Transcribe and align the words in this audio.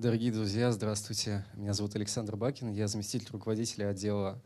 Дорогие 0.00 0.32
друзья, 0.32 0.72
здравствуйте. 0.72 1.44
Меня 1.52 1.74
зовут 1.74 1.94
Александр 1.94 2.34
Бакин, 2.34 2.72
я 2.72 2.88
заместитель 2.88 3.28
руководителя 3.32 3.90
отдела 3.90 4.40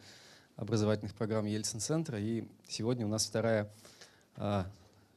образовательных 0.56 1.14
программ 1.14 1.44
Ельцин-центра. 1.44 2.18
И 2.18 2.48
сегодня 2.66 3.06
у 3.06 3.08
нас 3.08 3.24
вторая, 3.24 3.70
а, 4.34 4.66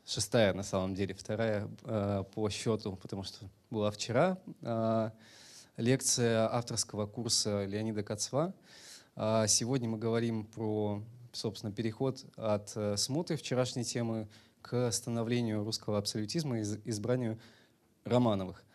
шестая 0.05 0.53
на 0.53 0.61
самом 0.61 0.93
деле, 0.93 1.15
вторая 1.15 1.67
а, 1.85 2.21
по 2.21 2.51
счету, 2.51 2.95
потому 2.97 3.23
что 3.23 3.49
была 3.71 3.89
вчера 3.89 4.37
а, 4.61 5.11
лекция 5.75 6.47
авторского 6.53 7.07
курса 7.07 7.65
Леонида 7.65 8.03
Кацва. 8.03 8.53
Сегодня 9.15 9.89
мы 9.89 9.97
говорим 9.97 10.45
про, 10.45 11.01
собственно, 11.31 11.73
переход 11.73 12.23
от 12.35 12.73
э, 12.75 12.95
смуты 12.97 13.37
вчерашней 13.37 13.83
темы 13.83 14.27
к 14.61 14.91
становлению 14.91 15.63
русского 15.63 15.97
абсолютизма 15.97 16.59
и 16.59 16.61
избранию 16.85 17.39
Романовых. 18.03 18.66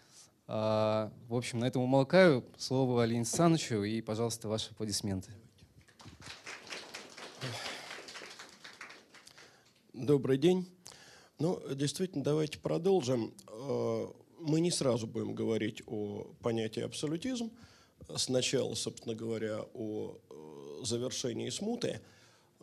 А, 0.49 1.13
в 1.29 1.35
общем, 1.35 1.61
на 1.61 1.67
этом 1.67 1.83
умолкаю. 1.83 2.45
Слово 2.59 3.05
Алине 3.05 3.25
Санычу 3.25 3.83
и, 3.85 4.01
пожалуйста, 4.01 4.49
ваши 4.49 4.71
аплодисменты. 4.71 5.31
Добрый 9.93 10.39
день. 10.39 10.67
Ну, 11.39 11.61
действительно, 11.75 12.25
давайте 12.25 12.59
продолжим. 12.59 13.35
Э, 13.49 14.07
мы 14.41 14.61
не 14.61 14.71
сразу 14.71 15.07
будем 15.07 15.35
говорить 15.35 15.83
о 15.87 16.27
понятии 16.43 16.81
абсолютизм. 16.81 17.51
Сначала, 18.17 18.75
собственно 18.75 19.15
говоря, 19.15 19.61
о 19.75 20.17
э, 20.31 20.85
завершении 20.85 21.51
смуты. 21.51 22.01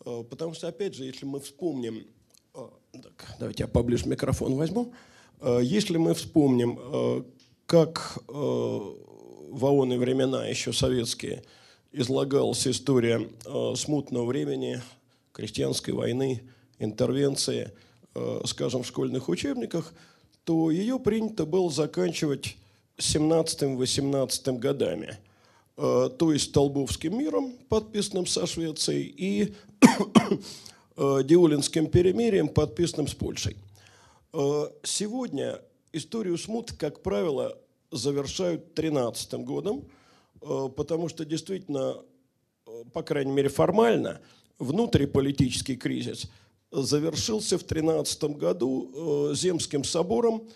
Э, 0.05 0.23
потому 0.29 0.53
что, 0.53 0.67
опять 0.67 0.95
же, 0.95 1.05
если 1.05 1.25
мы 1.25 1.39
вспомним... 1.39 2.07
Так, 2.53 3.35
давайте 3.39 3.63
я 3.63 3.67
поближе 3.67 4.07
микрофон 4.07 4.55
возьму. 4.55 4.93
Если 5.61 5.97
мы 5.97 6.13
вспомним, 6.15 7.25
как 7.69 8.17
э, 8.27 8.31
в 8.31 9.63
ООН 9.63 9.99
времена, 9.99 10.47
еще 10.47 10.73
советские, 10.73 11.43
излагалась 11.91 12.65
история 12.65 13.29
э, 13.45 13.73
смутного 13.75 14.25
времени, 14.25 14.81
крестьянской 15.33 15.93
войны, 15.93 16.41
интервенции, 16.79 17.71
э, 18.15 18.41
скажем, 18.45 18.81
в 18.81 18.87
школьных 18.87 19.29
учебниках, 19.29 19.93
то 20.45 20.71
ее 20.71 20.97
принято 20.97 21.45
было 21.45 21.69
заканчивать 21.69 22.57
17-18 22.97 24.57
годами, 24.57 25.19
э, 25.77 26.09
то 26.17 26.33
есть 26.33 26.45
Столбовским 26.49 27.19
миром, 27.19 27.53
подписанным 27.69 28.25
со 28.25 28.47
Швецией, 28.47 29.13
и 29.15 29.53
э, 30.97 31.19
Диулинским 31.23 31.85
перемирием, 31.85 32.47
подписанным 32.47 33.07
с 33.07 33.13
Польшей. 33.13 33.57
Э, 34.33 34.69
сегодня 34.81 35.61
историю 35.93 36.37
смут, 36.37 36.73
как 36.73 37.01
правило, 37.01 37.57
завершают 37.91 38.73
13 38.73 39.33
годом, 39.45 39.87
э, 40.41 40.69
потому 40.75 41.09
что 41.09 41.25
действительно, 41.25 42.03
э, 42.65 42.83
по 42.93 43.03
крайней 43.03 43.31
мере 43.31 43.49
формально, 43.49 44.21
внутриполитический 44.59 45.75
кризис 45.75 46.29
завершился 46.71 47.57
в 47.57 47.63
13 47.63 48.37
году 48.37 49.31
э, 49.31 49.35
Земским 49.35 49.83
собором, 49.83 50.47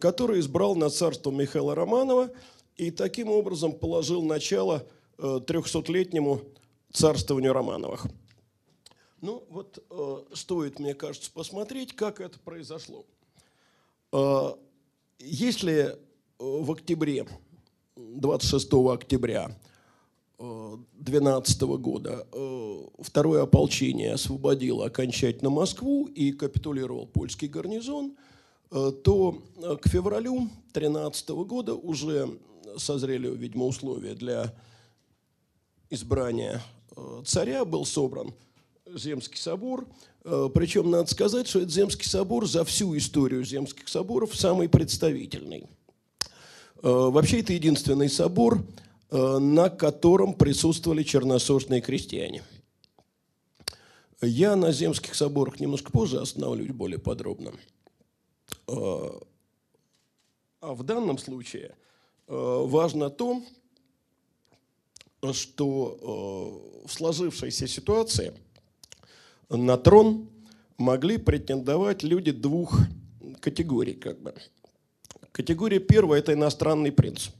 который 0.00 0.40
избрал 0.40 0.76
на 0.76 0.90
царство 0.90 1.30
Михаила 1.30 1.74
Романова 1.74 2.30
и 2.76 2.90
таким 2.90 3.30
образом 3.30 3.72
положил 3.72 4.22
начало 4.22 4.86
300-летнему 5.18 6.42
царствованию 6.92 7.52
Романовых. 7.52 8.06
Ну 9.20 9.44
вот 9.48 9.82
стоит, 10.34 10.78
мне 10.78 10.94
кажется, 10.94 11.32
посмотреть, 11.32 11.96
как 11.96 12.20
это 12.20 12.38
произошло. 12.38 13.06
Если 15.24 15.96
в 16.40 16.72
октябре, 16.72 17.28
26 17.94 18.72
октября 18.92 19.56
2012 20.38 21.62
года 21.78 22.26
второе 22.98 23.42
ополчение 23.42 24.14
освободило 24.14 24.86
окончательно 24.86 25.50
Москву 25.50 26.06
и 26.06 26.32
капитулировал 26.32 27.06
польский 27.06 27.46
гарнизон, 27.46 28.16
то 28.70 29.40
к 29.80 29.88
февралю 29.88 30.48
2013 30.74 31.28
года 31.28 31.76
уже 31.76 32.28
созрели, 32.76 33.28
видимо, 33.28 33.66
условия 33.66 34.14
для 34.14 34.52
избрания 35.88 36.60
царя, 37.24 37.64
был 37.64 37.84
собран 37.84 38.34
Земский 38.92 39.38
собор. 39.38 39.86
Причем 40.22 40.90
надо 40.90 41.10
сказать, 41.10 41.48
что 41.48 41.60
этот 41.60 41.72
Земский 41.72 42.06
собор 42.06 42.46
за 42.46 42.64
всю 42.64 42.96
историю 42.96 43.44
Земских 43.44 43.88
соборов 43.88 44.36
самый 44.36 44.68
представительный– 44.68 45.66
Э, 46.82 46.88
вообще 46.88 47.40
это 47.40 47.52
единственный 47.52 48.08
собор, 48.08 48.64
э, 49.10 49.38
на 49.38 49.70
котором 49.70 50.34
присутствовали 50.34 51.04
черносошные 51.04 51.80
крестьяне. 51.80 52.42
Я 54.20 54.56
на 54.56 54.72
земских 54.72 55.14
соборах 55.14 55.60
немножко 55.60 55.90
позже 55.90 56.20
остановлюсь 56.20 56.70
более 56.70 56.98
подробно. 56.98 57.52
Э, 58.66 59.10
а 60.60 60.74
в 60.74 60.82
данном 60.82 61.18
случае 61.18 61.74
важно 62.28 63.10
то, 63.10 63.42
что 65.32 66.84
в 66.86 66.92
сложившейся 66.92 67.66
ситуации 67.66 68.32
на 69.56 69.76
трон 69.76 70.28
могли 70.78 71.18
претендовать 71.18 72.02
люди 72.02 72.32
двух 72.32 72.78
категорий, 73.40 73.94
как 73.94 74.20
бы– 74.20 74.34
Категория 75.32 75.80
первая– 75.80 76.20
это 76.20 76.34
иностранный 76.34 76.92
принц. 76.92 77.30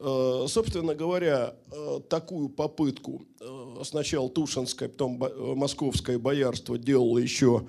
Э, 0.00 0.46
собственно 0.48 0.96
говоря, 0.96 1.54
э, 1.70 2.00
такую 2.08 2.48
попытку 2.48 3.22
э, 3.40 3.84
сначала 3.84 4.28
Тушинское, 4.28 4.88
потом 4.88 5.22
Московское 5.56 6.18
боярство 6.18 6.76
делало 6.76 7.18
еще 7.18 7.64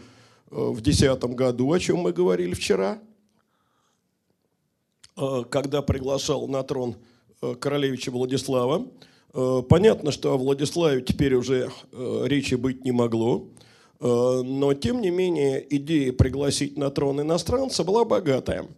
в 0.49 0.81
2010 0.81 1.23
году, 1.35 1.71
о 1.71 1.79
чем 1.79 1.99
мы 1.99 2.11
говорили 2.11 2.53
вчера, 2.53 2.99
когда 5.15 5.81
приглашал 5.81 6.47
на 6.47 6.63
трон 6.63 6.95
королевича 7.59 8.11
Владислава. 8.11 8.87
Понятно, 9.33 10.11
что 10.11 10.33
о 10.33 10.37
Владиславе 10.37 11.01
теперь 11.01 11.33
уже 11.33 11.71
речи 11.91 12.55
быть 12.55 12.85
не 12.85 12.91
могло, 12.91 13.47
но 13.99 14.73
тем 14.73 15.01
не 15.01 15.09
менее 15.09 15.65
идея 15.75 16.13
пригласить 16.13 16.77
на 16.77 16.91
трон 16.91 17.21
иностранца 17.21 17.83
была 17.83 18.05
богатая– 18.05 18.67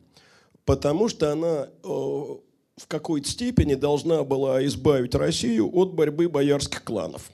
потому 0.65 1.07
что 1.07 1.31
она 1.31 1.67
э, 1.83 1.87
в 1.87 2.87
какой-то 2.87 3.29
степени 3.29 3.75
должна 3.75 4.23
была 4.23 4.65
избавить 4.65 5.15
Россию 5.15 5.69
от 5.73 5.93
борьбы 5.93 6.27
боярских 6.27 6.83
кланов. 6.83 7.31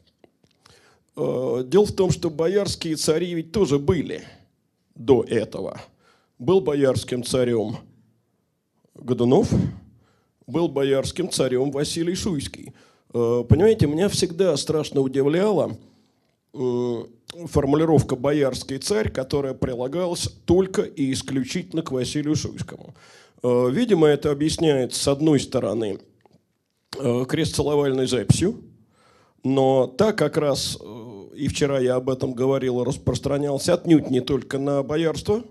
Э, 1.15 1.63
дело 1.65 1.85
в 1.85 1.93
том, 1.93 2.11
что 2.11 2.29
боярские 2.29 2.95
цари 2.95 3.33
ведь 3.33 3.51
тоже 3.51 3.79
были 3.79 4.23
до 4.95 5.23
этого. 5.23 5.81
Был 6.37 6.61
боярским 6.61 7.23
царем 7.23 7.77
Годунов, 8.93 9.49
был 10.45 10.67
боярским 10.67 11.29
царем 11.29 11.71
Василий 11.71 12.15
Шуйский. 12.15 12.73
Э, 13.13 13.43
понимаете, 13.47 13.87
меня 13.87 14.09
всегда 14.09 14.55
страшно 14.57 15.01
удивляла 15.01 15.77
формулировка 16.53 18.15
«боярский 18.15 18.77
царь», 18.77 19.09
которая 19.09 19.53
прилагалась 19.53 20.27
только 20.45 20.81
и 20.81 21.11
исключительно 21.13 21.81
к 21.81 21.91
Василию 21.91 22.35
Шуйскому. 22.35 22.93
Э, 23.43 23.69
видимо, 23.71 24.07
это 24.07 24.31
объясняет, 24.31 24.93
с 24.93 25.07
одной 25.07 25.39
стороны, 25.39 25.99
э, 26.97 27.25
крестцеловальной 27.27 28.07
записью, 28.07 28.61
но 29.43 29.87
так 29.87 30.17
как 30.17 30.37
раз, 30.37 30.77
э, 30.79 31.35
и 31.35 31.47
вчера 31.47 31.79
я 31.79 31.95
об 31.95 32.09
этом 32.09 32.33
говорил, 32.33 32.83
распространялся 32.83 33.73
отнюдь 33.73 34.09
не 34.09 34.21
только 34.21 34.59
на 34.59 34.83
боярство, 34.83 35.43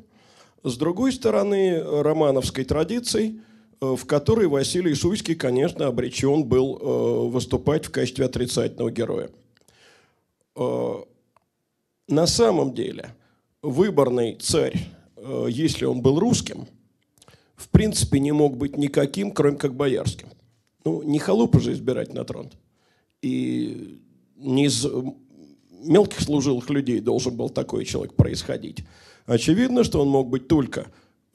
с 0.63 0.77
другой 0.77 1.13
стороны, 1.13 1.83
романовской 1.83 2.65
традицией, 2.65 3.41
в 3.81 4.05
которой 4.07 4.47
Василий 4.47 4.95
Шуйский, 4.95 5.35
конечно, 5.35 5.87
обречен 5.87 6.45
был 6.45 7.29
выступать 7.31 7.87
в 7.87 7.91
качестве 7.91 8.27
отрицательного 8.27 8.91
героя. 8.91 9.31
На 12.09 12.27
самом 12.27 12.75
деле, 12.75 13.15
выборный 13.63 14.35
царь, 14.35 14.79
если 15.49 15.85
он 15.85 16.03
был 16.03 16.19
русским– 16.19 16.67
в 17.61 17.69
принципе 17.69 18.21
не 18.21 18.33
мог 18.33 18.57
быть 18.57 18.79
никаким, 18.79 19.31
кроме 19.31 19.59
как 19.59 19.75
боярским. 19.75 20.29
Ну, 20.83 21.03
не 21.03 21.19
халупа 21.19 21.61
же 21.61 21.75
избирать 21.75 22.15
на 22.15 22.25
трон. 22.25 22.51
И 23.21 24.01
не 24.37 24.65
из 24.65 24.87
мелких 25.71 26.23
служилых 26.23 26.71
людей 26.71 27.01
должен 27.01 27.37
был 27.37 27.51
такой 27.51 27.85
человек 27.85 28.15
происходить. 28.15 28.79
Очевидно, 29.27 29.85
что 29.85 30.01
он 30.01 30.09
мог 30.09 30.31
быть 30.31 30.49
только 30.49 30.87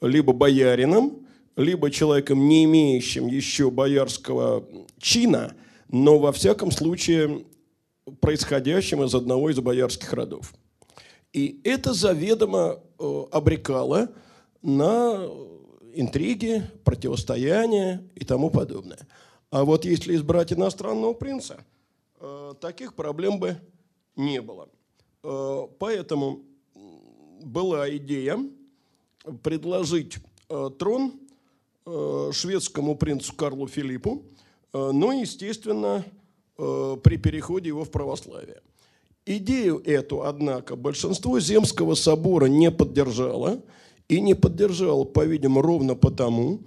либо 0.01 0.33
боярином, 0.33 1.24
либо 1.55 1.89
человеком, 1.89 2.47
не 2.47 2.65
имеющим 2.65 3.27
еще 3.27 3.71
боярского 3.71 4.67
чина, 4.97 5.55
но 5.89 6.19
во 6.19 6.31
всяком 6.31 6.71
случае 6.71 7.45
происходящим 8.19 9.03
из 9.03 9.15
одного 9.15 9.49
из 9.49 9.59
боярских 9.59 10.11
родов. 10.13 10.53
И 11.33 11.59
это 11.63 11.93
заведомо 11.93 12.79
э, 12.99 13.23
обрекало 13.31 14.09
на 14.61 15.27
интриги, 15.93 16.63
противостояния 16.83 18.03
и 18.15 18.23
тому 18.25 18.49
подобное. 18.49 18.99
А 19.49 19.63
вот 19.63 19.85
если 19.85 20.15
избрать 20.15 20.53
иностранного 20.53 21.13
принца, 21.13 21.63
э, 22.19 22.53
таких 22.59 22.93
проблем 22.93 23.39
бы 23.39 23.57
не 24.15 24.41
было. 24.41 24.69
Э, 25.23 25.67
поэтому 25.79 26.43
была 27.41 27.89
идея 27.95 28.39
предложить 29.41 30.17
трон 30.77 31.13
шведскому 31.85 32.95
принцу 32.95 33.33
Карлу 33.35 33.67
Филиппу, 33.67 34.23
э, 34.73 34.91
но, 34.91 35.11
естественно, 35.11 36.03
э, 36.57 36.97
при 37.03 37.17
переходе 37.17 37.69
его 37.69 37.83
в 37.83 37.91
православие. 37.91 38.61
Идею 39.25 39.81
эту, 39.83 40.23
однако, 40.23 40.75
большинство 40.75 41.39
Земского 41.39 41.95
собора 41.95 42.45
не 42.45 42.71
поддержало, 42.71 43.61
и 44.07 44.21
не 44.21 44.35
поддержало, 44.35 45.03
по-видимому, 45.03 45.61
ровно 45.61 45.95
потому, 45.95 46.61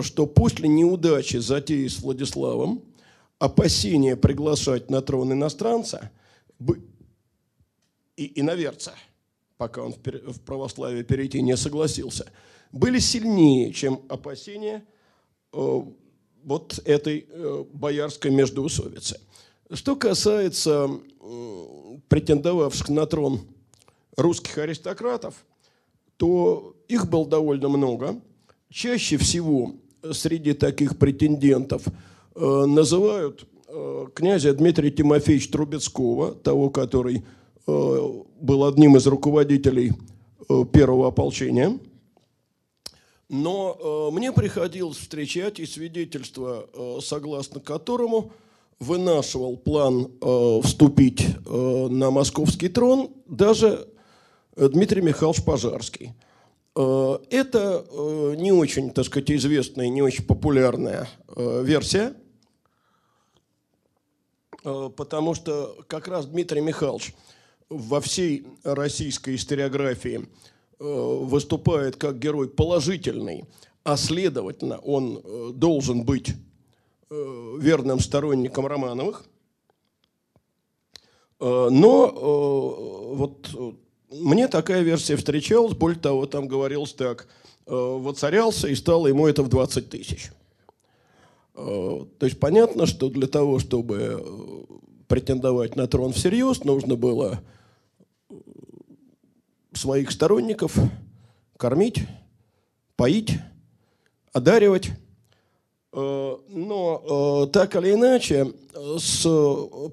что 0.00 0.26
после 0.26 0.68
неудачи 0.68 1.38
затеи 1.38 1.86
с 1.88 2.00
Владиславом 2.00 2.82
опасения 3.38 4.16
приглашать 4.16 4.90
на 4.90 5.02
трон 5.02 5.32
иностранца 5.32 6.10
и 8.16 8.40
иноверца, 8.40 8.94
пока 9.56 9.82
он 9.82 9.92
в 9.92 10.40
православие 10.40 11.02
перейти 11.02 11.42
не 11.42 11.56
согласился, 11.56 12.30
были 12.74 12.98
сильнее, 12.98 13.72
чем 13.72 14.00
опасения 14.08 14.84
э, 15.52 15.82
вот 16.42 16.80
этой 16.84 17.26
э, 17.28 17.64
боярской 17.72 18.30
междоусобицы. 18.32 19.20
Что 19.72 19.96
касается 19.96 20.90
претендовавших 22.08 22.88
на 22.90 23.06
трон 23.06 23.40
русских 24.16 24.58
аристократов, 24.58 25.34
то 26.16 26.76
их 26.88 27.08
было 27.08 27.26
довольно 27.26 27.68
много. 27.68 28.20
Чаще 28.70 29.16
всего 29.16 29.76
среди 30.12 30.52
таких 30.52 30.98
претендентов 30.98 31.84
э, 32.34 32.64
называют 32.66 33.46
князя 34.14 34.54
Дмитрия 34.54 34.90
Тимофеевича 34.92 35.50
Трубецкого, 35.50 36.32
того, 36.32 36.70
который 36.70 37.24
был 37.66 38.64
одним 38.68 38.96
из 38.96 39.04
руководителей 39.08 39.90
первого 40.70 41.08
ополчения. 41.08 41.80
Но 43.34 43.76
э, 44.12 44.14
мне 44.14 44.32
приходилось 44.32 44.96
встречать 44.96 45.58
и 45.58 45.66
свидетельство, 45.66 46.68
э, 46.72 46.98
согласно 47.02 47.60
которому– 47.60 48.32
вынашивал 48.80 49.56
план 49.56 50.10
э, 50.20 50.60
вступить 50.64 51.24
на 51.46 52.10
московский 52.10 52.68
трон 52.68 53.12
даже 53.24 53.88
Дмитрий 54.56 55.00
Михайлович 55.00 55.44
Пожарский. 55.44 56.12
Это 56.74 57.86
не 58.36 58.50
очень, 58.50 58.90
так 58.90 59.06
сказать, 59.06 59.30
известная, 59.30 59.88
не 59.88 60.02
очень 60.02 60.24
популярная 60.24 61.08
версия, 61.36 62.14
потому 64.64 65.34
что 65.34 65.76
как 65.86 66.08
раз 66.08 66.26
Дмитрий 66.26 66.60
Михайлович 66.60 67.14
во 67.70 68.00
всей 68.00 68.44
российской 68.64 69.36
историографии 69.36 70.28
выступает 70.78 71.96
как 71.96 72.18
герой 72.18 72.48
положительный, 72.48 73.44
а 73.84 73.96
следовательно 73.96 74.78
он 74.78 75.20
э, 75.22 75.50
должен 75.54 76.04
быть 76.04 76.34
Э, 77.14 77.56
верным 77.60 78.00
сторонником 78.00 78.66
Романовых. 78.66 79.24
Э, 81.38 81.68
но 81.70 82.08
э, 82.08 83.14
вот 83.14 83.50
мне 84.10 84.48
такая 84.48 84.82
версия 84.82 85.16
встречалась, 85.16 85.74
более 85.74 86.00
того, 86.00 86.26
там 86.26 86.48
говорилось 86.48 86.94
так, 86.94 87.28
воцарялся 87.66 88.68
и 88.68 88.74
стало 88.74 89.06
ему 89.06 89.26
это 89.26 89.42
в 89.42 89.48
20 89.48 89.88
тысяч. 89.88 90.30
То 91.54 92.06
есть 92.20 92.38
понятно, 92.38 92.84
что 92.86 93.08
для 93.08 93.26
того, 93.26 93.58
чтобы 93.58 94.66
претендовать 95.08 95.74
на 95.74 95.86
трон 95.86 96.12
всерьез, 96.12 96.62
нужно 96.64 96.96
было 96.96 97.40
своих 99.76 100.10
сторонников 100.10 100.76
кормить, 101.56 102.00
поить, 102.96 103.38
одаривать. 104.32 104.90
Э, 105.92 106.36
но 106.48 107.46
э, 107.46 107.52
так 107.52 107.76
или 107.76 107.92
иначе, 107.92 108.52
с 108.74 109.26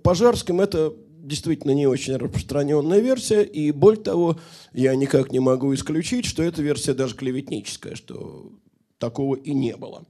Пожарским 0.04 0.62
это 0.62 0.94
действительно 1.22 1.72
не 1.72 1.88
очень 1.88 2.16
распространенная 2.18 3.00
версия, 3.00 3.44
и 3.44 3.72
более 3.72 4.02
того, 4.02 4.40
я 4.74 4.96
никак 4.96 5.32
не 5.32 5.40
могу 5.40 5.74
исключить, 5.74 6.26
что 6.26 6.44
эта 6.44 6.62
версия 6.62 6.94
даже 6.94 7.16
клеветническая, 7.16 7.96
что 7.96 8.52
такого 8.98 9.36
и 9.36 9.54
не 9.54 9.76
было. 9.76 10.04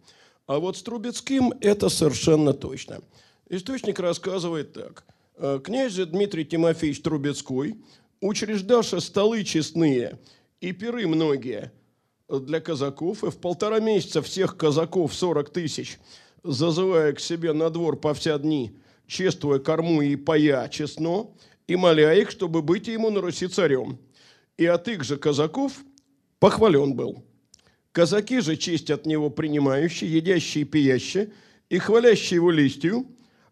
А 0.47 0.59
вот 0.59 0.77
с 0.77 0.83
Трубецким 0.83 1.53
это 1.61 1.89
совершенно 1.89 2.53
точно. 2.53 3.01
Источник 3.49 3.99
рассказывает 3.99 4.73
так. 4.73 5.05
«Э, 5.37 5.59
князь 5.63 5.95
Дмитрий 5.95 6.45
Тимофеевич 6.45 7.01
Трубецкой, 7.01 7.75
учреждавший 8.21 9.01
столы 9.01 9.43
честные 9.43 10.19
и 10.61 10.71
пиры 10.71 11.07
многие– 11.07 11.73
для 12.39 12.61
казаков, 12.61 13.23
и 13.23 13.29
в 13.29 13.37
полтора 13.37 13.79
месяца 13.79 14.21
всех 14.21 14.55
казаков 14.55 15.13
40 15.13 15.49
тысяч, 15.49 15.99
зазывая 16.43 17.13
к 17.13 17.19
себе 17.19 17.53
на 17.53 17.69
двор 17.69 17.99
по 17.99 18.13
вся 18.13 18.37
дни, 18.37 18.71
чествуя 19.07 19.59
корму 19.59 20.01
и 20.01 20.15
пая 20.15 20.67
честно, 20.69 21.27
и 21.67 21.75
моля 21.75 22.13
их, 22.13 22.31
чтобы 22.31 22.61
быть 22.61 22.87
ему 22.87 23.09
на 23.09 23.21
Руси 23.21 23.47
царем. 23.47 23.99
И 24.57 24.65
от 24.65 24.87
их 24.87 25.03
же 25.03 25.17
казаков 25.17 25.83
похвален 26.39 26.93
был. 26.93 27.23
Казаки 27.91 28.39
же 28.39 28.55
честь 28.55 28.89
от 28.89 29.05
него 29.05 29.29
принимающие, 29.29 30.11
едящие 30.11 30.63
и 30.63 30.65
пиящие, 30.65 31.31
и 31.69 31.77
хвалящие 31.77 32.35
его 32.35 32.51
листью, 32.51 33.05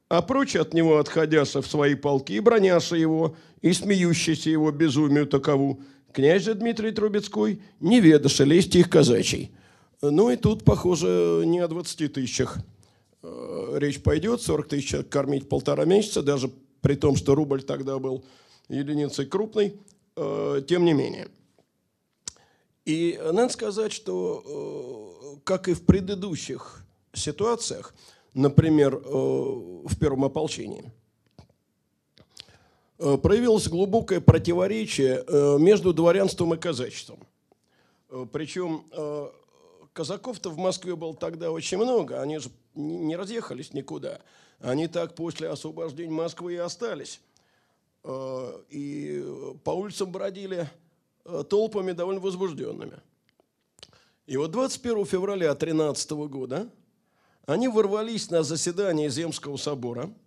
а 0.09 0.23
прочь 0.23 0.55
от 0.55 0.73
него 0.73 0.97
отходяся 0.97 1.61
в 1.61 1.67
свои 1.67 1.93
полки, 1.93 2.33
и 2.33 2.39
броняша 2.39 2.95
его, 2.95 3.35
и 3.61 3.71
смеющиеся 3.71 4.49
его 4.49 4.71
безумию 4.71 5.27
такову, 5.27 5.81
князь 6.11 6.43
же 6.43 6.55
Дмитрий 6.55 6.91
Трубецкой 6.91 7.61
не 7.79 8.01
ведаше 8.01 8.43
лести 8.43 8.79
их 8.79 8.89
казачий. 8.89 9.51
Ну 10.01 10.31
и 10.31 10.35
тут, 10.35 10.65
похоже, 10.65 11.43
не 11.45 11.59
о 11.59 11.67
20 11.67 12.13
тысячах 12.13 12.57
э, 13.21 13.75
речь 13.77 14.01
пойдет. 14.01 14.41
40 14.41 14.67
тысяч 14.67 14.95
кормить 15.09 15.47
полтора 15.47 15.85
месяца, 15.85 16.23
даже 16.23 16.49
при 16.81 16.95
том, 16.95 17.15
что 17.15 17.35
рубль 17.35 17.61
тогда 17.61 17.99
был 17.99 18.23
единицей 18.67 19.25
крупной, 19.25 19.75
э, 20.15 20.61
тем 20.67 20.85
не 20.85 20.93
менее. 20.93 21.27
И 22.85 23.19
надо 23.23 23.53
сказать, 23.53 23.91
что, 23.91 25.35
э, 25.35 25.39
как 25.43 25.67
и 25.67 25.73
в 25.73 25.85
предыдущих 25.85 26.83
ситуациях, 27.13 27.93
например, 28.33 28.97
в 28.97 29.97
первом 29.99 30.25
ополчении– 30.25 30.91
Э, 32.99 33.17
проявилось 33.17 33.69
глубокое 33.69 34.19
противоречие 34.19 35.23
э, 35.25 35.57
между 35.57 35.93
дворянством 35.93 36.53
и 36.53 36.57
казачеством. 36.57 37.19
Э, 38.09 38.25
Причем 38.31 38.83
казаков-то 39.93 40.49
в 40.49 40.57
Москве 40.57 40.95
было 40.95 41.15
тогда 41.15 41.51
очень 41.51 41.77
много, 41.77 42.21
они 42.21 42.39
же 42.39 42.49
не 42.75 43.15
разъехались 43.15 43.73
никуда. 43.73 44.19
Они 44.59 44.87
так 44.87 45.15
после 45.15 45.49
освобождения 45.49 46.11
Москвы 46.11 46.53
и 46.53 46.57
остались. 46.57 47.21
И 48.69 49.25
по 49.63 49.71
улицам 49.71 50.11
бродили 50.11 50.69
толпами 51.49 51.91
довольно 51.91 52.21
возбужденными. 52.21 52.99
И 54.25 54.37
вот 54.37 54.51
21 54.51 55.05
февраля 55.05 55.53
13 55.53 56.11
года 56.11 56.69
они 57.49 57.67
ворвались 57.67 58.29
на 58.29 58.43
заседание 58.43 59.09
Земского 59.09 59.57
собора– 59.57 60.13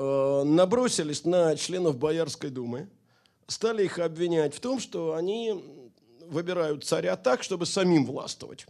Э, 0.00 0.44
набросились 0.44 1.24
на 1.24 1.56
членов 1.56 1.98
Боярской 1.98 2.50
думы, 2.50 2.88
стали 3.48 3.84
их 3.84 3.98
обвинять 3.98 4.54
в 4.54 4.60
том, 4.60 4.78
что 4.78 5.14
они 5.14 5.90
выбирают 6.20 6.84
царя 6.84 7.16
так, 7.16 7.42
чтобы 7.42 7.66
самим 7.66 8.06
властвовать. 8.06 8.64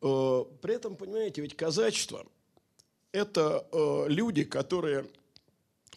Э, 0.00 0.44
при 0.62 0.74
этом, 0.74 0.96
понимаете, 0.96 1.42
ведь 1.42 1.54
казачество– 1.54 2.24
это 3.12 3.66
э, 3.70 4.04
люди, 4.08 4.44
которые 4.44 5.04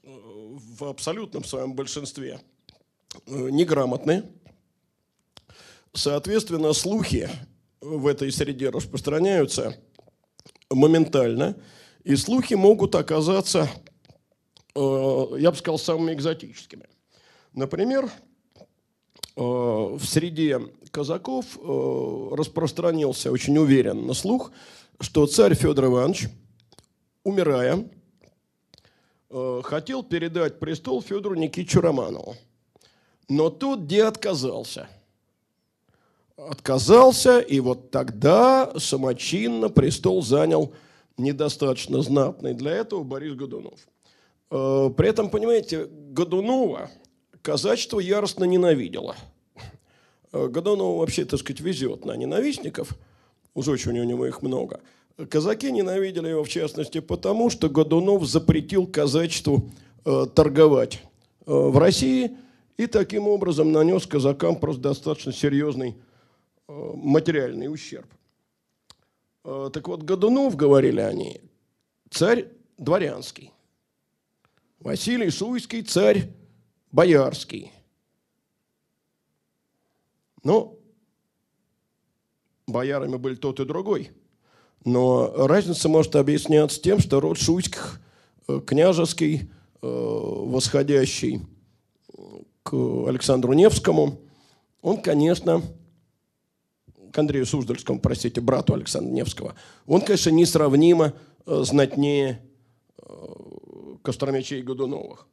в 0.04 0.84
абсолютном 0.84 1.46
своем 1.46 1.74
большинстве 1.74 2.42
неграмотны. 3.28 4.34
Соответственно, 5.94 6.74
слухи 6.74 7.30
в 7.82 8.08
этой 8.08 8.32
среде 8.32 8.70
распространяются 8.70 9.76
моментально– 10.70 11.58
и 12.04 12.16
слухи 12.16 12.56
могут 12.56 12.96
оказаться, 12.96 13.70
э, 14.76 15.28
я 15.38 15.52
бы 15.52 15.58
сказал, 15.58 15.78
самыми 15.78 16.14
экзотическими. 16.14 16.88
Например, 17.54 18.06
э, 18.06 19.42
в 19.42 20.04
среде 20.04 20.60
казаков 20.90 21.46
э, 21.58 22.30
распространился 22.36 23.32
очень 23.32 23.58
уверенно 23.58 24.14
слух, 24.14 24.52
что 25.00 25.28
царь 25.28 25.54
Федор 25.54 25.86
Иванович, 25.86 26.28
умирая, 27.24 27.88
хотел 29.64 30.04
передать 30.04 30.60
престол 30.60 31.02
Федору 31.02 31.36
Никитичу 31.36 31.80
Романову. 31.80 32.36
Но 33.30 33.50
тот 33.50 33.80
где 33.82 34.04
отказался. 34.04 34.90
Отказался, 36.50 37.40
и 37.40 37.60
вот 37.60 37.92
тогда 37.92 38.72
самочинно 38.78 39.70
престол 39.70 40.22
занял 40.24 40.74
недостаточно 41.18 42.02
знатный 42.02 42.54
для 42.54 42.72
этого 42.72 43.04
Борис 43.04 43.36
Годунов. 43.36 43.80
Э, 44.50 44.90
при 44.96 45.10
этом, 45.10 45.30
понимаете, 45.30 45.88
Годунова 45.90 46.90
казачество 47.42 48.00
яростно 48.00 48.46
ненавидело. 48.46 49.16
Э, 50.32 50.48
Годунову 50.48 51.00
вообще, 51.00 51.26
так 51.26 51.40
сказать, 51.40 51.62
везет 51.62 52.06
на 52.06 52.16
ненавистников, 52.16 52.98
уж 53.54 53.68
очень 53.68 54.00
у 54.00 54.04
него 54.04 54.26
их 54.26 54.42
много. 54.42 54.82
Казаки 55.30 55.72
ненавидели 55.72 56.30
его, 56.30 56.44
в 56.44 56.50
частности, 56.50 57.00
потому 57.00 57.50
что 57.50 57.70
Годунов 57.70 58.26
запретил 58.26 58.88
казачеству 58.88 59.70
э, 60.06 60.26
торговать 60.34 61.04
в 61.46 61.78
России 61.78 62.38
и 62.78 62.88
таким 62.88 63.28
образом 63.28 63.72
нанес 63.72 64.06
казакам 64.08 64.56
просто 64.56 64.82
достаточно 64.82 65.34
серьезный 65.34 65.96
материальный 66.96 67.72
ущерб. 67.72 68.08
Так 69.44 69.88
вот, 69.88 70.04
Годунов, 70.04 70.56
говорили 70.56 71.02
они, 71.02 71.42
царь 72.10 72.48
дворянский. 72.78 73.52
Василий 74.80 75.30
Суйский, 75.30 75.82
царь 75.84 76.30
боярский. 76.92 77.72
Ну, 80.44 80.80
боярами 82.68 83.18
были 83.18 83.36
тот 83.36 83.60
и 83.60 83.66
другой. 83.66 84.12
Но 84.84 85.48
разница 85.48 85.88
может 85.90 86.16
объясняться 86.16 86.82
тем, 86.82 87.00
что 87.00 87.20
род 87.20 87.38
Шуйских, 87.38 88.02
э, 88.48 88.60
княжеский, 88.66 89.52
э, 89.82 89.88
восходящий 89.88 91.42
к 92.64 92.74
Александру 92.74 93.54
Невскому, 93.54 94.20
он, 94.82 95.02
конечно, 95.02 95.62
к 97.12 97.18
Андрею 97.18 97.46
Суздальскому, 97.46 98.00
простите, 98.00 98.42
брату 98.42 98.74
Александра 98.74 99.12
Невского, 99.12 99.56
он, 99.86 100.02
конечно, 100.02 100.30
несравнимо 100.30 101.14
э, 101.46 101.64
знатнее 101.64 102.42
Костромичей 104.04 104.60
и 104.60 104.64
Годуновых. 104.64 105.28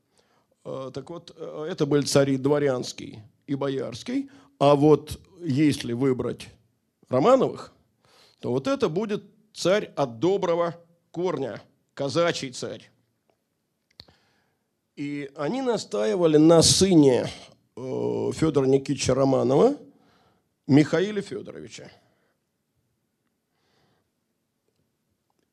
Э, 0.65 0.91
так 0.93 1.11
вот, 1.11 1.35
э, 1.37 1.69
это 1.71 1.87
были 1.87 2.03
цари 2.03 2.37
дворянский 2.37 3.21
и 3.47 3.55
боярский. 3.55 4.31
А 4.59 4.75
вот 4.75 5.21
если 5.41 5.93
выбрать 5.93 6.49
Романовых, 7.09 7.73
то 8.41 8.51
вот 8.51 8.67
это 8.67 8.89
будет 8.89 9.25
царь 9.55 9.93
от 9.97 10.19
доброго 10.19 10.77
корня, 11.11 11.63
казачий 11.95 12.53
царь. 12.53 12.91
И 14.97 15.31
они 15.37 15.63
настаивали 15.63 16.37
на 16.37 16.61
сыне 16.61 17.29
э, 17.77 18.31
Федора 18.35 18.67
Никитича 18.67 19.15
Романова, 19.15 19.77
Михаиле 20.69 21.23
Федоровича. 21.23 21.91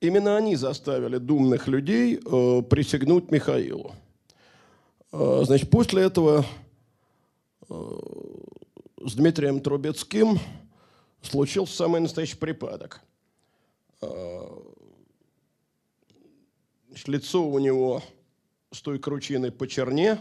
Именно 0.01 0.35
они 0.35 0.57
заставили 0.57 1.17
думных 1.17 1.67
людей 1.67 2.17
э, 2.17 2.61
присягнуть 2.63 3.31
Михаилу. 3.31 3.95
Э, 5.13 5.43
значит, 5.45 5.69
после 5.69 6.03
этого 6.03 6.45
э, 7.69 7.75
с 9.05 9.15
Дмитрием 9.15 9.61
Трубецким 9.61 10.37
случился 11.21 11.77
самый 11.77 12.01
настоящий 12.01 12.35
припадок. 12.35 13.01
Э, 14.01 14.47
лицо 17.05 17.47
у 17.47 17.57
него 17.59 18.03
с 18.71 18.81
той 18.81 18.99
кручиной 18.99 19.53
по 19.53 19.65
черне 19.65 20.19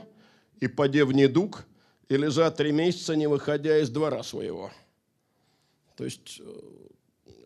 и 0.61 0.69
подев 0.69 1.13
недуг, 1.13 1.67
и 2.09 2.17
лежа 2.17 2.49
три 2.53 2.71
месяца, 2.71 3.17
не 3.17 3.27
выходя 3.27 3.79
из 3.79 3.91
двора 3.91 4.23
своего. 4.23 4.71
То 5.97 6.05
есть 6.05 6.41
э, 6.41 6.45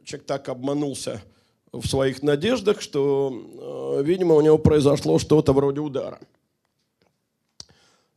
человек 0.05 0.27
так 0.27 0.49
обманулся– 0.49 1.23
в 1.73 1.87
своих 1.87 2.23
надеждах, 2.23 2.81
что, 2.81 3.99
э, 3.99 4.03
видимо, 4.05 4.35
у 4.35 4.41
него 4.41 4.59
произошло 4.59 5.19
что-то 5.19 5.53
вроде 5.53 5.81
удара. 5.81 6.21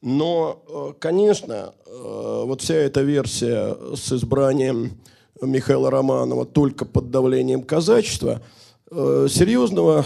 Но, 0.02 0.64
э, 0.68 0.94
конечно, 1.00 1.74
вот 1.86 2.62
вся 2.62 2.76
эта 2.76 3.02
версия 3.02 3.76
с 3.96 4.12
избранием 4.14 4.92
Михаила 5.42 5.92
Романова 5.92 6.46
только 6.46 6.86
под 6.86 7.12
давлением 7.12 7.64
казачества 7.64 8.42
серьезного 8.90 10.06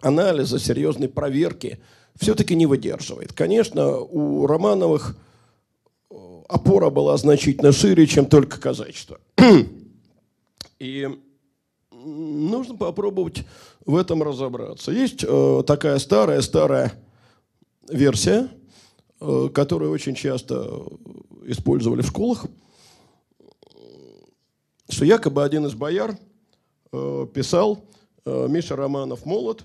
анализа, 0.00 0.58
серьезной 0.58 1.08
проверки 1.08 1.80
все-таки 2.16 2.54
не 2.54 2.66
выдерживает. 2.66 3.32
Конечно, 3.32 3.98
у 3.98 4.46
Романовых 4.46 5.16
опора 6.48 6.90
была 6.90 7.16
значительно 7.16 7.72
шире, 7.72 8.06
чем 8.06 8.26
только 8.26 8.60
казачество. 8.60 9.20
И 10.78 11.08
нужно 11.90 12.76
попробовать 12.76 13.44
в 13.86 13.96
этом 13.96 14.22
разобраться. 14.22 14.92
Есть 14.92 15.24
э, 15.26 15.62
такая 15.66 15.98
старая-старая 15.98 16.92
версия, 17.88 18.48
э, 19.20 19.48
которую 19.54 19.90
очень 19.90 20.14
часто 20.14 20.82
использовали 21.46 22.02
в 22.02 22.06
школах, 22.06 22.46
что 24.88 25.04
якобы 25.04 25.42
один 25.42 25.66
из 25.66 25.74
бояр 25.74 26.16
э, 26.92 27.26
писал 27.32 27.84
э, 28.24 28.46
«Миша 28.48 28.76
Романов 28.76 29.24
молод, 29.26 29.64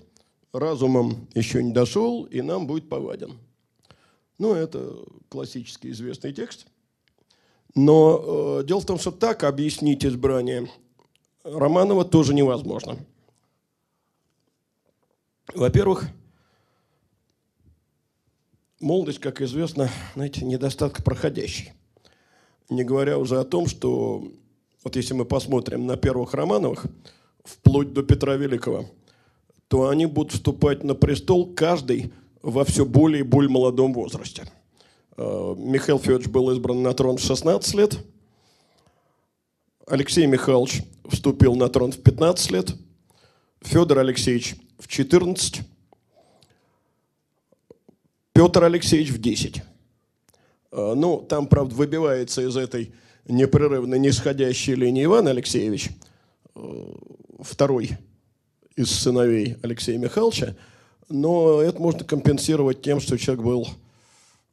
разумом 0.52 1.28
еще 1.34 1.62
не 1.62 1.72
дошел, 1.72 2.24
и 2.24 2.40
нам 2.42 2.66
будет 2.66 2.88
поваден». 2.88 3.38
Ну, 4.38 4.54
это 4.54 4.96
классический 5.28 5.90
известный 5.90 6.32
текст. 6.32 6.66
Но 7.74 8.60
э, 8.60 8.64
дело 8.64 8.80
в 8.80 8.86
том, 8.86 8.98
что 8.98 9.10
так 9.10 9.44
объяснить 9.44 10.04
избрание 10.04 10.68
Романова 11.44 12.04
тоже 12.04 12.34
невозможно. 12.34 12.98
Во-первых, 15.54 16.06
молодость, 18.80 19.18
как 19.18 19.40
известно, 19.40 19.88
знаете, 20.14 20.44
недостаток 20.44 21.04
проходящий. 21.04 21.72
Не 22.68 22.84
говоря 22.84 23.18
уже 23.18 23.38
о 23.38 23.44
том, 23.44 23.66
что 23.66 24.24
вот 24.84 24.96
если 24.96 25.14
мы 25.14 25.24
посмотрим 25.24 25.86
на 25.86 25.96
первых 25.96 26.34
Романовых, 26.34 26.86
вплоть 27.44 27.92
до 27.92 28.02
Петра 28.02 28.36
Великого, 28.36 28.86
то 29.68 29.88
они 29.88 30.06
будут 30.06 30.32
вступать 30.32 30.84
на 30.84 30.94
престол 30.94 31.54
каждый 31.54 32.12
во 32.42 32.64
все 32.64 32.84
более 32.84 33.20
и 33.20 33.24
более 33.24 33.50
молодом 33.50 33.92
возрасте. 33.92 34.44
Э, 35.20 35.54
Михаил 35.58 35.98
Федорович 35.98 36.28
был 36.28 36.50
избран 36.50 36.82
на 36.82 36.94
трон 36.94 37.18
в 37.18 37.20
16 37.20 37.74
лет– 37.74 37.98
Алексей 39.90 40.24
Михайлович 40.26 40.82
вступил 41.08 41.56
на 41.56 41.68
трон 41.68 41.90
в 41.90 41.98
15 41.98 42.50
лет, 42.52 42.74
Федор 43.60 43.98
Алексеевич 43.98 44.54
в 44.78 44.86
14, 44.86 45.62
Петр 48.32 48.64
Алексеевич 48.64 49.10
в 49.10 49.18
10. 49.18 49.62
А, 50.70 50.94
ну, 50.94 51.20
там, 51.28 51.48
правда, 51.48 51.74
выбивается 51.74 52.42
из 52.42 52.56
этой 52.56 52.92
непрерывно 53.26 53.96
нисходящей 53.96 54.74
линии 54.74 55.04
Иван 55.04 55.26
Алексеевич, 55.26 55.90
э, 56.54 56.92
второй 57.40 57.98
из 58.76 58.92
сыновей 58.92 59.56
Алексея 59.62 59.98
Михайловича, 59.98 60.54
но 61.08 61.60
это 61.60 61.80
можно 61.80 62.04
компенсировать 62.04 62.80
тем, 62.80 63.00
что 63.00 63.18
человек 63.18 63.44
был 63.44 63.66
э, 63.66 63.70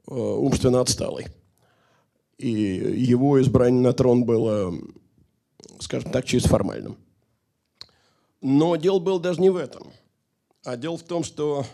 умственно 0.08 0.82
отсталый. 0.82 1.28
И 2.38 2.50
его 2.50 3.42
избрание 3.42 3.82
на 3.82 3.94
трон 3.94 4.24
было 4.24 4.74
скажем 5.80 6.12
так, 6.12 6.26
чисто 6.26 6.50
формальным. 6.50 6.98
Но 8.42 8.76
дело 8.76 9.00
было 9.00 9.20
даже 9.20 9.42
не 9.42 9.50
в 9.50 9.56
этом. 9.56 9.92
А 10.64 10.78
дело 10.78 10.98
в 10.98 11.04
том, 11.04 11.24
что, 11.24 11.66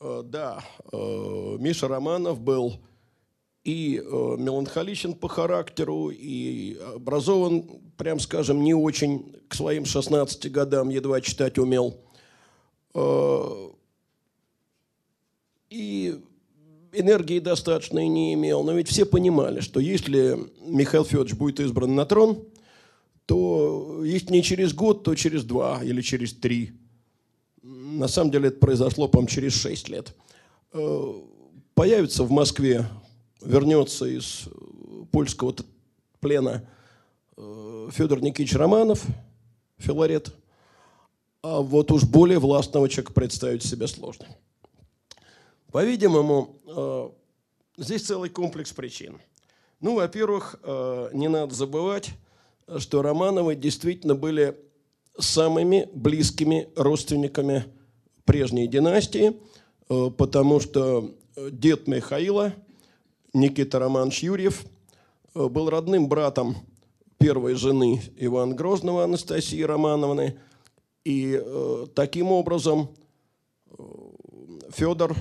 э, 0.00 0.22
да, 0.24 0.64
э, 0.92 1.56
Миша 1.58 1.88
Романов 1.88 2.40
был 2.40 2.80
и 3.64 3.98
э, 3.98 4.36
меланхоличен 4.38 5.14
по 5.14 5.28
характеру, 5.28 6.10
и 6.10 6.78
образован, 6.94 7.64
прям 7.96 8.20
скажем, 8.20 8.62
не 8.62 8.74
очень 8.74 9.34
к 9.48 9.54
своим 9.54 9.84
16 9.84 10.50
годам, 10.52 10.88
едва 10.88 11.20
читать 11.20 11.58
умел. 11.58 11.96
И 15.68 16.22
энергии 17.00 17.38
достаточной 17.38 18.08
не 18.08 18.34
имел. 18.34 18.62
Но 18.62 18.72
ведь 18.72 18.88
все 18.88 19.04
понимали, 19.04 19.60
что 19.60 19.80
если 19.80 20.38
Михаил 20.60 21.04
Федорович 21.04 21.34
будет 21.34 21.60
избран 21.60 21.94
на 21.94 22.06
трон– 22.06 22.42
то 23.26 24.04
если 24.04 24.32
не 24.32 24.42
через 24.42 24.72
год, 24.72 25.02
то 25.02 25.14
через 25.14 25.44
два 25.44 25.82
или 25.82 26.00
через 26.00 26.32
три. 26.32 26.72
На 27.62 28.08
самом 28.08 28.30
деле 28.30 28.48
это 28.48 28.58
произошло, 28.58 29.08
по-моему, 29.08 29.28
через 29.28 29.54
шесть 29.54 29.88
лет. 29.88 30.14
Э, 30.72 31.12
появится 31.74 32.22
в 32.22 32.30
Москве, 32.30 32.86
вернется 33.42 34.06
из 34.06 34.48
польского 35.10 35.54
плена 36.20 36.68
э, 37.36 37.88
Федор 37.92 38.22
Никитич 38.22 38.54
Романов, 38.54 39.04
Филарет. 39.78 40.32
А 41.42 41.60
вот 41.60 41.90
уж 41.90 42.04
более 42.04 42.38
властного 42.38 42.88
человека 42.88 43.12
представить 43.12 43.64
себе 43.64 43.88
сложно. 43.88 44.26
По-видимому, 45.76 46.58
э, 46.68 47.10
здесь 47.76 48.00
целый 48.06 48.30
комплекс 48.30 48.72
причин. 48.72 49.20
Ну, 49.82 49.96
во-первых, 49.96 50.58
э, 50.62 51.10
не 51.12 51.28
надо 51.28 51.54
забывать, 51.54 52.12
что 52.78 53.02
Романовы 53.02 53.56
действительно 53.56 54.14
были 54.14 54.58
самыми 55.18 55.86
близкими 55.92 56.70
родственниками 56.76 57.66
прежней 58.24 58.66
династии, 58.68 59.38
э, 59.90 60.10
потому 60.16 60.60
что 60.60 61.14
дед 61.36 61.88
Михаила, 61.88 62.54
Никита 63.34 63.78
Романович 63.78 64.22
Юрьев, 64.22 64.64
был 65.34 65.68
родным 65.68 66.08
братом 66.08 66.56
первой 67.18 67.52
жены 67.52 68.00
Ивана 68.16 68.54
Грозного 68.54 69.04
Анастасии 69.04 69.60
Романовны. 69.60 70.38
И 71.04 71.38
таким 71.94 72.32
образом 72.32 72.88
Федор 74.70 75.14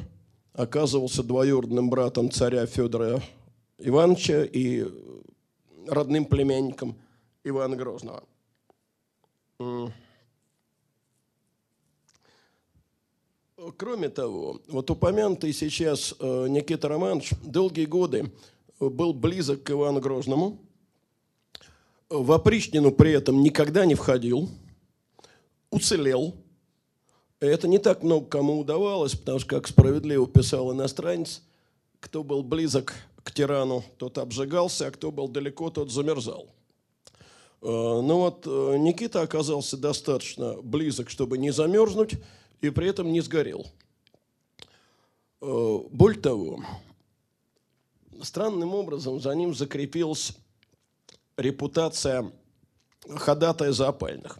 оказывался 0.57 1.23
двоюродным 1.23 1.89
братом 1.89 2.31
царя 2.31 2.65
Федора 2.65 3.21
Ивановича 3.77 4.43
и 4.43 4.85
родным 5.87 6.25
племянником 6.25 6.95
Ивана 7.43 7.75
Грозного. 7.75 8.23
Кроме 13.77 14.09
того, 14.09 14.61
вот 14.67 14.91
упомянутый 14.91 15.51
сейчас 15.51 16.13
э, 16.19 16.47
Никита 16.49 16.87
Романович 16.87 17.31
долгие 17.43 17.85
годы 17.85 18.31
был 18.79 19.13
близок 19.13 19.63
к 19.63 19.71
Ивану 19.71 19.99
Грозному. 20.01 20.59
В 22.09 22.31
опричнину 22.31 22.91
при 22.91 23.11
этом 23.11 23.41
никогда 23.41 23.85
не 23.85 23.95
входил, 23.95 24.49
уцелел. 25.71 26.35
Это 27.39 27.67
не 27.67 27.79
так 27.79 28.01
много 28.03 28.27
кому 28.27 28.59
удавалось, 28.59 29.15
потому 29.15 29.39
что, 29.39 29.49
как 29.49 29.67
справедливо 29.67 30.25
писал 30.25 30.71
иностранец, 30.71 31.41
кто 31.99 32.23
был 32.23 32.43
близок 32.43 32.93
к 33.23 33.31
тирану, 33.31 33.83
тот 33.97 34.17
обжигался, 34.17 34.87
а 34.87 34.91
кто 34.91 35.11
был 35.11 35.27
далеко, 35.27 35.69
тот 35.69 35.91
замерзал. 35.91 36.47
Э, 37.61 37.65
Но 37.65 38.01
ну 38.01 38.17
вот 38.19 38.45
э, 38.47 38.77
Никита 38.77 39.21
оказался 39.21 39.75
достаточно 39.75 40.61
близок, 40.61 41.09
чтобы 41.09 41.37
не 41.37 41.51
замерзнуть, 41.51 42.13
и 42.61 42.69
при 42.69 42.87
этом 42.87 43.11
не 43.11 43.21
сгорел. 43.21 43.65
Э, 45.41 45.79
более 45.91 46.21
того, 46.21 46.63
странным 48.21 48.73
образом 48.73 49.19
за 49.19 49.33
ним 49.35 49.53
закрепилась 49.53 50.37
репутация 51.37 52.31
ходатая 53.09 53.71
за 53.71 53.89
опальных. 53.89 54.39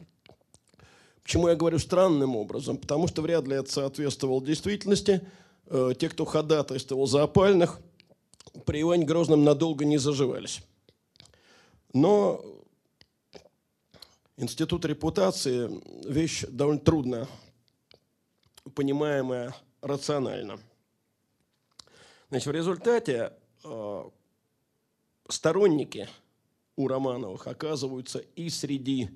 Почему 1.25 1.50
я 1.50 1.55
говорю 1.55 1.79
странным 1.79 2.38
образом? 2.38 2.77
Потому 2.77 3.10
что 3.10 3.22
вряд 3.22 3.46
ли 3.48 3.55
это 3.55 3.70
соответствовало 3.70 4.41
действительности. 4.46 5.27
Те, 5.70 6.08
кто 6.08 6.24
ходатайствовал 6.24 7.05
за 7.05 7.24
опальных– 7.24 7.82
при 8.63 8.82
Иване 8.82 9.05
Грозном 9.05 9.44
надолго 9.44 9.86
не 9.86 9.98
заживались. 9.98 10.62
Но 11.94 12.44
институт 14.38 14.86
репутации– 14.86 15.70
вещь 16.10 16.46
довольно 16.48 16.79
трудно 16.79 17.27
понимаемая 18.74 19.55
рационально. 19.82 20.60
Значит, 22.29 22.48
в 22.48 22.51
результате 22.51 23.34
э, 23.63 24.03
сторонники 25.29 26.10
у 26.75 26.88
Романовых 26.88 27.48
оказываются 27.48 28.20
и 28.36 28.50
среди 28.50 29.10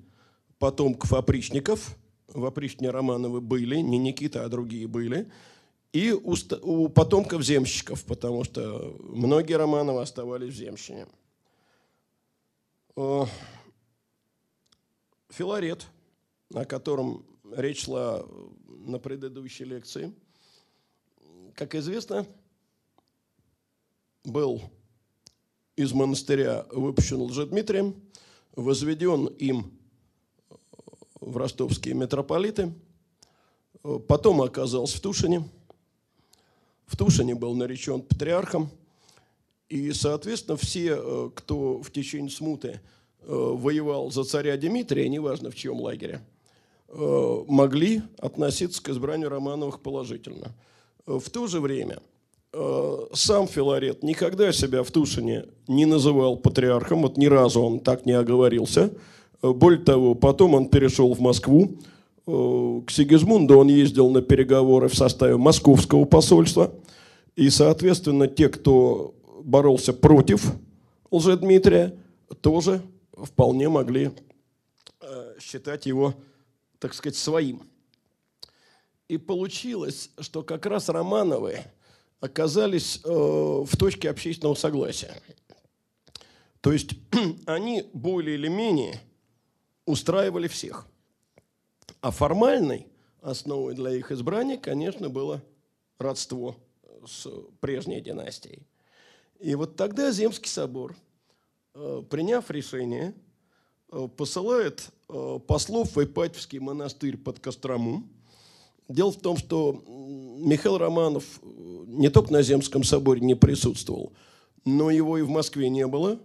потомков 0.58 1.12
опричников. 1.12 1.96
В 2.32 2.44
опричне 2.44 2.90
Романовы 2.90 3.40
были, 3.40 3.76
не 3.76 3.98
Никита, 3.98 4.44
а 4.44 4.48
другие 4.48 4.86
были– 4.86 5.30
и 5.92 6.12
у, 6.12 6.36
у 6.62 6.88
потомков 6.88 7.42
земщиков, 7.42 8.04
потому 8.04 8.44
что 8.44 8.96
многие 9.00 9.54
Романовы 9.54 10.02
оставались 10.02 10.54
в 10.54 10.56
земщине. 10.56 11.06
Филарет, 15.30 15.86
о 16.54 16.64
котором 16.64 17.24
речь 17.56 17.84
шла 17.84 18.24
на 18.68 18.98
предыдущей 18.98 19.64
лекции, 19.64 20.12
как 21.54 21.74
известно, 21.74 22.26
был 24.24 24.62
из 25.76 25.92
монастыря 25.92 26.66
выпущен 26.70 27.20
Лжедмитрием, 27.22 28.00
возведен 28.54 29.26
им 29.26 29.79
в 31.20 31.36
ростовские 31.36 31.94
митрополиты, 31.94 32.72
потом 34.08 34.42
оказался 34.42 34.96
в 34.96 35.00
Тушине– 35.00 35.48
в 36.90 36.96
Тушине 36.96 37.36
был 37.36 37.54
наречен 37.54 38.02
патриархом. 38.02 38.68
И, 39.68 39.92
соответственно, 39.92 40.56
все, 40.56 40.98
э, 40.98 41.30
кто 41.36 41.80
в 41.80 41.92
течение 41.92 42.30
смуты 42.30 42.80
э, 43.20 43.26
воевал 43.28 44.10
за 44.10 44.24
царя 44.24 44.56
Дмитрия, 44.56 45.08
неважно 45.08 45.52
в 45.52 45.54
чьем 45.54 45.80
лагере, 45.80 46.20
э, 46.88 47.44
могли 47.46 48.02
относиться 48.18 48.82
к 48.82 48.88
избранию 48.88 49.28
Романовых 49.28 49.80
положительно. 49.80 50.52
В 51.06 51.30
то 51.30 51.46
же 51.46 51.60
время 51.60 52.00
сам 53.14 53.46
Филарет 53.46 54.02
никогда 54.02 54.50
себя 54.50 54.82
в 54.82 54.90
Тушине 54.90 55.46
не 55.68 55.86
называл 55.86 56.36
патриархом, 56.36 57.02
вот 57.02 57.16
ни 57.16 57.26
разу 57.26 57.62
он 57.62 57.78
так 57.78 58.06
не 58.06 58.12
оговорился. 58.12 58.92
Более 59.42 59.82
того, 59.82 60.14
потом 60.14 60.54
он 60.54 60.68
перешел 60.68 61.12
в 61.14 61.20
Москву, 61.20 61.78
Э, 62.30 62.82
к 62.86 62.90
Сигизмунду 62.90 63.58
он 63.58 63.68
ездил 63.68 64.10
на 64.10 64.22
переговоры 64.22 64.88
в 64.88 64.94
составе 64.94 65.36
московского 65.36 66.04
посольства. 66.04 66.72
И, 67.34 67.50
соответственно, 67.50 68.28
те, 68.28 68.48
кто 68.48 69.14
боролся 69.42 69.92
против 69.92 70.52
Лжедмитрия, 71.10 71.96
тоже 72.40 72.82
вполне 73.12 73.68
могли 73.68 74.12
э, 75.00 75.34
считать 75.40 75.86
его, 75.86 76.14
так 76.78 76.94
сказать, 76.94 77.16
своим. 77.16 77.62
И 79.08 79.16
получилось, 79.16 80.10
что 80.20 80.42
как 80.42 80.66
раз 80.66 80.88
Романовы 80.88 81.58
оказались 82.20 83.00
э, 83.02 83.08
в 83.08 83.76
точке 83.76 84.10
общественного 84.10 84.54
согласия. 84.54 85.20
То 86.60 86.72
есть 86.72 86.90
они 87.46 87.88
более 87.92 88.36
или 88.36 88.48
менее 88.48 89.00
устраивали 89.90 90.48
всех. 90.48 90.86
А 92.00 92.10
формальной 92.10 92.86
основой 93.20 93.74
для 93.74 93.90
их 93.90 94.10
избрания, 94.10 94.56
конечно, 94.56 95.08
было 95.08 95.42
родство 95.98 96.56
с 97.06 97.26
прежней 97.60 98.00
династией. 98.00 98.66
И 99.40 99.54
вот 99.54 99.76
тогда 99.76 100.10
Земский 100.10 100.50
собор, 100.50 100.94
э, 101.74 102.02
приняв 102.08 102.50
решение, 102.50 103.14
э, 103.90 104.08
посылает 104.16 104.90
э, 105.08 105.38
послов 105.46 105.96
в 105.96 106.04
Ипатьевский 106.04 106.58
монастырь 106.58 107.16
под 107.16 107.40
Кострому. 107.40 108.04
Дело 108.88 109.12
в 109.12 109.20
том, 109.20 109.36
что 109.36 109.82
Михаил 109.86 110.78
Романов 110.78 111.24
не 111.42 112.10
только 112.10 112.32
на 112.32 112.42
Земском 112.42 112.84
соборе 112.84 113.20
не 113.20 113.34
присутствовал, 113.34 114.12
но 114.64 114.90
его 114.90 115.16
и 115.16 115.22
в 115.22 115.28
Москве 115.28 115.68
не 115.70 115.86
было. 115.86 116.18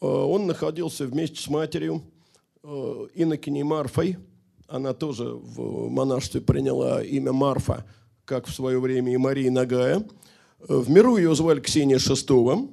Он 0.00 0.46
находился 0.46 1.04
вместе 1.04 1.42
с 1.42 1.48
матерью 1.48 2.02
Иннокеней 2.62 3.62
Марфой– 3.62 4.16
она 4.70 4.94
тоже 4.94 5.24
в 5.24 5.88
монашестве 5.88 6.40
приняла 6.40 7.02
имя 7.02 7.32
Марфа, 7.32 7.84
как 8.24 8.46
в 8.46 8.54
свое 8.54 8.78
время 8.78 9.12
и 9.12 9.16
Мария 9.16 9.50
Нагая. 9.50 10.06
В 10.60 10.88
миру 10.88 11.16
ее 11.16 11.34
звали 11.34 11.60
Ксения 11.60 11.98
Шестова. 11.98 12.68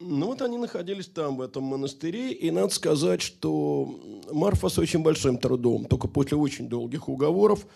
Ну 0.00 0.26
вот 0.26 0.42
они 0.42 0.58
находились 0.58 1.06
там, 1.06 1.36
в 1.36 1.42
этом 1.42 1.62
монастыре, 1.62 2.32
и 2.32 2.50
надо 2.50 2.74
сказать, 2.74 3.22
что 3.22 4.24
Марфа 4.32 4.68
с 4.68 4.78
очень 4.78 5.02
большим 5.02 5.38
трудом, 5.38 5.84
только 5.84 6.08
после 6.08 6.36
очень 6.36 6.68
долгих 6.68 7.08
уговоров, 7.08 7.66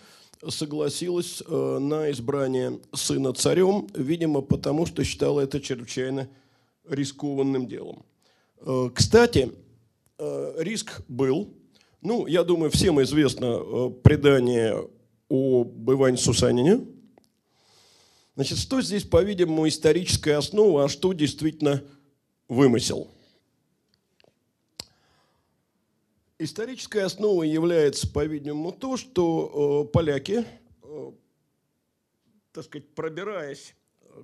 согласилась 0.47 1.41
э, 1.45 1.77
на 1.79 2.11
избрание 2.11 2.79
сына 2.93 3.33
царем, 3.33 3.87
видимо, 3.93 4.41
потому 4.41 4.85
что 4.85 5.03
считала 5.03 5.41
это 5.41 5.61
чрезвычайно 5.61 6.29
рискованным 6.87 7.67
делом. 7.67 8.03
Э, 8.61 8.89
кстати, 8.93 9.51
Э, 10.23 10.53
риск 10.59 11.01
был. 11.07 11.51
Ну, 12.01 12.27
я 12.27 12.43
думаю, 12.43 12.69
всем 12.69 13.01
известно 13.01 13.45
э, 13.45 13.89
предание 14.03 14.87
об 15.29 15.91
Иване 15.91 16.17
Сусанине. 16.17 16.85
Значит, 18.35 18.59
что 18.59 18.81
здесь, 18.81 19.03
по-видимому, 19.03 19.67
историческая 19.67 20.35
основа, 20.35 20.83
а 20.83 20.89
что 20.89 21.13
действительно 21.13 21.83
вымысел? 22.47 23.09
Исторической 26.37 26.99
основой 26.99 27.49
является, 27.49 28.07
по-видимому, 28.07 28.73
то, 28.73 28.95
что 28.95 29.89
поляки, 29.91 30.45
так 32.51 32.65
сказать, 32.65 32.87
пробираясь 32.93 33.73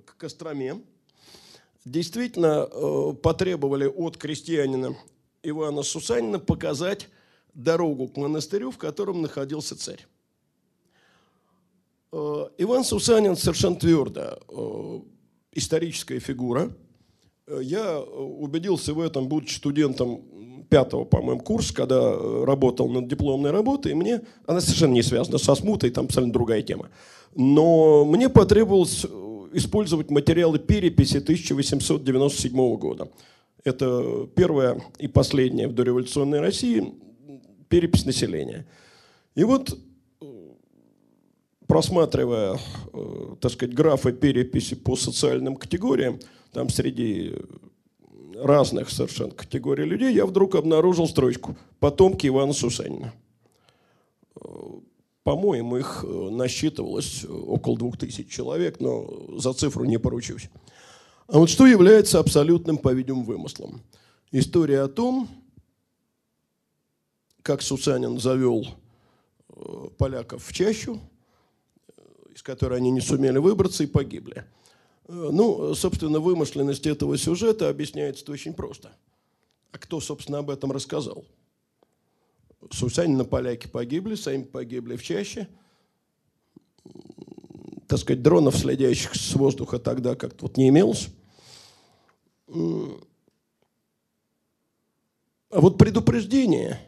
к 0.04 0.16
Костроме, 0.16 0.80
действительно 1.90 2.68
э, 2.70 3.12
потребовали 3.22 3.86
от 3.86 4.16
крестьянина 4.16 4.96
Ивана 5.42 5.82
Сусанина 5.82 6.38
показать 6.38 7.08
дорогу 7.54 8.08
к 8.08 8.16
монастырю, 8.16 8.70
в 8.70 8.78
котором 8.78 9.22
находился 9.22 9.76
царь. 9.76 10.06
Э, 12.12 12.46
Иван 12.58 12.84
Сусанин 12.84 13.36
совершенно 13.36 13.76
твердо 13.76 14.38
э, 14.48 15.00
историческая 15.52 16.18
фигура. 16.18 16.70
Я 17.60 18.00
убедился 18.00 18.92
в 18.92 19.00
этом, 19.00 19.26
будучи 19.26 19.54
студентом 19.54 20.22
пятого, 20.68 21.04
по-моему, 21.04 21.40
курса, 21.40 21.72
когда 21.72 22.14
работал 22.44 22.90
над 22.90 23.08
дипломной 23.08 23.50
работой, 23.52 23.92
и 23.92 23.94
мне, 23.94 24.20
она 24.44 24.60
совершенно 24.60 24.92
не 24.92 25.02
связана 25.02 25.38
со 25.38 25.54
смутой, 25.54 25.88
там 25.88 26.04
абсолютно 26.04 26.34
другая 26.34 26.60
тема. 26.60 26.90
Но 27.34 28.04
мне 28.04 28.28
потребовалось 28.28 29.06
использовать 29.52 30.10
материалы 30.10 30.58
переписи 30.58 31.18
1897 31.18 32.76
года. 32.76 33.08
Это 33.64 34.28
первая 34.34 34.80
и 34.98 35.08
последняя 35.08 35.68
в 35.68 35.74
дореволюционной 35.74 36.40
России 36.40 36.94
перепись 37.68 38.06
населения. 38.06 38.66
И 39.34 39.44
вот, 39.44 39.78
просматривая, 41.66 42.58
э, 42.92 43.36
так 43.40 43.52
сказать, 43.52 43.74
графы 43.74 44.12
переписи 44.12 44.74
по 44.74 44.96
социальным 44.96 45.56
категориям, 45.56 46.18
там 46.52 46.68
среди 46.70 47.34
разных 48.34 48.90
совершенно 48.90 49.32
категорий 49.32 49.84
людей, 49.84 50.14
я 50.14 50.26
вдруг 50.26 50.54
обнаружил 50.54 51.06
строчку 51.06 51.56
«Потомки 51.78 52.26
Ивана 52.26 52.52
Сусанина». 52.52 53.12
По-моему, 55.28 55.76
их 55.76 56.06
э, 56.08 56.30
насчитывалось 56.30 57.26
около 57.26 57.76
двух 57.76 57.98
тысяч 57.98 58.30
человек, 58.30 58.80
но 58.80 59.26
за 59.36 59.52
цифру 59.52 59.84
не 59.84 59.98
поручусь. 59.98 60.48
А 61.26 61.36
вот 61.36 61.50
что 61.50 61.66
является 61.66 62.18
абсолютным, 62.18 62.78
по-видимому, 62.78 63.24
вымыслом? 63.24 63.82
История 64.32 64.80
о 64.80 64.88
том, 64.88 65.28
как 67.42 67.60
Сусанин 67.60 68.18
завел 68.18 68.68
э, 69.50 69.88
поляков 69.98 70.46
в 70.46 70.50
чащу, 70.54 70.98
э, 70.98 72.02
из 72.34 72.42
которой 72.42 72.78
они 72.78 72.90
не 72.90 73.02
сумели 73.02 73.36
выбраться 73.36 73.84
и 73.84 73.86
погибли. 73.86 74.46
Э, 75.08 75.28
ну, 75.30 75.74
собственно, 75.74 76.20
вымышленность 76.20 76.86
этого 76.86 77.18
сюжета 77.18 77.68
объясняется 77.68 78.32
очень 78.32 78.54
просто. 78.54 78.92
А 79.72 79.78
кто, 79.78 80.00
собственно, 80.00 80.38
об 80.38 80.48
этом 80.48 80.72
рассказал? 80.72 81.26
Сусанина 82.70 83.24
поляки 83.24 83.66
погибли, 83.66 84.14
сами 84.14 84.42
погибли 84.42 84.96
в 84.96 85.02
чаще– 85.02 85.48
так 87.88 87.98
сказать, 87.98 88.22
дронов, 88.22 88.56
следящих 88.56 89.14
с 89.14 89.34
воздуха 89.34 89.78
тогда 89.78 90.14
как-то 90.14 90.44
вот 90.44 90.58
не 90.58 90.68
имелось. 90.68 91.08
А 92.46 92.52
вот 95.50 95.78
предупреждение 95.78 96.78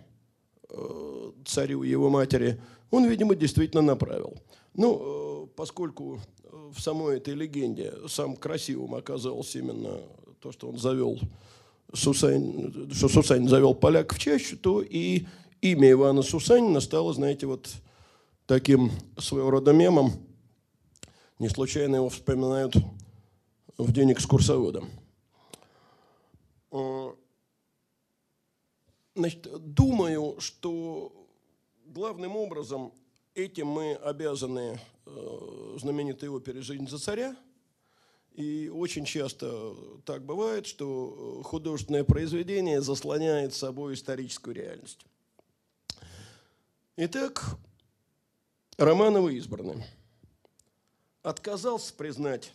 э, 0.68 1.32
царю 1.46 1.82
и 1.82 1.88
его 1.88 2.10
матери 2.10 2.60
он, 2.90 3.06
видимо, 3.08 3.34
действительно 3.34 3.80
направил. 3.80 4.34
Ну, 4.74 5.46
э, 5.46 5.46
поскольку 5.56 6.20
э, 6.44 6.70
в 6.74 6.78
самой 6.80 7.16
этой 7.16 7.32
легенде 7.32 7.94
самым 8.06 8.36
красивым 8.36 8.94
оказалось 8.94 9.56
именно 9.56 10.00
то, 10.40 10.52
что 10.52 10.68
он 10.68 10.76
завел 10.76 11.18
Сусань, 11.94 12.92
что 12.92 13.08
Сусанин 13.08 13.48
завел 13.48 13.74
поляк 13.74 14.12
в 14.14 14.18
чащу, 14.18 14.58
то 14.58 14.82
и 14.82 15.24
имя 15.60 15.90
Ивана 15.90 16.22
Сусанина 16.22 16.80
стало, 16.80 17.12
знаете, 17.12 17.46
вот 17.46 17.70
таким 18.46 18.90
своего 19.18 19.50
рода 19.50 19.72
мемом. 19.72 20.12
Не 21.38 21.48
случайно 21.48 21.96
его 21.96 22.08
вспоминают 22.08 22.74
в 23.78 23.92
день 23.92 24.12
экскурсовода. 24.12 24.84
Э, 26.72 27.12
значит, 29.14 29.48
думаю, 29.74 30.36
что 30.38 31.12
главным 31.86 32.36
образом 32.36 32.92
этим 33.34 33.68
мы 33.68 33.94
обязаны 33.94 34.80
э, 35.06 35.76
знаменитой 35.80 36.28
опере 36.28 36.60
«Жизнь 36.60 36.88
за 36.88 36.98
царя». 36.98 37.36
И 38.34 38.68
очень 38.68 39.04
часто 39.04 39.74
так 40.04 40.24
бывает, 40.24 40.66
что 40.66 41.42
художественное 41.44 42.04
произведение 42.04 42.80
заслоняет 42.80 43.54
собой 43.54 43.94
историческую 43.94 44.54
реальность. 44.54 45.04
Итак, 47.02 47.56
Романовы 48.76 49.32
избраны. 49.38 49.82
Отказался 51.22 51.94
признать 51.94 52.52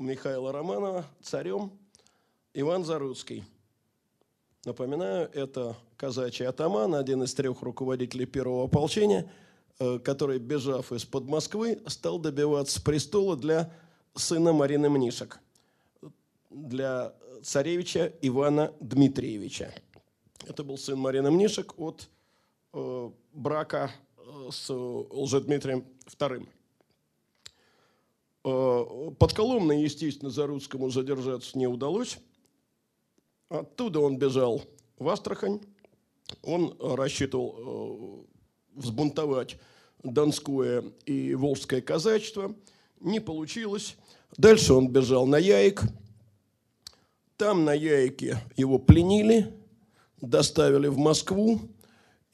Михаила 0.00 0.50
Романова 0.50 1.06
царем 1.22 1.70
Иван 2.54 2.84
Заруцкий. 2.84 3.44
Напоминаю, 4.64 5.30
это 5.32 5.76
казачий 5.96 6.44
атаман, 6.44 6.96
один 6.96 7.22
из 7.22 7.34
трех 7.34 7.62
руководителей 7.62 8.26
первого 8.26 8.64
ополчения, 8.64 9.30
э, 9.78 10.00
который, 10.00 10.40
бежав 10.40 10.90
из-под 10.90 11.26
Москвы, 11.26 11.80
стал 11.86 12.18
добиваться 12.18 12.82
престола 12.82 13.36
для 13.36 13.72
сына 14.16 14.52
Марины 14.52 14.90
Мнишек, 14.90 15.38
для 16.50 17.14
царевича 17.44 18.12
Ивана 18.22 18.74
Дмитриевича. 18.80 19.72
Это 20.48 20.64
был 20.64 20.78
сын 20.78 20.98
Марины 20.98 21.30
Мнишек 21.30 21.78
от 21.78 22.08
брака 23.32 23.90
э, 24.16 24.48
с 24.50 24.70
Лжедмитрием 24.70 25.84
II. 26.06 26.48
Э, 28.44 29.10
под 29.18 29.32
Коломной, 29.32 29.82
естественно, 29.82 30.30
Заруцкому 30.30 30.90
задержаться 30.90 31.58
не 31.58 31.66
удалось. 31.66 32.18
Оттуда 33.48 34.00
он 34.00 34.18
бежал 34.18 34.62
в 34.98 35.08
Астрахань. 35.08 35.60
Он 36.42 36.76
рассчитывал 36.80 38.24
э, 38.74 38.80
взбунтовать 38.80 39.56
Донское 40.02 40.84
и 41.06 41.34
Волжское 41.34 41.80
казачество. 41.80 42.54
Не 43.00 43.20
получилось. 43.20 43.96
Дальше 44.36 44.74
он 44.74 44.88
бежал 44.88 45.26
на 45.26 45.36
Яик. 45.36 45.82
Там 47.36 47.64
на 47.64 47.74
Яике 47.74 48.38
его 48.56 48.78
пленили, 48.78 49.54
доставили 50.20 50.88
в 50.88 50.98
Москву. 50.98 51.60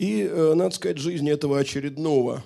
И, 0.00 0.22
э, 0.22 0.54
надо 0.54 0.74
сказать, 0.74 0.98
жизнь 0.98 1.28
этого 1.28 1.58
очередного 1.58 2.42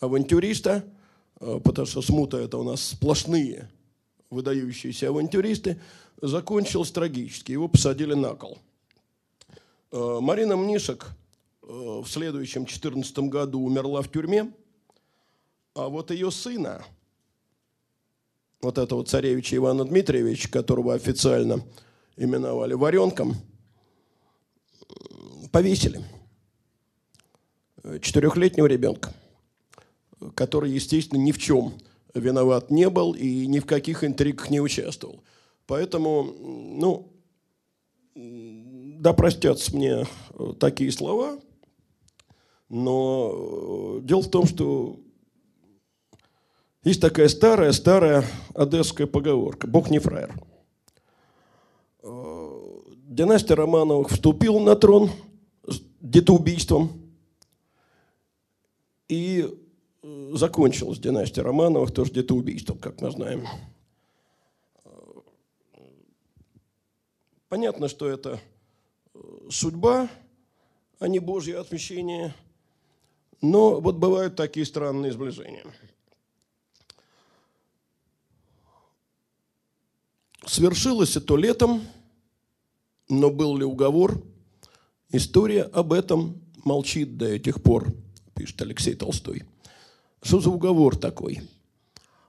авантюриста– 0.00 0.84
Э, 1.40 1.58
потому 1.62 1.86
что 1.86 2.02
смута– 2.02 2.36
это 2.38 2.58
у 2.58 2.62
нас 2.62 2.82
сплошные 2.82 3.68
выдающиеся 4.28 5.08
авантюристы, 5.08 5.80
закончилось 6.20 6.92
трагически. 6.92 7.52
Его 7.52 7.66
посадили 7.66 8.14
на 8.14 8.34
кол. 8.34 8.58
Э, 9.90 10.18
Марина 10.20 10.56
Мнишек 10.56 11.08
в 11.62 12.06
следующем 12.06 12.66
14 12.66 13.18
году 13.30 13.60
умерла 13.60 14.02
в 14.02 14.10
тюрьме, 14.10 14.52
а 15.74 15.88
вот 15.88 16.10
ее 16.10 16.32
сына, 16.32 16.84
вот 18.60 18.76
этого 18.76 19.04
царевича 19.04 19.54
Ивана 19.54 19.84
Дмитриевича, 19.84 20.50
которого 20.50 20.94
официально 20.94 21.64
именовали 22.16 22.74
Варенком, 22.74 23.36
повесили. 25.52 26.04
Четырехлетнего 28.00 28.66
ребенка 28.66 29.12
который, 30.34 30.70
естественно, 30.70 31.18
ни 31.18 31.32
в 31.32 31.38
чем 31.38 31.74
виноват 32.14 32.70
не 32.70 32.88
был 32.90 33.12
и 33.12 33.46
ни 33.46 33.58
в 33.58 33.66
каких 33.66 34.04
интригах 34.04 34.50
не 34.50 34.60
участвовал. 34.60 35.22
Поэтому, 35.66 36.24
ну, 36.24 37.12
да 38.14 39.12
простятся 39.12 39.74
мне 39.74 40.04
э, 40.34 40.52
такие 40.58 40.90
слова, 40.92 41.38
но 42.68 43.32
э, 43.32 44.00
дело 44.02 44.22
в 44.22 44.30
том, 44.30 44.46
что 44.46 44.98
есть 46.82 47.00
такая 47.00 47.28
старая-старая 47.28 48.24
одесская 48.54 49.06
поговорка 49.06 49.66
«Бог 49.66 49.90
не 49.90 50.00
фраер». 50.00 50.34
Э, 52.02 52.50
династия 53.06 53.54
Романовых 53.54 54.10
вступила 54.10 54.58
на 54.58 54.74
трон 54.74 55.10
детоубийством, 56.00 56.99
и 59.10 59.52
закончилась 60.32 61.00
династия 61.00 61.42
Романовых 61.42 61.92
тоже 61.92 62.12
где-то 62.12 62.34
убийством, 62.34 62.78
как 62.78 63.00
мы 63.00 63.10
знаем. 63.10 63.46
Понятно, 67.48 67.88
что 67.88 68.08
это 68.08 68.40
э, 69.12 69.18
судьба, 69.50 70.08
а 71.00 71.08
не 71.08 71.18
Божье 71.18 71.58
отмещение. 71.58 72.32
Но 73.42 73.80
вот 73.80 73.96
бывают 73.96 74.36
такие 74.36 74.64
странные 74.64 75.10
сближения. 75.10 75.64
Свершилось 80.46 81.16
это 81.16 81.34
летом, 81.34 81.82
но 83.08 83.30
был 83.30 83.56
ли 83.56 83.64
уговор? 83.64 84.22
История 85.10 85.62
об 85.62 85.92
этом 85.92 86.40
молчит 86.64 87.16
до 87.16 87.26
этих 87.26 87.60
пор, 87.60 87.92
пишет 88.34 88.60
Алексей 88.62 88.94
Толстой. 88.94 89.44
Что 90.22 90.40
за 90.40 90.50
уговор 90.50 90.96
такой? 90.96 91.42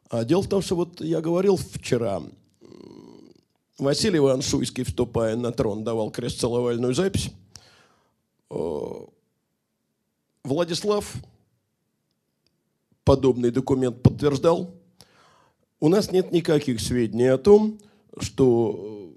А 0.09 0.23
дело 0.25 0.41
в 0.41 0.49
том, 0.49 0.61
что 0.61 0.75
вот 0.75 1.01
я 1.01 1.21
говорил 1.21 1.55
вчера, 1.57 2.21
Василий 3.77 4.17
Иван 4.17 4.41
Шуйский, 4.41 4.83
вступая 4.83 5.35
на 5.35 5.51
трон, 5.51 5.83
давал 5.83 6.11
крестцеловальную 6.11 6.93
запись. 6.93 7.31
Владислав 10.43 11.13
подобный 13.03 13.51
документ 13.51 14.01
подтверждал. 14.03 14.73
У 15.79 15.89
нас 15.89 16.11
нет 16.11 16.31
никаких 16.31 16.79
сведений 16.79 17.27
о 17.27 17.37
том, 17.37 17.79
что 18.19 19.13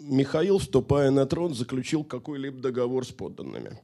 Михаил, 0.00 0.58
вступая 0.58 1.10
на 1.10 1.26
трон, 1.26 1.54
заключил 1.54 2.04
какой-либо 2.04 2.60
договор 2.60 3.06
с 3.06 3.10
подданными. 3.10 3.78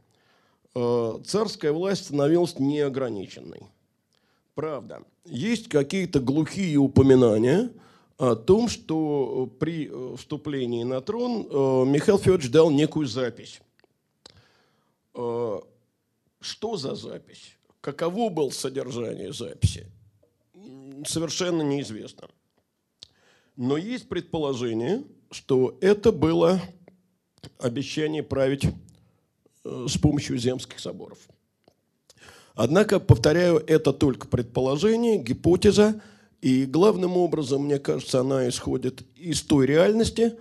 Царская 0.74 1.72
власть 1.72 2.04
становилась 2.06 2.58
неограниченной. 2.58 3.62
Правда, 4.54 5.02
есть 5.24 5.68
какие-то 5.68 6.20
глухие 6.20 6.76
упоминания 6.76 7.72
о 8.18 8.34
том, 8.34 8.68
что 8.68 9.50
при 9.58 9.90
вступлении 10.16 10.82
на 10.84 11.00
трон 11.00 11.42
Михаил 11.90 12.18
Федорович 12.18 12.50
дал 12.50 12.70
некую 12.70 13.06
запись. 13.06 13.60
Что 15.12 16.76
за 16.76 16.94
запись? 16.94 17.56
Каково 17.80 18.28
было 18.28 18.50
содержание 18.50 19.32
записи? 19.32 19.86
Совершенно 21.06 21.62
неизвестно. 21.62 22.28
Но 23.56 23.76
есть 23.76 24.08
предположение, 24.08 25.04
что 25.30 25.76
это 25.80 26.12
было 26.12 26.60
обещание 27.58 28.22
править 28.22 28.64
э, 28.64 28.68
с 29.64 29.98
помощью 29.98 30.38
земских 30.38 30.80
соборов. 30.80 31.18
Однако, 32.54 33.00
повторяю, 33.00 33.62
это 33.66 33.92
только 33.92 34.26
предположение, 34.26 35.18
гипотеза, 35.18 36.00
и 36.40 36.64
главным 36.64 37.16
образом, 37.16 37.64
мне 37.64 37.78
кажется, 37.78 38.20
она 38.20 38.48
исходит 38.48 39.02
из 39.14 39.42
той 39.42 39.66
реальности, 39.66 40.36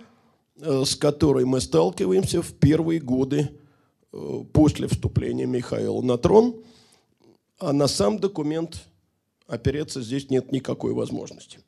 э, 0.60 0.84
с 0.84 0.96
которой 0.96 1.44
мы 1.44 1.60
сталкиваемся 1.60 2.42
в 2.42 2.54
первые 2.54 3.00
годы 3.00 3.50
э, 4.12 4.44
после 4.52 4.88
вступления 4.88 5.46
Михаила 5.46 6.00
на 6.00 6.16
трон, 6.16 6.62
а 7.58 7.72
на 7.72 7.86
сам 7.86 8.18
документ 8.18 8.82
опереться 9.46 10.00
здесь 10.00 10.30
нет 10.30 10.52
никакой 10.52 10.94
возможности. 10.94 11.58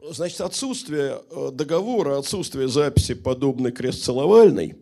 Э, 0.00 0.12
значит, 0.12 0.40
отсутствие 0.40 1.20
э, 1.30 1.50
договора, 1.52 2.18
отсутствие 2.18 2.68
записи 2.68 3.14
подобной 3.14 3.72
крестцеловальной 3.72 4.76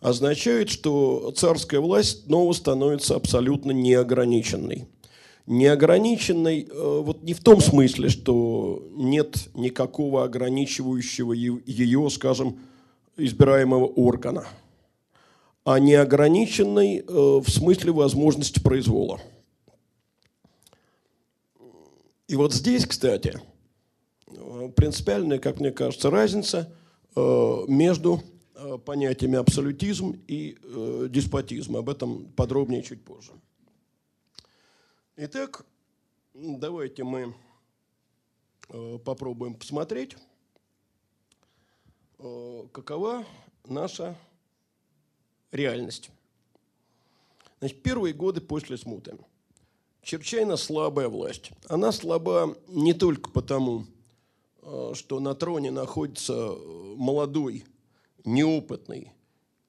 означает, 0.00 0.70
что 0.70 1.32
царская 1.36 1.80
власть 1.80 2.24
снова 2.26 2.52
становится 2.52 3.16
абсолютно 3.16 3.72
неограниченной. 3.72 4.86
Неограниченной 5.46 6.68
э, 6.70 7.00
вот 7.02 7.22
не 7.22 7.34
в 7.34 7.40
том 7.40 7.60
смысле, 7.60 8.08
что 8.08 8.86
нет 8.92 9.48
никакого 9.54 10.24
ограничивающего 10.24 11.32
ее, 11.32 12.10
скажем, 12.10 12.60
избираемого 13.16 13.86
органа, 13.86 14.46
а 15.64 15.80
неограниченной 15.80 17.04
в 17.08 17.48
смысле 17.48 17.92
возможности 17.92 18.60
произвола– 18.60 19.20
и 22.28 22.36
вот 22.36 22.52
здесь, 22.52 22.84
кстати, 22.84 23.40
принципиальная, 24.76 25.38
как 25.38 25.60
мне 25.60 25.70
кажется, 25.70 26.10
разница 26.10 26.72
э, 27.14 27.64
между 27.68 28.22
э, 28.54 28.78
понятиями 28.78 29.36
абсолютизм 29.36 30.20
и 30.26 30.58
э, 30.62 31.06
деспотизм. 31.10 31.76
Об 31.76 31.88
этом 31.88 32.26
подробнее 32.32 32.82
чуть 32.82 33.04
позже. 33.04 33.32
Итак, 35.16 35.64
давайте 36.34 37.02
мы 37.02 37.34
попробуем 39.04 39.54
посмотреть, 39.54 40.14
какова 42.18 43.24
наша 43.66 44.16
реальность. 45.50 46.10
Значит, 47.58 47.82
первые 47.82 48.14
годы 48.14 48.40
после 48.40 48.76
смуты– 48.76 49.18
чрезвычайно 50.08 50.56
слабая 50.56 51.08
власть. 51.08 51.50
Она 51.68 51.92
слаба 51.92 52.56
не 52.66 52.94
только 52.94 53.30
потому, 53.30 53.84
что 54.94 55.20
на 55.20 55.34
троне 55.34 55.70
находится 55.70 56.34
э, 56.34 56.94
молодой, 56.96 57.64
неопытный 58.24 59.12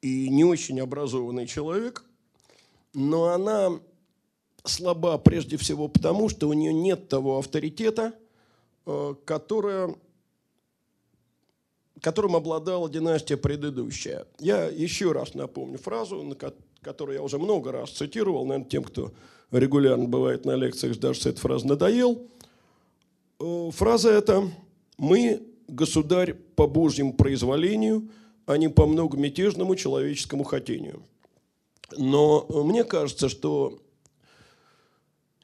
и 0.02 0.30
не 0.30 0.44
очень 0.44 0.80
образованный 0.80 1.48
человек, 1.48 2.04
но 2.94 3.26
она 3.26 3.80
слаба 4.64 5.18
прежде 5.18 5.58
всего 5.58 5.88
потому, 5.88 6.30
что 6.30 6.50
у 6.50 6.54
нее 6.54 6.74
нет 6.74 7.08
того 7.08 7.38
авторитета, 7.38 8.14
э, 8.86 9.16
которое, 9.26 9.96
которым 12.02 12.36
обладала 12.36 12.90
династия 12.90 13.38
предыдущая. 13.38 14.26
Я 14.40 14.66
еще 14.66 15.12
раз 15.12 15.34
напомню 15.34 15.78
фразу, 15.78 16.36
которую 16.82 17.16
я 17.16 17.24
уже 17.24 17.38
много 17.38 17.72
раз 17.72 17.92
цитировал, 17.92 18.46
наверное, 18.46 18.70
тем, 18.70 18.84
кто 18.84 19.14
регулярно 19.52 20.06
бывает 20.06 20.46
на 20.46 20.56
лекциях, 20.56 20.98
даже 21.00 21.22
с 21.22 21.26
этой 21.26 21.40
фразы 21.40 21.68
надоел. 21.68 22.28
Э, 23.40 23.70
фраза 23.72 24.10
эта 24.10 24.52
«Мы 25.00 25.42
государь 25.68 26.34
по 26.34 26.68
Божьему 26.68 27.14
произволению, 27.14 28.10
а 28.46 28.58
не 28.58 28.70
по 28.70 28.86
многомятежному 28.86 29.76
человеческому 29.76 30.44
хотению». 30.44 31.04
Но 31.98 32.46
мне 32.64 32.84
кажется, 32.84 33.30
что 33.30 33.80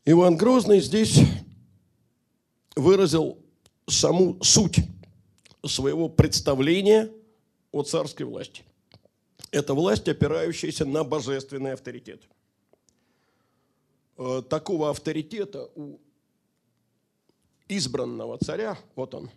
Иван 0.06 0.38
Грозный 0.38 0.80
здесь 0.80 1.20
выразил 2.76 3.40
саму 3.88 4.38
суть 4.44 4.78
своего 5.66 6.08
представления 6.08 7.10
о 7.72 7.82
царской 7.82 8.28
власти. 8.28 8.62
Это 9.50 9.74
власть, 9.74 10.08
опирающаяся 10.08 10.86
на 10.86 11.04
божественный 11.04 11.74
авторитет– 11.74 12.22
Э, 14.18 14.42
такого 14.50 14.90
авторитета 14.90 15.70
у 15.76 16.00
избранного 17.68 18.38
царя, 18.38 18.78
вот 18.96 19.14
он, 19.14 19.26
э, 19.26 19.30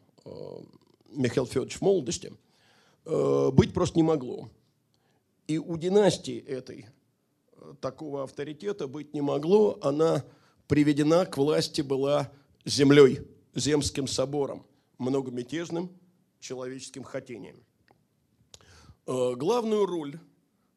Михаил 1.11 1.47
Федорович 1.47 1.77
в 1.77 1.83
молодости, 1.83 2.33
э, 3.05 3.51
быть 3.53 3.73
просто 3.73 3.97
не 3.97 4.03
могло. 4.03 4.51
И 5.47 5.59
у 5.59 5.77
династии 5.77 6.39
этой 6.39 6.87
такого 7.81 8.25
авторитета 8.25 8.87
быть 8.87 9.15
не 9.15 9.21
могло. 9.21 9.79
Она 9.81 10.25
приведена 10.67 11.25
к 11.25 11.39
власти 11.39 11.81
была 11.81 12.31
землей, 12.65 13.21
земским 13.55 14.07
собором, 14.07 14.67
многомятежным 14.99 15.91
человеческим 16.41 17.03
хотением. 17.03 17.57
Главную 19.07 19.87
роль 19.87 20.21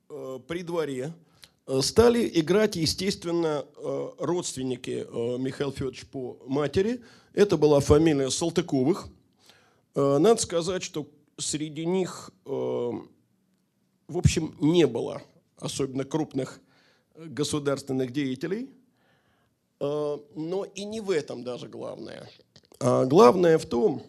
при 0.08 0.64
дворе– 0.64 1.14
Э, 1.68 1.82
стали 1.82 2.30
играть, 2.34 2.76
естественно, 2.76 3.66
э, 3.78 4.10
родственники 4.18 5.06
э, 5.08 5.38
Михаила 5.38 5.72
Федоровича 5.72 6.06
по 6.12 6.38
матери. 6.46 7.02
Это 7.34 7.56
была 7.56 7.80
фамилия 7.80 8.30
Салтыковых. 8.30 9.08
Надо 9.96 10.38
сказать, 10.38 10.84
что 10.84 11.08
среди 11.38 11.86
них, 11.86 12.32
в 12.46 13.08
общем, 14.08 14.56
не 14.60 14.88
было 14.88 15.22
особенно 15.58 16.06
крупных 16.06 16.60
государственных 17.16 18.12
деятелей. 18.12 18.70
Но 19.80 20.66
и 20.76 20.84
не 20.84 21.02
в 21.02 21.10
этом 21.10 21.44
даже 21.44 21.68
главное. 21.68 22.30
А 22.80 23.06
главное 23.06 23.58
в 23.58 23.66
том, 23.66 24.04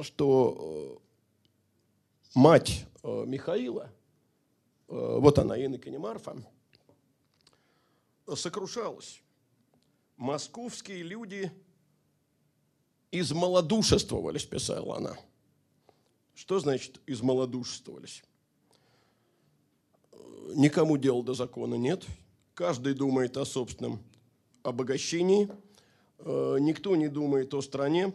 что 0.00 1.00
мать 2.34 2.86
Михаила, 3.04 3.90
вот 4.88 5.38
она, 5.38 5.56
Инна 5.56 5.78
Марфа, 5.98 6.36
сокрушалась. 8.34 9.22
Московские 10.16 11.02
люди 11.02 11.50
измалодушествовались, 13.12 14.44
писала 14.44 14.96
она. 14.96 15.16
Что 16.34 16.58
значит 16.58 17.00
измалодушествовались? 17.06 18.24
Никому 20.54 20.96
дела 20.96 21.22
до 21.22 21.34
закона 21.34 21.76
нет. 21.76 22.04
Каждый 22.54 22.94
думает 22.94 23.36
о 23.36 23.44
собственном 23.44 24.02
обогащении. 24.62 25.48
Никто 26.18 26.96
не 26.96 27.08
думает 27.08 27.54
о 27.54 27.62
стране. 27.62 28.12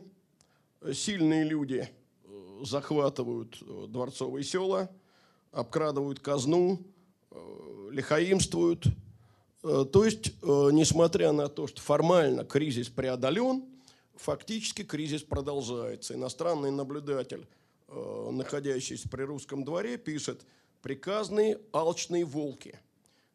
Сильные 0.93 1.43
люди 1.43 1.89
э, 2.23 2.63
захватывают 2.63 3.57
э, 3.61 3.85
дворцовые 3.87 4.43
села, 4.43 4.89
обкрадывают 5.51 6.19
казну, 6.19 6.79
лихаимствуют– 7.91 8.85
Э, 9.67 9.85
то 9.91 10.05
есть, 10.05 10.33
несмотря 10.43 11.31
на 11.31 11.49
то, 11.49 11.67
что 11.67 11.81
формально 11.81 12.45
кризис 12.45 12.89
преодолен, 12.89 13.63
фактически 14.19 14.83
кризис 14.83 15.23
продолжается. 15.23 16.13
Иностранный 16.13 16.71
наблюдатель, 16.71 17.47
э, 17.87 18.29
находящийся 18.31 19.09
при 19.09 19.23
русском 19.23 19.63
дворе, 19.63 19.97
пишет 19.97 20.45
«приказные 20.81 21.59
алчные 21.71 22.25
волки. 22.25 22.79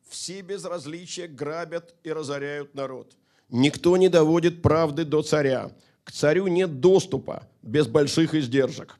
Все 0.08 0.42
без 0.42 0.64
различия 0.64 1.26
грабят 1.26 1.94
и 2.04 2.12
разоряют 2.12 2.74
народ. 2.74 3.16
Никто 3.48 3.96
не 3.96 4.08
доводит 4.08 4.62
правды 4.62 5.04
до 5.04 5.22
царя. 5.22 5.72
К 6.04 6.12
царю 6.12 6.46
нет 6.48 6.80
доступа 6.80 7.48
без 7.62 7.86
больших 7.86 8.34
издержек. 8.34 8.98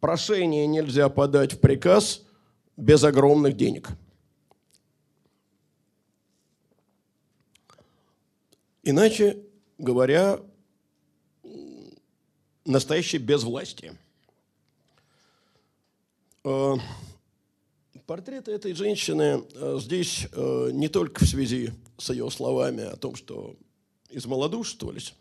Прошение 0.00 0.66
нельзя 0.66 1.08
подать 1.08 1.54
в 1.54 1.60
приказ 1.60 2.22
без 2.76 3.04
огромных 3.04 3.56
денег». 3.56 3.88
Иначе 8.82 9.44
говоря, 9.78 10.40
настоящее 12.70 13.20
безвластие. 13.20 13.96
Э, 16.44 16.76
портрет 18.06 18.48
этой 18.48 18.72
женщины 18.72 19.44
э, 19.54 19.78
здесь 19.80 20.26
э, 20.32 20.70
не 20.72 20.88
только 20.88 21.24
в 21.24 21.28
связи 21.28 21.72
с 21.98 22.10
ее 22.10 22.30
словами 22.30 22.84
о 22.84 22.96
том, 22.96 23.16
что 23.16 23.56
измалодушествовались, 24.08 25.14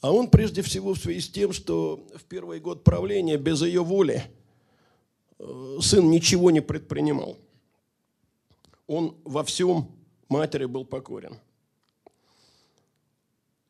а 0.00 0.12
он 0.12 0.30
прежде 0.30 0.62
всего 0.62 0.94
в 0.94 0.98
связи 0.98 1.20
с 1.20 1.28
тем, 1.28 1.52
что 1.52 2.06
в 2.14 2.24
первый 2.24 2.60
год 2.60 2.84
правления 2.84 3.36
без 3.36 3.62
ее 3.62 3.82
воли 3.82 4.24
сын 5.80 6.10
ничего 6.10 6.50
не 6.50 6.60
предпринимал. 6.60 7.36
Он 8.86 9.16
во 9.24 9.44
всем 9.44 9.90
матери 10.28 10.64
был 10.64 10.84
покорен. 10.84 11.38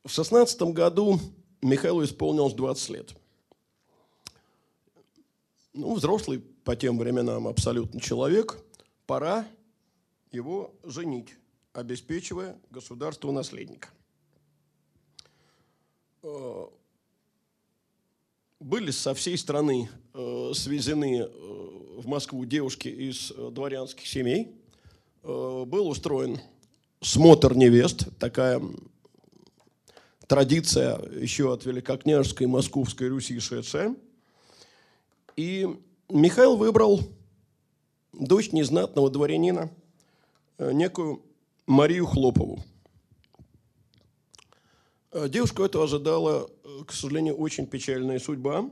В 0.04 0.10
шестнадцатом 0.10 0.72
году 0.72 1.18
Михаилу 1.62 2.04
исполнилось 2.04 2.54
20 2.54 2.90
лет. 2.90 3.14
Ну, 5.72 5.94
взрослый 5.94 6.40
по 6.64 6.74
тем 6.76 6.98
временам 6.98 7.46
абсолютно 7.46 8.00
человек. 8.00 8.58
Пора 9.06 9.46
его 10.32 10.74
женить, 10.84 11.36
обеспечивая 11.72 12.58
государство 12.70 13.30
наследника. 13.30 13.88
Э, 16.22 16.66
были 18.58 18.90
со 18.90 19.14
всей 19.14 19.38
страны 19.38 19.88
э, 20.12 20.52
свезены 20.54 21.20
э, 21.20 21.28
в 21.98 22.06
Москву 22.06 22.44
девушки 22.44 22.88
из 22.88 23.32
дворянских 23.32 24.06
семей. 24.06 24.54
Был 25.22 25.88
устроен 25.88 26.38
смотр 27.00 27.56
невест, 27.56 28.16
такая 28.18 28.62
традиция 30.26 31.00
еще 31.12 31.52
от 31.52 31.64
Великокняжеской 31.64 32.46
и 32.46 32.50
Московской 32.50 33.08
Руси 33.08 33.38
шедшая. 33.38 33.94
И 35.36 35.68
Михаил 36.08 36.56
выбрал 36.56 37.00
дочь 38.12 38.52
незнатного 38.52 39.10
дворянина, 39.10 39.70
э, 40.58 40.72
некую 40.72 41.22
Марию 41.66 42.06
Хлопову. 42.06 42.64
Э, 45.12 45.28
девушку 45.28 45.62
эту 45.62 45.82
ожидала, 45.82 46.48
э, 46.64 46.84
к 46.86 46.92
сожалению, 46.92 47.36
очень 47.36 47.66
печальная 47.66 48.18
судьба, 48.18 48.70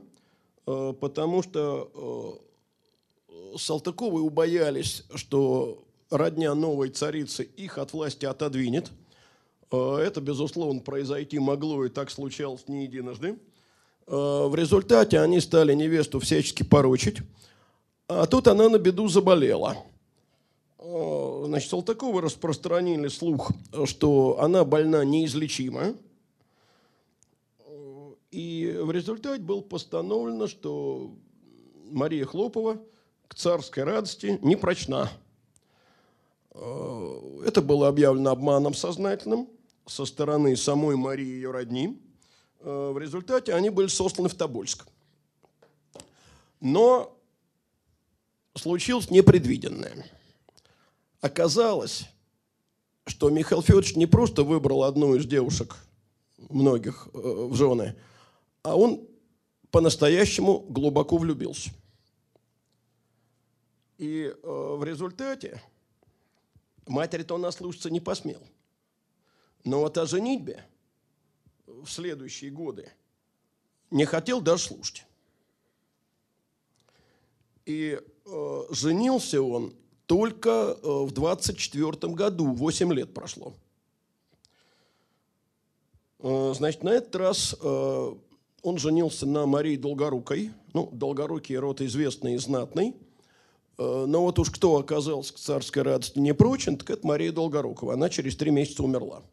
потому 0.65 1.43
что 1.43 2.41
Салтыковы 3.55 4.21
убоялись, 4.21 5.03
что 5.13 5.85
родня 6.09 6.55
новой 6.55 6.89
царицы 6.89 7.43
их 7.43 7.77
от 7.77 7.93
власти 7.93 8.25
отодвинет– 8.25 8.91
это, 9.71 10.21
безусловно, 10.21 10.81
произойти 10.81 11.39
могло 11.39 11.85
и 11.85 11.89
так 11.89 12.09
случалось 12.09 12.67
не 12.67 12.83
единожды. 12.83 13.37
Э, 14.07 14.47
в 14.47 14.55
результате 14.55 15.19
они 15.19 15.39
стали 15.39 15.73
невесту 15.73 16.19
всячески 16.19 16.63
порочить. 16.63 17.17
А 18.07 18.25
тут 18.27 18.47
она 18.47 18.69
на 18.69 18.77
беду 18.77 19.07
заболела. 19.07 19.77
Э, 20.77 21.43
значит, 21.47 21.69
Салтыковы 21.69 22.21
распространили 22.21 23.07
слух, 23.07 23.51
что 23.85 24.39
она 24.39 24.63
больна 24.63 25.03
неизлечимо. 25.03 25.95
И 28.31 28.77
в 28.81 28.91
результате 28.91 29.41
было 29.41 29.61
постановлено, 29.61 30.47
что 30.47 31.15
Мария 31.89 32.25
Хлопова 32.25 32.81
к 33.29 33.35
царской 33.35 33.83
радости 33.85 34.37
не 34.41 34.57
прочна. 34.57 35.09
Это 36.53 37.61
было 37.61 37.87
объявлено 37.87 38.31
обманом 38.31 38.73
сознательным 38.73 39.47
со 39.85 40.05
стороны 40.05 40.55
самой 40.55 40.95
Марии 40.95 41.25
и 41.25 41.35
ее 41.35 41.51
родни. 41.51 42.01
Э, 42.59 42.91
в 42.93 42.97
результате 42.97 43.53
они 43.53 43.69
были 43.69 43.87
сосланы 43.87 44.29
в 44.29 44.35
Тобольск. 44.35 44.87
Но 46.59 47.17
случилось 48.55 49.11
непредвиденное. 49.11 50.05
Оказалось, 51.21 52.05
что 53.05 53.29
Михаил 53.29 53.61
Федорович 53.61 53.95
не 53.95 54.05
просто 54.05 54.43
выбрал 54.43 54.83
одну 54.83 55.15
из 55.15 55.25
девушек, 55.25 55.75
многих 56.37 57.07
э, 57.13 57.17
в 57.17 57.55
жены, 57.55 57.95
а 58.63 58.75
он 58.75 59.07
по-настоящему 59.69 60.59
глубоко 60.59 61.17
влюбился. 61.17 61.69
И 63.97 64.33
э, 64.33 64.75
в 64.77 64.83
результате 64.83 65.61
матери-то 66.87 67.35
он 67.35 67.41
наслушаться 67.41 67.89
не 67.89 67.99
посмел– 67.99 68.41
но 69.65 69.79
вот 69.79 69.97
о 69.97 70.05
женитьбе 70.05 70.63
в 71.65 71.87
следующие 71.87 72.51
годы 72.51 72.91
не 73.89 74.05
хотел 74.05 74.39
даже 74.39 74.63
слушать. 74.63 75.05
И 77.65 77.99
э, 78.25 78.63
женился 78.69 79.41
он 79.41 79.73
только 80.05 80.49
э, 80.49 80.87
в 80.87 81.11
24 81.11 82.13
году, 82.13 82.53
8 82.53 82.93
лет 82.93 83.13
прошло. 83.13 83.55
Э, 86.19 86.53
значит, 86.55 86.83
на 86.83 86.89
этот 86.89 87.15
раз 87.15 87.55
э, 87.59 88.13
он 88.61 88.77
женился 88.77 89.25
на 89.25 89.47
Марии 89.47 89.77
Долгорукой. 89.77 90.51
Ну, 90.73 90.89
Долгорукий 90.91 91.57
род 91.57 91.81
известный 91.81 92.35
и 92.35 92.37
знатный. 92.37 92.95
Э, 93.79 94.05
но 94.07 94.21
вот 94.21 94.37
уж 94.37 94.51
кто 94.51 94.77
оказался 94.77 95.33
к 95.33 95.37
царской 95.37 95.81
радости 95.81 96.19
не 96.19 96.35
прочен, 96.35 96.77
так 96.77 96.91
это 96.91 97.07
Мария 97.07 97.31
Долгорукова. 97.31 97.93
Она 97.93 98.09
через 98.09 98.35
три 98.35 98.51
месяца 98.51 98.83
умерла 98.83 99.23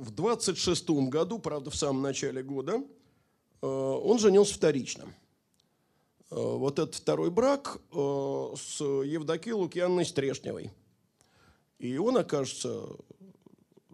в 0.00 0.10
26 0.12 0.90
году, 1.08 1.38
правда, 1.38 1.70
в 1.70 1.76
самом 1.76 2.02
начале 2.02 2.42
года, 2.42 2.82
э, 3.60 3.66
он 3.66 4.18
женился 4.18 4.54
вторично. 4.54 5.04
Э, 6.30 6.36
вот 6.36 6.78
этот 6.78 6.94
второй 6.94 7.30
брак 7.30 7.78
э, 7.92 8.54
с 8.56 8.80
Евдокией 8.80 9.52
Лукьянной 9.52 10.06
Стрешневой. 10.06 10.70
И 11.78 11.98
он 11.98 12.16
окажется 12.16 12.86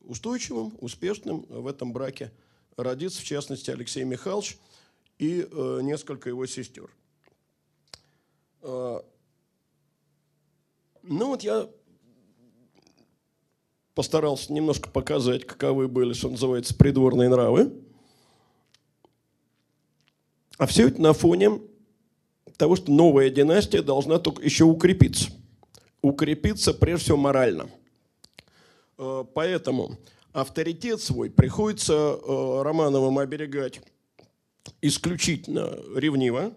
устойчивым, 0.04 0.76
успешным 0.80 1.44
в 1.48 1.66
этом 1.66 1.92
браке. 1.92 2.32
Родится, 2.76 3.20
в 3.20 3.24
частности, 3.24 3.70
Алексей 3.70 4.04
Михайлович 4.04 4.58
и 5.18 5.48
несколько 5.82 6.28
его 6.28 6.46
сестер. 6.46 6.90
Ну 8.62 9.02
вот 11.02 11.42
я 11.42 11.70
постарался 13.96 14.52
немножко 14.52 14.90
показать, 14.90 15.46
каковы 15.46 15.88
были, 15.88 16.12
что 16.12 16.28
называется, 16.28 16.74
придворные 16.74 17.30
нравы. 17.30 17.72
А 20.58 20.66
все 20.66 20.88
это 20.88 21.00
на 21.00 21.14
фоне 21.14 21.62
того, 22.58 22.76
что 22.76 22.92
новая 22.92 23.30
династия 23.30 23.80
должна 23.80 24.18
только 24.18 24.42
еще 24.42 24.64
укрепиться. 24.64 25.30
Укрепиться 26.02 26.74
прежде 26.74 27.04
всего 27.04 27.16
морально. 27.16 27.70
Э, 28.98 29.24
поэтому 29.34 29.96
авторитет 30.34 31.00
свой 31.00 31.30
приходится 31.30 31.94
э, 31.94 32.62
Романовым 32.62 33.18
оберегать 33.18 33.80
исключительно 34.82 35.74
ревниво. 35.94 36.52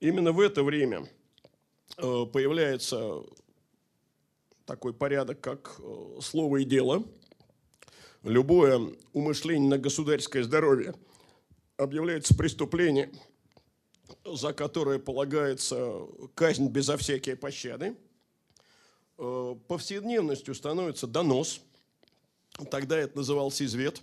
Именно 0.00 0.32
в 0.32 0.40
это 0.40 0.64
время 0.64 1.06
э, 1.98 2.24
появляется 2.32 3.22
такой 4.66 4.92
порядок, 4.92 5.40
как 5.40 5.76
э, 5.78 6.18
слово 6.20 6.58
и 6.58 6.64
дело. 6.64 7.04
Любое 8.22 8.94
умышление 9.12 9.70
на 9.70 9.78
государское 9.78 10.42
здоровье 10.42 10.94
объявляется 11.76 12.36
преступлением, 12.36 13.12
за 14.24 14.52
которое 14.52 14.98
полагается 14.98 16.00
казнь 16.34 16.68
безо 16.68 16.96
всякой 16.96 17.36
пощады. 17.36 17.96
Э, 19.18 19.54
повседневностью 19.68 20.54
становится 20.54 21.06
донос. 21.06 21.60
Тогда 22.70 22.98
это 22.98 23.18
назывался 23.18 23.64
извет. 23.64 24.02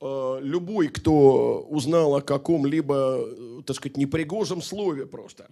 Э, 0.00 0.38
любой, 0.40 0.88
кто 0.88 1.60
узнал 1.68 2.16
о 2.16 2.22
каком-либо, 2.22 3.62
так 3.66 3.76
сказать, 3.76 3.98
непригожем 3.98 4.62
слове 4.62 5.06
просто, 5.06 5.50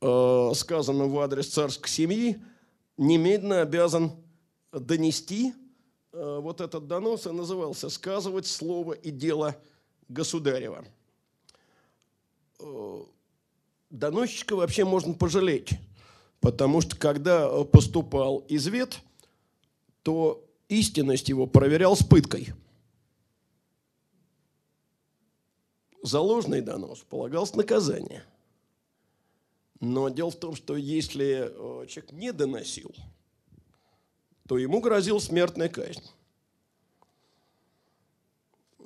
сказанном 0.00 1.10
в 1.10 1.18
адрес 1.20 1.48
царской 1.48 1.88
семьи, 1.88 2.42
немедленно 2.96 3.60
обязан 3.62 4.12
донести 4.72 5.54
э, 6.12 6.38
вот 6.40 6.60
этот 6.60 6.86
донос, 6.86 7.26
и 7.26 7.30
назывался 7.30 7.88
«Сказывать 7.88 8.46
слово 8.46 8.92
и 8.92 9.10
дело 9.10 9.56
государева». 10.08 10.84
Э, 12.60 13.02
доносчика 13.90 14.56
вообще 14.56 14.84
можно 14.84 15.14
пожалеть, 15.14 15.70
потому 16.40 16.80
что 16.80 16.96
когда 16.96 17.48
поступал 17.64 18.44
извет, 18.48 19.00
то 20.02 20.44
истинность 20.68 21.28
его 21.28 21.46
проверял 21.46 21.96
с 21.96 22.04
пыткой. 22.04 22.48
За 26.02 26.20
ложный 26.20 26.60
донос 26.60 27.00
полагалось 27.08 27.54
наказание– 27.54 28.24
но 29.84 30.08
дело 30.08 30.30
в 30.30 30.36
том, 30.36 30.56
что 30.56 30.76
если 30.76 31.50
э, 31.50 31.86
человек 31.86 32.12
не 32.12 32.32
доносил, 32.32 32.94
то 34.48 34.58
ему 34.58 34.80
грозила 34.80 35.18
смертная 35.18 35.68
казнь. 35.68 36.02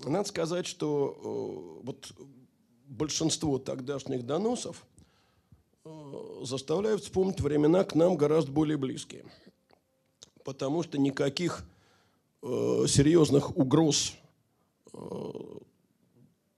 надо 0.05 0.28
сказать, 0.28 0.66
что 0.66 1.80
вот 1.82 2.12
большинство 2.86 3.59
тогдашних 3.59 4.24
доносов 4.24 4.86
заставляют 6.42 7.03
вспомнить 7.03 7.40
времена 7.40 7.84
к 7.84 7.94
нам 7.94 8.16
гораздо 8.16 8.53
более 8.53 8.76
близкие. 8.76 9.24
Потому 10.44 10.82
что 10.82 10.99
никаких 10.99 11.64
серьезных 12.42 13.57
угроз 13.57 14.14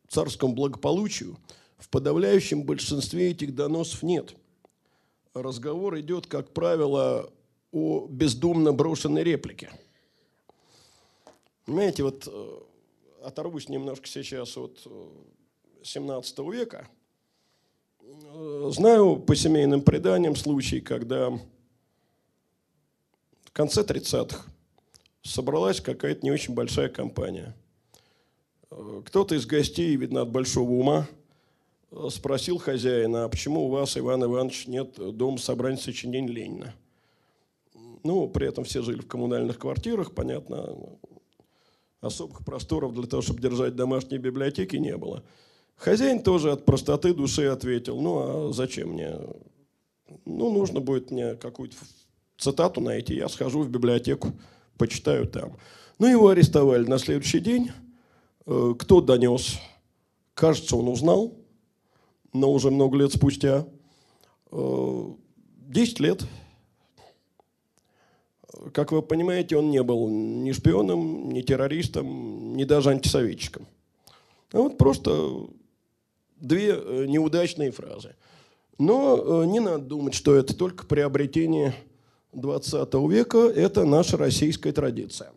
царскому 0.08 0.52
благополучию 0.52 1.36
в 1.80 1.88
подавляющем 1.88 2.62
большинстве 2.62 3.30
этих 3.30 3.54
доносов 3.54 4.02
нет. 4.02 4.34
Разговор 5.34 5.98
идет, 5.98 6.26
как 6.26 6.52
правило, 6.52 7.32
о 7.72 8.06
бездумно 8.06 8.72
брошенной 8.72 9.24
реплике. 9.24 9.70
Понимаете, 11.64 12.02
вот 12.02 12.28
э, 12.30 12.58
оторвусь 13.22 13.68
немножко 13.68 14.06
сейчас 14.06 14.56
от 14.56 14.86
17 15.82 16.38
э, 16.38 16.42
века. 16.50 16.88
Э, 18.02 18.70
знаю 18.72 19.16
по 19.16 19.34
семейным 19.34 19.82
преданиям 19.82 20.36
случай, 20.36 20.80
когда 20.80 21.30
в 21.30 23.52
конце 23.52 23.82
30-х 23.82 24.44
собралась 25.22 25.80
какая-то 25.80 26.22
не 26.22 26.32
очень 26.32 26.54
большая 26.54 26.88
компания. 26.88 27.54
Кто-то 29.06 29.34
из 29.34 29.46
гостей, 29.46 29.96
видно, 29.96 30.22
от 30.22 30.30
большого 30.30 30.70
ума, 30.70 31.08
спросил 32.10 32.58
хозяина, 32.58 33.24
а 33.24 33.28
почему 33.28 33.66
у 33.66 33.68
вас, 33.68 33.96
Иван 33.96 34.24
Иванович, 34.24 34.66
нет 34.66 34.94
дома 35.16 35.38
собрания 35.38 35.78
сочинений 35.78 36.32
Ленина? 36.32 36.74
Ну, 38.02 38.28
при 38.28 38.48
этом 38.48 38.64
все 38.64 38.82
жили 38.82 39.00
в 39.00 39.06
коммунальных 39.06 39.58
квартирах, 39.58 40.12
понятно, 40.14 40.76
особых 42.00 42.44
просторов 42.44 42.94
для 42.94 43.06
того, 43.06 43.22
чтобы 43.22 43.40
держать 43.40 43.76
домашние 43.76 44.20
библиотеки, 44.20 44.76
не 44.76 44.96
было. 44.96 45.22
Хозяин 45.76 46.22
тоже 46.22 46.52
от 46.52 46.64
простоты 46.64 47.14
души 47.14 47.46
ответил, 47.46 48.00
ну, 48.00 48.48
а 48.48 48.52
зачем 48.52 48.90
мне? 48.90 49.16
Ну, 50.24 50.52
нужно 50.52 50.80
будет 50.80 51.10
мне 51.10 51.34
какую-то 51.34 51.76
цитату 52.38 52.80
найти, 52.80 53.14
я 53.14 53.28
схожу 53.28 53.62
в 53.62 53.70
библиотеку, 53.70 54.32
почитаю 54.78 55.26
там. 55.26 55.56
Ну, 55.98 56.06
его 56.06 56.28
арестовали 56.28 56.86
на 56.86 56.98
следующий 56.98 57.40
день. 57.40 57.70
Э, 58.46 58.74
кто 58.78 59.00
донес? 59.00 59.58
Кажется, 60.34 60.76
он 60.76 60.88
узнал, 60.88 61.34
но 62.32 62.52
уже 62.52 62.70
много 62.70 62.98
лет 62.98 63.12
спустя. 63.12 63.66
Э, 64.52 65.04
десять 65.68 66.00
лет 66.00 66.24
как 68.72 68.92
вы 68.92 69.02
понимаете, 69.02 69.56
он 69.56 69.70
не 69.70 69.82
был 69.82 70.08
ни 70.08 70.52
шпионом, 70.52 71.30
ни 71.30 71.42
террористом, 71.42 72.56
ни 72.56 72.64
даже 72.64 72.90
антисоветчиком. 72.90 73.66
А 74.52 74.58
вот 74.58 74.78
просто 74.78 75.46
две 76.36 76.74
э, 76.74 77.06
неудачные 77.06 77.70
фразы. 77.70 78.16
Но 78.78 79.42
э, 79.42 79.46
не 79.46 79.60
надо 79.60 79.84
думать, 79.84 80.14
что 80.14 80.34
это 80.34 80.54
только 80.54 80.86
приобретение 80.86 81.74
20 82.32 82.94
века, 83.08 83.38
это 83.38 83.84
наша 83.84 84.16
российская 84.16 84.72
традиция. 84.72 85.32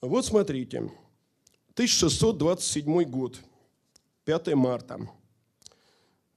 Вот 0.00 0.24
смотрите, 0.24 0.78
1627 1.74 3.02
год, 3.04 3.38
5 4.24 4.54
марта. 4.54 5.00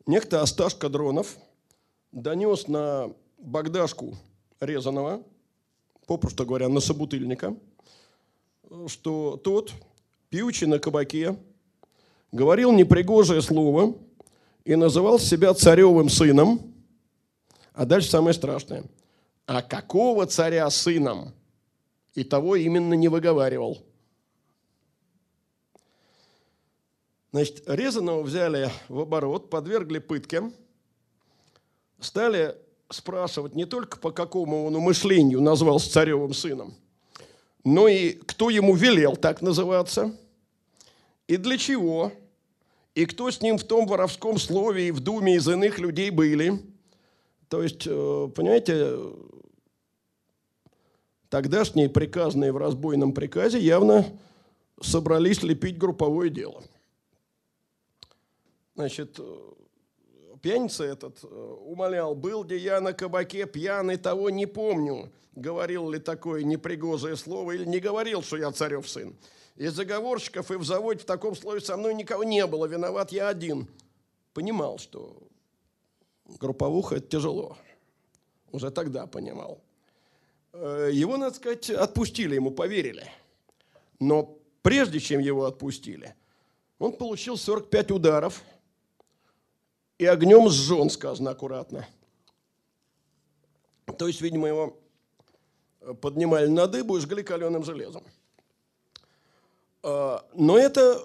Некто 0.06 0.42
Асташ 0.42 0.76
Кадронов 0.76 1.38
донес 2.12 2.68
на 2.68 3.14
Богдашку 3.38 4.18
Резанова, 4.60 5.24
попросту 6.08 6.46
говоря, 6.46 6.68
на 6.68 6.82
собутыльника, 6.82 7.56
что 8.88 9.38
тот, 9.38 9.72
пьючи 10.30 10.66
на 10.66 10.80
кабаке, 10.80 11.38
говорил 12.34 12.74
непригожее 12.74 13.42
слово 13.42 13.96
и 14.66 14.76
называл 14.76 15.20
себя 15.20 15.54
царевым 15.54 16.10
сыном. 16.10 16.74
А 17.74 17.86
дальше 17.86 18.10
самое 18.10 18.34
страшное. 18.34 18.84
А 19.46 19.62
какого 19.62 20.26
царя 20.26 20.70
сыном? 20.70 21.32
И 22.14 22.26
того 22.26 22.58
именно 22.58 22.94
не 22.94 23.08
выговаривал. 23.08 23.82
Значит, 27.34 27.64
Резаного 27.66 28.22
взяли 28.22 28.70
в 28.90 29.00
оборот, 29.00 29.50
подвергли 29.50 29.98
пытке, 29.98 30.52
стали 32.00 32.56
спрашивать 32.92 33.56
не 33.56 33.66
только 33.66 33.98
по 33.98 34.12
какому 34.12 34.66
он 34.66 34.76
умышлению 34.76 35.42
назвался 35.42 35.92
царевым 35.92 36.36
сыном, 36.36 36.76
но 37.64 37.88
и 37.88 38.12
кто 38.12 38.52
ему 38.52 38.76
велел 38.76 39.16
так 39.16 39.42
называться, 39.42 40.16
и 41.28 41.38
для 41.38 41.58
чего, 41.58 42.12
и 42.94 43.08
кто 43.08 43.32
с 43.32 43.42
ним 43.42 43.58
в 43.58 43.64
том 43.64 43.88
воровском 43.88 44.38
слове 44.38 44.90
и 44.90 44.92
в 44.92 45.00
думе 45.00 45.38
из 45.38 45.48
иных 45.48 45.80
людей 45.80 46.12
были. 46.12 46.62
То 47.50 47.64
есть, 47.64 47.88
э, 47.88 48.30
понимаете, 48.36 48.96
тогдашние 51.30 51.90
приказные 51.90 52.52
в 52.52 52.58
разбойном 52.58 53.12
приказе 53.12 53.58
явно 53.58 54.06
собрались 54.80 55.42
лепить 55.42 55.80
групповое 55.80 56.30
дело. 56.30 56.64
Значит, 58.76 59.20
пьяница 60.44 60.84
этот 60.84 61.24
э, 61.24 61.28
умолял, 61.28 62.14
был 62.14 62.44
ли 62.44 62.58
я 62.58 62.82
на 62.82 62.94
кабаке 62.94 63.48
пьяный, 63.48 63.98
того 63.98 64.30
не 64.30 64.46
помню. 64.46 65.12
Говорил 65.36 65.90
ли 65.90 66.00
такое 66.00 66.44
непригожее 66.44 67.16
слово 67.16 67.54
или 67.54 67.66
не 67.66 67.80
говорил, 67.80 68.22
что 68.22 68.38
я 68.38 68.52
царев 68.52 68.88
сын. 68.88 69.16
Из 69.56 69.74
заговорщиков 69.74 70.52
и 70.52 70.56
в 70.56 70.64
заводе 70.64 71.00
в 71.00 71.06
таком 71.06 71.36
слове 71.36 71.62
со 71.62 71.78
мной 71.78 71.94
никого 71.96 72.24
не 72.24 72.46
было, 72.46 72.66
виноват 72.66 73.12
я 73.12 73.30
один. 73.30 73.68
Понимал, 74.34 74.78
что 74.78 75.18
групповуха– 76.40 76.96
это 76.98 77.08
тяжело. 77.08 77.58
Уже 78.52 78.70
тогда 78.70 79.08
понимал. 79.08 79.62
Э, 80.52 80.90
его, 80.92 81.18
надо 81.18 81.36
сказать, 81.36 81.70
отпустили, 81.70 82.36
ему 82.36 82.52
поверили. 82.52 83.08
Но 84.00 84.38
прежде 84.62 85.00
чем 85.00 85.22
его 85.22 85.46
отпустили, 85.46 86.16
он 86.80 86.94
получил 86.94 87.38
45 87.38 87.92
ударов– 87.92 88.44
и 90.04 90.06
огнем 90.06 90.50
сжен, 90.50 90.90
сказано 90.90 91.32
аккуратно. 91.32 91.88
То 93.98 94.08
есть, 94.08 94.20
видимо, 94.20 94.50
его 94.50 94.78
поднимали 96.02 96.48
на 96.48 96.68
дыбу 96.68 96.98
и 96.98 97.00
жгли 97.00 97.24
каленым 97.24 97.64
железом. 97.64 98.04
А, 99.82 100.28
но 100.34 100.58
это 100.58 101.02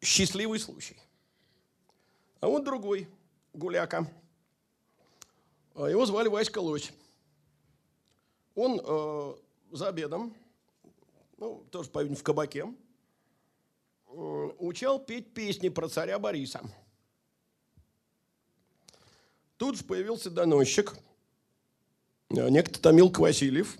счастливый 0.00 0.58
случай. 0.58 0.96
А 2.40 2.48
вот 2.48 2.64
другой 2.64 3.06
гуляка. 3.52 4.10
А, 5.74 5.86
его 5.86 6.06
звали 6.06 6.28
Васька 6.28 6.60
Лось. 6.60 6.92
Он 8.54 8.80
э, 8.82 9.34
за 9.72 9.88
обедом, 9.88 10.34
ну, 11.36 11.62
тоже, 11.70 11.90
по 11.90 12.02
в 12.02 12.22
кабаке, 12.22 12.66
э, 14.06 14.12
учал 14.58 14.98
петь 14.98 15.34
песни 15.34 15.68
про 15.68 15.90
царя 15.90 16.18
Бориса– 16.18 16.62
Тут 19.60 19.76
же 19.76 19.84
появился 19.84 20.30
доносчик, 20.30 20.94
э, 22.30 22.48
некто 22.48 22.80
Томилк 22.80 23.18
Васильев, 23.18 23.76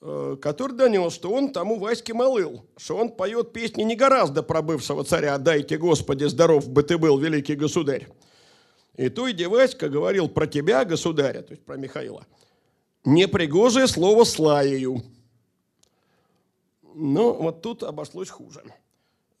э, 0.00 0.36
который 0.42 0.76
донес, 0.76 1.12
что 1.14 1.30
он 1.30 1.52
тому 1.52 1.78
Ваське 1.78 2.12
молыл, 2.12 2.66
что 2.76 2.96
он 2.96 3.10
поет 3.10 3.52
песни 3.52 3.84
не 3.84 3.94
гораздо 3.94 4.42
про 4.42 4.62
бывшего 4.62 5.04
царя 5.04 5.38
«Дайте, 5.38 5.78
Господи, 5.78 6.24
здоров 6.24 6.68
бы 6.68 6.82
ты 6.82 6.98
был, 6.98 7.18
великий 7.18 7.54
государь». 7.54 8.08
И 8.96 9.08
то, 9.10 9.30
где 9.30 9.46
Васька 9.46 9.88
говорил 9.88 10.28
про 10.28 10.48
тебя, 10.48 10.84
государя, 10.84 11.42
то 11.42 11.52
есть 11.52 11.64
про 11.64 11.76
Михаила, 11.76 12.26
непригожее 13.04 13.86
слово 13.86 14.24
«слаею». 14.24 15.04
Но 16.82 17.32
вот 17.32 17.62
тут 17.62 17.84
обошлось 17.84 18.28
хуже. 18.28 18.64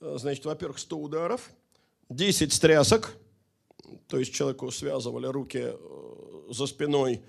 Э, 0.00 0.14
значит, 0.16 0.44
во-первых, 0.44 0.78
100 0.78 0.96
ударов, 0.96 1.50
10 2.08 2.52
стрясок– 2.52 3.16
то 4.08 4.18
есть 4.18 4.32
человеку 4.32 4.70
связывали 4.70 5.26
руки 5.26 5.60
э, 5.62 6.42
за 6.50 6.66
спиной, 6.66 7.22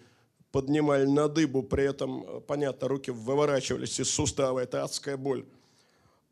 поднимали 0.51 1.05
на 1.05 1.27
дыбу, 1.27 1.63
при 1.63 1.83
этом, 1.83 2.23
э, 2.23 2.41
понятно, 2.41 2.87
руки 2.87 3.11
выворачивались 3.11 3.99
из 3.99 4.09
сустава, 4.09 4.59
это 4.59 4.83
адская 4.83 5.17
боль. 5.17 5.45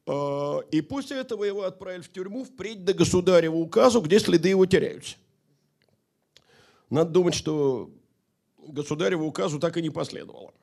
Э, 0.06 0.60
и 0.72 0.82
после 0.82 1.18
этого 1.18 1.44
его 1.44 1.64
отправили 1.64 2.02
в 2.02 2.12
тюрьму 2.12 2.44
впредь 2.44 2.84
до 2.84 2.94
государева 2.94 3.56
указу, 3.56 4.02
где 4.02 4.20
следы 4.20 4.50
его 4.50 4.66
теряются. 4.66 5.16
Надо 6.90 7.12
думать, 7.12 7.34
что 7.34 7.90
государеву 8.68 9.26
указу 9.26 9.60
так 9.60 9.78
и 9.78 9.82
не 9.82 9.90
последовало. 9.90 10.54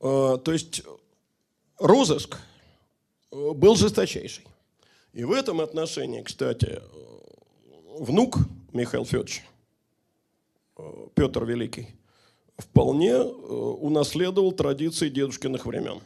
То 0.00 0.42
есть 0.46 0.82
розыск 1.78 2.38
был 3.30 3.76
жесточайший. 3.76 4.44
И 5.12 5.24
в 5.24 5.32
этом 5.32 5.60
отношении, 5.60 6.22
кстати, 6.22 6.80
внук 7.98 8.38
Михаил 8.72 9.04
Федорович, 9.04 9.44
Петр 11.14 11.44
Великий, 11.44 11.88
вполне 12.56 13.10
э, 13.10 13.22
унаследовал 13.22 14.52
традиции 14.52 15.08
дедушкиных 15.08 15.66
времен. 15.66 16.00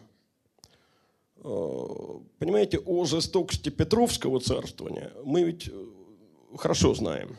Понимаете, 2.38 2.78
о 2.78 3.04
жестокости 3.04 3.68
Петровского 3.68 4.40
царствования 4.40 5.12
мы 5.24 5.44
ведь 5.44 5.70
хорошо 6.56 6.92
знаем. 6.94 7.36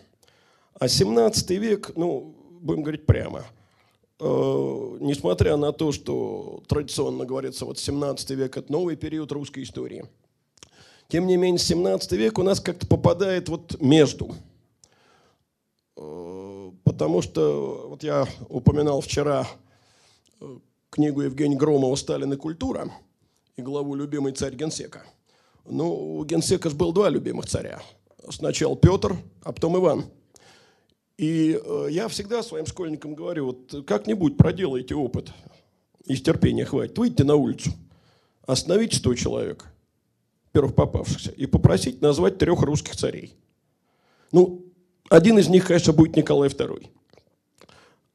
А 0.75 0.87
17 0.87 1.49
век, 1.51 1.91
ну, 1.97 2.33
будем 2.61 2.83
говорить 2.83 3.05
прямо, 3.05 3.43
несмотря 4.19 5.57
на 5.57 5.73
то, 5.73 5.91
что 5.91 6.63
традиционно 6.67 7.25
говорится, 7.25 7.65
вот 7.65 7.79
17 7.79 8.29
век– 8.31 8.55
это 8.57 8.71
новый 8.71 8.95
период 8.95 9.33
русской 9.33 9.63
истории, 9.63 10.05
тем 11.07 11.27
не 11.27 11.37
менее, 11.37 11.59
17 11.59 12.11
век 12.13 12.37
у 12.39 12.43
нас 12.43 12.59
как-то 12.59 12.87
попадает 12.87 13.49
вот 13.49 13.79
между– 13.81 14.35
потому 16.97 17.21
что 17.21 17.89
вот 17.89 18.01
я 18.01 18.25
упоминал 18.49 19.01
вчера 19.01 19.47
э, 20.41 20.57
книгу 20.89 21.21
Евгения 21.21 21.55
Громова 21.55 21.95
«Сталин 21.95 22.33
и 22.33 22.37
культура» 22.37 22.91
и 23.55 23.61
главу 23.61 23.93
«Любимый 23.93 24.33
царь 24.33 24.55
Генсека». 24.55 25.05
Ну, 25.65 26.17
у 26.17 26.25
Генсека 26.25 26.71
же 26.71 26.75
было 26.75 26.91
два 26.91 27.09
любимых 27.09 27.45
царя. 27.45 27.83
Сначала 28.29 28.75
Петр, 28.75 29.15
а 29.43 29.51
потом 29.51 29.77
Иван. 29.77 30.05
И 31.19 31.61
э, 31.63 31.87
я 31.91 32.07
всегда 32.07 32.41
своим 32.41 32.65
школьникам 32.65 33.13
говорю, 33.13 33.45
вот 33.45 33.85
как-нибудь 33.85 34.35
проделайте 34.35 34.95
опыт, 34.95 35.31
из 36.05 36.23
терпения 36.23 36.65
хватит, 36.65 36.97
выйдите 36.97 37.25
на 37.25 37.35
улицу, 37.35 37.69
остановите 38.47 38.97
100 38.97 39.13
человек, 39.13 39.65
первых 40.57 40.73
попавшихся, 40.73 41.29
и 41.29 41.45
попросите 41.45 41.99
назвать 42.01 42.39
трех 42.39 42.61
русских 42.63 42.95
царей. 42.95 43.35
Ну, 44.31 44.65
один 45.07 45.37
из 45.37 45.49
них, 45.49 45.67
конечно, 45.67 45.93
будет 45.93 46.15
Николай 46.15 46.49
II. 46.49 46.89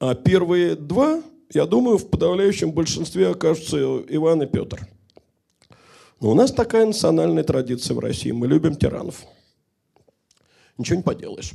А 0.01 0.15
первые 0.17 0.75
два, 0.75 1.23
я 1.55 1.67
думаю, 1.67 1.99
в 1.99 2.11
подавляющем 2.11 2.73
большинстве 2.73 3.29
окажутся 3.29 3.79
Иван 4.09 4.43
и 4.43 4.47
Петр. 4.47 4.89
Но 6.21 6.31
у 6.31 6.35
нас 6.35 6.51
такая 6.51 6.85
национальная 6.85 7.45
традиция 7.45 7.95
в 7.95 8.01
России. 8.01 8.33
Мы 8.33 8.49
любим 8.49 8.75
тиранов. 8.75 9.23
Ничего 10.77 10.97
не 10.97 11.05
поделаешь. 11.05 11.53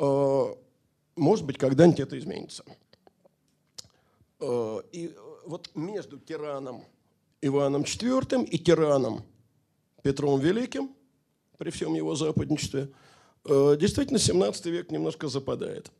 А, 0.00 0.52
может 1.14 1.46
быть, 1.46 1.58
когда-нибудь 1.58 2.00
это 2.00 2.18
изменится. 2.18 2.64
А, 4.40 4.80
и 4.90 5.14
вот 5.46 5.70
между 5.76 6.18
тираном 6.18 6.82
Иваном 7.40 7.82
IV 7.82 8.44
и 8.46 8.58
тираном 8.58 9.24
Петром 10.02 10.40
Великим, 10.40 10.90
при 11.58 11.70
всем 11.70 11.94
его 11.94 12.14
западничестве– 12.14 12.90
Э, 13.48 13.76
действительно, 13.78 14.18
17 14.18 14.66
век 14.66 14.90
немножко 14.90 15.28
западает. 15.28 15.90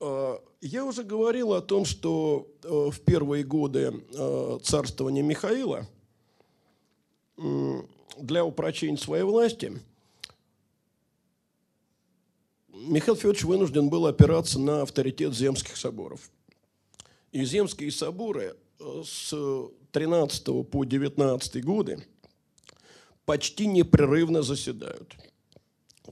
Э, 0.00 0.38
я 0.62 0.84
уже 0.84 1.02
говорил 1.02 1.52
о 1.52 1.60
том, 1.60 1.84
что 1.84 2.48
э, 2.62 2.90
в 2.90 3.00
первые 3.00 3.44
годы 3.44 4.04
царствования 4.62 5.22
Михаила 5.22 5.86
для 8.16 8.44
упрочения 8.44 8.98
своей 8.98 9.24
власти 9.24 9.72
Михаил 12.68 13.16
Федорович 13.16 13.44
вынужден 13.44 13.88
был 13.88 14.06
опираться 14.06 14.58
на 14.58 14.82
авторитет 14.82 15.34
земских 15.34 15.76
соборов. 15.76 16.30
И 17.32 17.44
земские 17.44 17.90
соборы 17.90 18.56
с 19.04 19.34
13 19.92 20.68
по 20.70 20.84
19 20.84 21.64
годы 21.64 22.04
почти 23.24 23.66
непрерывно 23.66 24.42
заседают– 24.42 25.14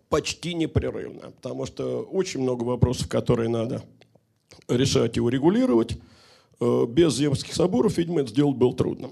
почти 0.08 0.54
непрерывно, 0.54 1.30
потому 1.30 1.66
что 1.66 2.02
очень 2.02 2.40
много 2.40 2.64
вопросов, 2.64 3.08
которые 3.08 3.48
надо 3.48 3.82
решать 4.68 5.16
и 5.16 5.20
урегулировать. 5.20 5.98
Э, 6.60 6.86
без 6.88 7.16
земских 7.16 7.54
соборов, 7.54 7.98
видимо, 7.98 8.20
это 8.20 8.30
сделать 8.30 8.56
было 8.56 8.74
трудно. 8.74 9.10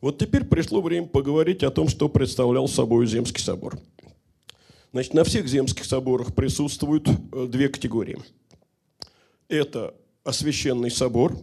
Вот 0.00 0.18
теперь 0.18 0.44
пришло 0.44 0.80
время 0.80 1.06
поговорить 1.06 1.62
о 1.62 1.70
том, 1.70 1.88
что 1.88 2.08
представлял 2.08 2.68
собой 2.68 3.06
Земский 3.06 3.42
собор. 3.42 3.78
Значит, 4.92 5.12
на 5.12 5.24
всех 5.24 5.48
земских 5.48 5.84
соборах 5.84 6.34
присутствуют 6.34 7.08
э, 7.08 7.46
две 7.48 7.68
категории. 7.68 8.18
Это 9.48 9.94
освященный 10.24 10.90
собор, 10.90 11.36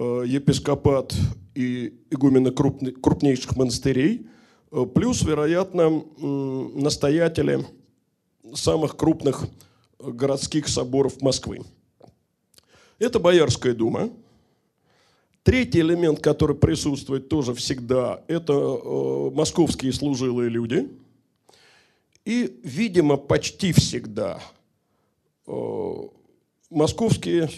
епископат 0.00 1.14
и 1.54 1.94
игумены 2.10 2.50
крупнейших 2.50 3.56
монастырей– 3.56 4.26
Э, 4.72 4.86
плюс, 4.86 5.22
вероятно, 5.22 6.04
настоятели 6.18 7.66
самых 8.54 8.96
крупных 8.96 9.46
городских 9.98 10.68
соборов 10.68 11.20
Москвы. 11.20 11.62
Это 12.98 13.18
Боярская 13.18 13.74
дума. 13.74 14.10
Третий 15.42 15.80
элемент, 15.80 16.20
который 16.20 16.54
присутствует 16.54 17.28
тоже 17.28 17.54
всегда, 17.54 18.22
это 18.28 18.52
э, 18.52 19.30
московские 19.34 19.92
служилые 19.92 20.50
люди. 20.50 20.88
И, 22.26 22.60
видимо, 22.62 23.16
почти 23.16 23.72
всегда 23.72 24.40
э, 25.46 25.94
московские 26.68 27.50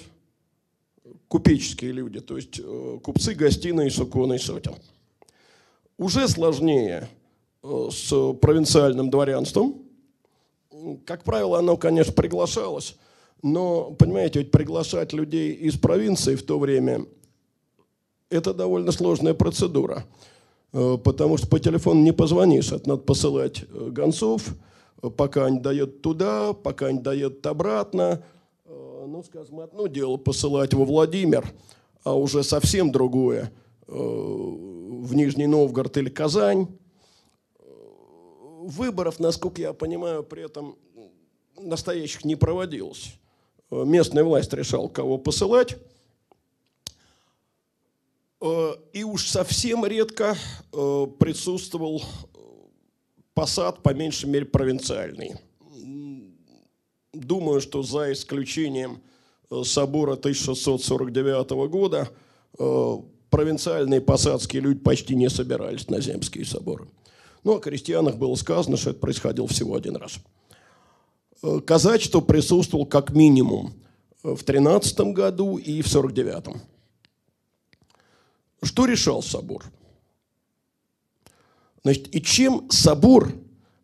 купеческие 1.29 1.93
люди, 1.93 2.21
то 2.21 2.37
есть 2.37 2.61
купцы, 3.03 3.35
гостиные, 3.35 3.91
суконы 3.91 4.35
и 4.35 4.39
сотен– 4.39 4.75
уже 6.03 6.29
сложнее 6.29 7.09
э, 7.63 7.89
с 7.91 8.35
провинциальным 8.35 9.11
дворянством. 9.11 9.83
Как 11.05 11.23
правило, 11.23 11.59
оно, 11.59 11.77
конечно, 11.77 12.13
приглашалось, 12.13 12.97
но, 13.43 13.93
понимаете, 13.93 14.41
ведь 14.41 14.51
приглашать 14.51 15.13
людей 15.13 15.53
из 15.53 15.79
провинции 15.79 16.35
в 16.35 16.43
то 16.43 16.59
время– 16.59 17.07
это 18.31 18.55
довольно 18.55 18.93
сложная 18.93 19.35
процедура, 19.35 20.05
э, 20.73 20.99
потому 21.03 21.37
что 21.37 21.47
по 21.47 21.61
телефону 21.61 22.03
не 22.03 22.13
позвонишь, 22.13 22.73
это 22.73 22.89
надо 22.89 23.03
посылать 23.03 23.65
э, 23.69 23.89
гонцов, 23.91 24.55
пока 25.17 25.47
они 25.47 25.61
дают 25.61 26.03
туда, 26.03 26.53
пока 26.53 26.87
они 26.87 27.01
дают 27.01 27.45
обратно. 27.47 28.25
Ну, 29.05 29.25
скажем, 29.25 29.59
одно 29.59 29.89
дело 29.89 30.17
посылать 30.17 30.75
во 30.75 30.85
Владимир, 30.85 31.53
а 32.05 32.15
уже 32.15 32.45
совсем 32.45 32.93
другое 32.93 33.53
в 33.89 35.15
Нижний 35.15 35.49
Новгород 35.49 35.97
или 35.97 36.09
Казань. 36.09 36.69
Выборов, 38.61 39.19
насколько 39.19 39.61
я 39.61 39.73
понимаю, 39.73 40.23
при 40.23 40.45
этом 40.45 40.77
настоящих 41.57 42.25
не 42.25 42.37
проводилось. 42.37 43.15
Местная 43.71 44.23
власть 44.23 44.53
решала, 44.53 44.87
кого 44.87 45.19
посылать. 45.19 45.77
И 48.93 49.03
уж 49.03 49.27
совсем 49.27 49.85
редко 49.85 50.37
э, 50.73 51.07
присутствовал 51.19 52.03
посад, 53.35 53.83
по 53.83 53.95
меньшей 53.95 54.31
мере, 54.31 54.45
провинциальный. 54.45 55.35
Думаю, 57.13 57.61
что 57.61 57.83
за 57.83 58.13
исключением 58.13 59.03
э, 59.51 59.63
собора 59.65 60.15
1649 60.15 61.51
года 61.69 62.09
э, 62.59 62.97
провинциальные 63.29 64.01
посадские 64.01 64.63
люди 64.63 64.81
почти 64.81 65.15
не 65.15 65.29
собирались 65.29 65.89
на 65.89 66.01
земские 66.01 66.47
соборы. 66.47 66.89
Ну, 67.45 67.57
о 67.57 67.61
крестьянах 67.61 68.17
было 68.17 68.35
сказано, 68.35 68.79
что 68.79 68.91
это 68.91 69.01
происходило 69.01 69.47
всего 69.47 69.75
один 69.75 69.97
раз. 69.97 70.21
Э, 71.43 71.61
казачество 71.61 72.23
присутствовал 72.23 72.87
как 72.87 73.11
минимум 73.11 73.75
в 74.23 74.43
13 74.43 75.13
году 75.13 75.59
и 75.59 75.83
в 75.83 75.87
49-м. 75.87 76.63
Что 78.63 78.87
решал 78.87 79.23
собор? 79.23 79.67
Значит, 81.83 82.15
и 82.15 82.23
чем 82.23 82.71
собор 82.71 83.35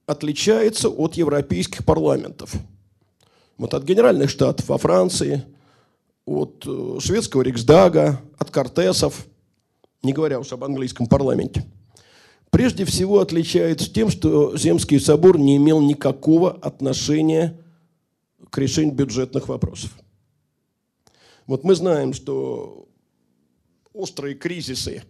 отличается 0.07 0.89
от 0.89 1.15
европейских 1.17 1.85
парламентов? 1.85 2.55
Вот 3.59 3.75
от 3.75 3.85
генеральных 3.85 4.31
штатов 4.31 4.69
во 4.69 4.79
Франции, 4.79 5.45
от 6.25 6.65
э, 6.67 6.99
шведского 7.01 7.43
Риксдага, 7.43 8.21
от 8.39 8.51
Кортесов– 8.51 9.27
не 10.03 10.13
говоря 10.13 10.39
уж 10.39 10.53
об 10.53 10.65
английском 10.65 11.07
парламенте, 11.07 11.65
прежде 12.51 12.85
всего 12.85 13.21
отличается 13.21 13.93
тем, 13.93 14.11
что 14.11 14.57
Земский 14.57 15.01
собор 15.01 15.39
не 15.39 15.57
имел 15.57 15.81
никакого 15.81 16.53
отношения 16.53 17.61
к 18.51 18.59
решению 18.59 18.95
бюджетных 18.95 19.49
вопросов. 19.49 19.91
Вот 21.47 21.65
мы 21.65 21.75
знаем, 21.75 22.13
что 22.13 22.87
острые 23.93 24.35
кризисы 24.35 25.03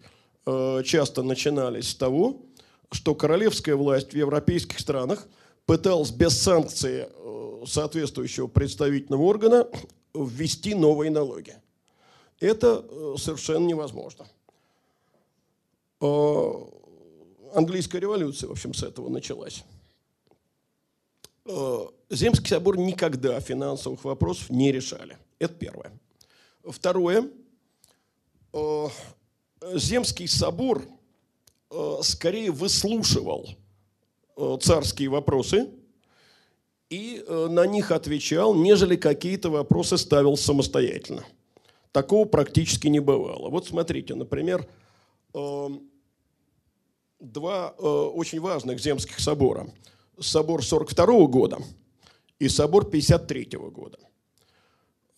э, 0.47 0.83
часто 0.85 1.23
начинались 1.23 1.91
с 1.91 1.95
того, 1.95 2.43
что 2.91 3.15
королевская 3.15 3.77
власть 3.77 4.13
в 4.13 4.17
европейских 4.17 4.79
странах 4.79 5.29
пыталась 5.67 6.11
без 6.11 6.41
санкции 6.41 7.09
э, 7.09 7.48
соответствующего 7.69 8.47
представительного 8.47 9.23
органа 9.23 9.69
ввести 10.15 10.75
новые 10.75 11.11
налоги. 11.11 11.57
Это 12.41 12.85
э, 12.89 13.15
совершенно 13.19 13.67
невозможно. 13.67 14.27
Э, 16.01 16.53
английская 17.55 17.99
революция, 17.99 18.49
в 18.49 18.53
общем, 18.53 18.73
с 18.75 18.83
этого 18.83 19.09
началась. 19.09 19.65
Э, 21.45 21.87
Земский 22.11 22.49
собор 22.49 22.79
никогда 22.79 23.41
финансовых 23.41 24.05
вопросов 24.05 24.51
не 24.51 24.71
решали. 24.71 25.19
Это 25.39 25.55
первое. 25.55 25.93
Второе. 26.65 27.29
Э, 28.53 28.87
Земский 29.75 30.29
собор 30.29 30.87
скорее 32.01 32.51
выслушивал 32.51 33.47
царские 34.63 35.11
вопросы 35.11 35.69
и 36.91 37.25
э, 37.27 37.47
на 37.51 37.67
них 37.67 37.91
отвечал, 37.91 38.55
нежели 38.55 38.97
какие-то 38.97 39.51
вопросы 39.51 39.99
ставил 39.99 40.37
самостоятельно. 40.37 41.25
Такого 41.93 42.25
практически 42.27 42.89
не 42.89 43.01
бывало. 43.01 43.51
Вот 43.51 43.67
смотрите, 43.67 44.15
например, 44.15 44.69
два 47.19 47.71
очень 47.71 48.41
важных 48.41 48.79
земских 48.79 49.19
собора. 49.19 49.67
Собор 50.21 50.63
42 50.63 51.27
года 51.27 51.59
и 52.39 52.49
собор 52.49 52.85
53 52.85 53.49
года. 53.73 53.99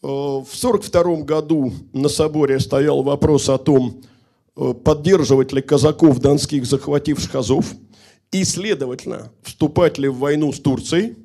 В 0.00 0.46
42 0.52 1.22
году 1.22 1.72
на 1.92 2.08
соборе 2.08 2.60
стоял 2.60 3.02
вопрос 3.02 3.48
о 3.48 3.58
том, 3.58 4.02
Э, 4.56 4.74
поддерживать 4.74 5.52
ли 5.52 5.62
казаков 5.62 6.18
донских, 6.18 6.66
захвативших 6.66 7.34
Азов, 7.34 7.74
и, 8.30 8.44
следовательно, 8.44 9.32
вступать 9.42 9.96
ли 9.96 10.08
в 10.08 10.18
войну 10.18 10.52
с 10.52 10.60
Турцией. 10.60 11.16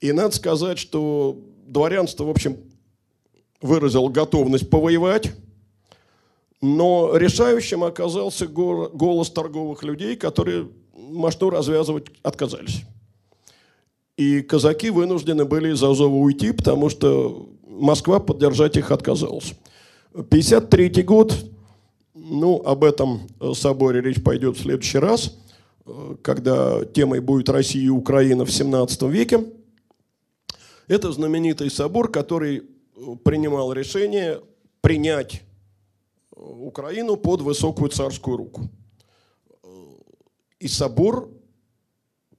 И 0.00 0.12
надо 0.12 0.34
сказать, 0.34 0.78
что 0.78 1.38
дворянство, 1.66 2.24
в 2.24 2.30
общем, 2.30 2.56
выразило 3.60 4.08
готовность 4.08 4.70
повоевать, 4.70 5.32
но 6.60 7.16
решающим 7.16 7.84
оказался 7.84 8.46
голос 8.46 9.30
торговых 9.30 9.82
людей, 9.82 10.16
которые 10.16 10.68
машину 10.92 11.50
развязывать 11.50 12.06
отказались. 12.22 12.82
И 14.16 14.42
казаки 14.42 14.90
вынуждены 14.90 15.44
были 15.44 15.72
из 15.72 15.82
Азова 15.82 16.14
уйти, 16.14 16.52
потому 16.52 16.88
что 16.88 17.48
Москва 17.66 18.18
поддержать 18.18 18.76
их 18.76 18.90
отказалась. 18.90 19.54
1953 20.12 21.02
год 21.04 21.34
ну, 22.14 22.60
об 22.64 22.82
этом 22.82 23.28
э, 23.40 23.52
соборе 23.54 24.00
речь 24.00 24.22
пойдет 24.22 24.56
в 24.56 24.62
следующий 24.62 24.98
раз, 24.98 25.38
э, 25.86 26.16
когда 26.22 26.84
темой 26.84 27.20
будет 27.20 27.48
Россия 27.48 27.84
и 27.84 27.88
Украина 27.88 28.44
в 28.44 28.50
17 28.50 29.02
веке. 29.02 29.44
Это 30.88 31.12
знаменитый 31.12 31.70
собор, 31.70 32.10
который 32.10 32.58
э, 32.58 32.62
принимал 33.22 33.72
решение 33.72 34.40
принять 34.80 35.42
Украину 36.34 37.16
под 37.16 37.42
высокую 37.42 37.90
царскую 37.90 38.38
руку. 38.38 38.68
И 40.58 40.66
собор 40.66 41.30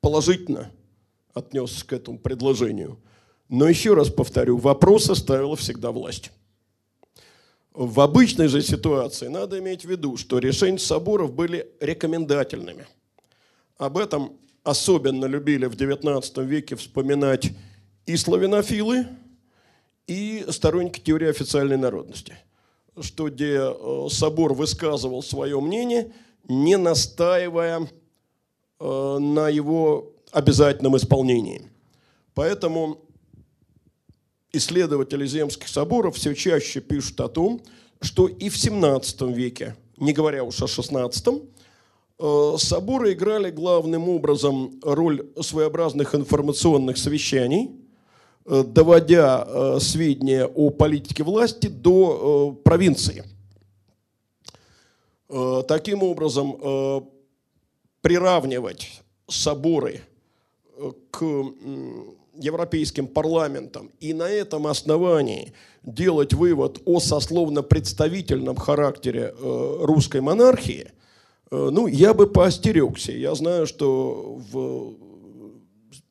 положительно 0.02 0.72
отнесся 1.34 1.86
к 1.86 1.94
этому 1.94 2.18
предложению. 2.18 3.00
Но 3.50 3.68
еще 3.68 3.94
раз 3.94 4.10
повторю, 4.10 4.58
вопрос 4.58 5.10
оставила 5.10 5.56
всегда 5.56 5.92
власть. 5.92 6.32
В 7.74 8.00
обычной 8.02 8.48
же 8.48 8.62
ситуации 8.62 9.28
надо 9.28 9.60
иметь 9.60 9.86
в 9.86 9.90
виду, 9.90 10.18
что 10.18 10.40
решения 10.40 10.80
соборов 10.80 11.34
были 11.34 11.68
рекомендательными. 11.80 12.88
Об 13.78 13.98
этом 13.98 14.38
особенно 14.64 15.26
любили 15.26 15.66
в 15.66 15.76
XIX 15.76 16.46
веке 16.46 16.76
вспоминать 16.76 17.52
и 18.10 18.18
славянофилы, 18.18 19.06
и 20.08 20.44
сторонники 20.50 21.00
теории 21.00 21.30
официальной 21.30 21.78
народности, 21.78 22.36
что 23.00 23.30
где 23.30 23.60
э, 23.60 24.08
собор 24.10 24.56
высказывал 24.56 25.22
свое 25.22 25.62
мнение, 25.62 26.12
не 26.48 26.76
настаивая 26.78 27.88
э, 28.80 29.18
на 29.20 29.50
его 29.50 30.12
обязательном 30.32 30.98
исполнении. 30.98 31.70
Поэтому 32.34 32.98
исследователи 34.54 35.28
земских 35.28 35.68
соборов 35.68 36.16
все 36.16 36.34
чаще 36.34 36.82
пишут 36.82 37.22
о 37.22 37.30
том, 37.30 37.62
что 38.02 38.28
и 38.28 38.50
в 38.50 38.58
17 38.58 39.22
веке, 39.22 39.76
не 39.98 40.14
говоря 40.14 40.44
уж 40.44 40.60
о 40.64 40.68
16 40.68 41.28
э, 42.18 42.56
соборы 42.58 43.14
играли 43.14 43.52
главным 43.52 44.10
образом 44.10 44.80
роль 44.82 45.28
своеобразных 45.40 46.16
информационных 46.16 46.98
совещаний, 46.98 47.86
доводя 48.50 49.46
э, 49.46 49.80
сведения 49.80 50.46
о 50.46 50.70
политике 50.70 51.24
власти 51.24 51.68
до 51.68 52.60
провинции. 52.64 53.24
Таким 55.68 56.02
образом, 56.02 57.06
приравнивать 58.02 59.04
соборы 59.28 60.02
к 61.12 61.24
европейским 62.40 63.08
парламентом 63.08 63.92
и 64.00 64.14
на 64.14 64.30
этом 64.30 64.66
основании 64.68 65.54
делать 65.84 66.34
вывод 66.34 66.82
о 66.86 67.00
сословно-представительном 67.00 68.56
характере 68.56 69.34
э, 69.38 69.78
русской 69.82 70.22
монархии, 70.22 70.92
э, 71.52 71.70
ну, 71.72 71.88
я 71.88 72.14
бы 72.14 72.28
поостерегся. 72.28 73.12
Я 73.12 73.36
знаю, 73.36 73.68
что 73.68 74.40
в 74.52 74.94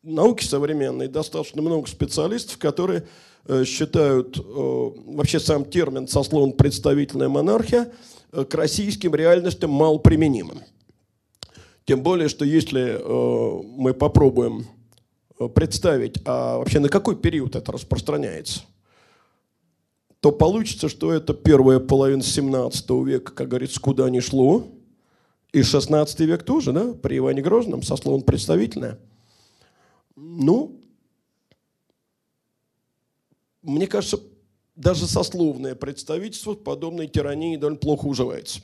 науке 0.02 0.46
современной 0.46 1.08
достаточно 1.08 1.62
много 1.62 1.88
специалистов, 1.88 2.58
которые 2.58 3.06
э, 3.46 3.64
считают 3.64 4.38
вообще 4.38 5.40
сам 5.40 5.64
термин 5.64 6.08
«сословно-представительная 6.08 7.28
монархия» 7.28 7.92
к 8.30 8.54
российским 8.54 9.14
реальностям 9.14 9.70
малоприменимым. 9.70 10.60
Тем 11.86 12.02
более, 12.02 12.28
что 12.28 12.44
если 12.44 13.00
мы 13.02 13.94
попробуем 13.94 14.66
представить, 15.54 16.18
а 16.26 16.58
вообще 16.58 16.78
на 16.78 16.90
какой 16.90 17.16
период 17.16 17.56
это 17.56 17.72
распространяется, 17.72 18.60
то 20.20 20.32
получится, 20.32 20.88
что 20.88 21.12
это 21.12 21.32
первая 21.32 21.78
половина 21.78 22.22
17 22.22 22.90
века, 23.06 23.32
как 23.32 23.48
говорится, 23.48 23.80
куда 23.80 24.10
ни 24.10 24.20
шло, 24.20 24.66
и 25.52 25.62
16 25.62 26.20
век 26.20 26.42
тоже, 26.42 26.72
да, 26.72 26.92
при 26.92 27.18
Иване 27.18 27.40
Грозном, 27.40 27.82
сословно 27.82 28.24
представительное. 28.24 28.98
Ну, 30.20 30.80
мне 33.62 33.86
кажется, 33.86 34.20
даже 34.74 35.06
сословное 35.06 35.76
представительство 35.76 36.54
подобной 36.54 37.06
тирании 37.06 37.56
довольно 37.56 37.78
плохо 37.78 38.06
уживается. 38.06 38.60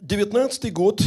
19 0.00 0.72
год 0.74 1.00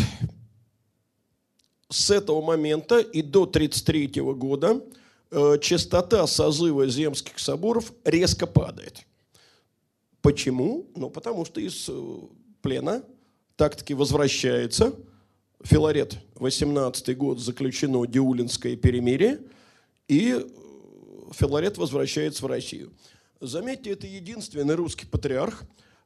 с 1.89 2.09
этого 2.09 2.41
момента 2.41 2.99
и 2.99 3.21
до 3.21 3.43
1933 3.43 4.21
года 4.33 4.81
э, 5.29 5.59
частота 5.61 6.25
созыва 6.25 6.87
земских 6.87 7.37
соборов 7.37 7.93
резко 8.03 8.47
падает. 8.47 9.05
Почему? 10.21 10.87
Ну, 10.95 11.11
потому 11.11 11.45
что 11.45 11.61
из 11.61 11.87
э, 11.87 12.17
плена 12.63 13.03
так-таки 13.57 13.93
возвращается 13.93 14.95
Филарет, 15.65 16.17
18 16.35 17.17
год, 17.17 17.39
заключено 17.39 18.05
Диулинское 18.05 18.75
перемирие, 18.75 19.41
и 20.07 20.39
э, 20.39 20.43
Филарет 21.33 21.77
возвращается 21.77 22.43
в 22.43 22.47
Россию. 22.47 22.93
Заметьте, 23.41 23.91
это 23.91 24.07
единственный 24.07 24.75
русский 24.75 25.05
патриарх, 25.05 25.63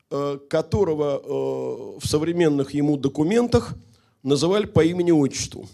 которого 0.10 2.00
в 2.00 2.08
современных 2.08 2.74
ему 2.74 2.98
документах– 2.98 3.76
называли 4.24 4.66
по 4.66 4.84
имени-отчеству. 4.84 5.68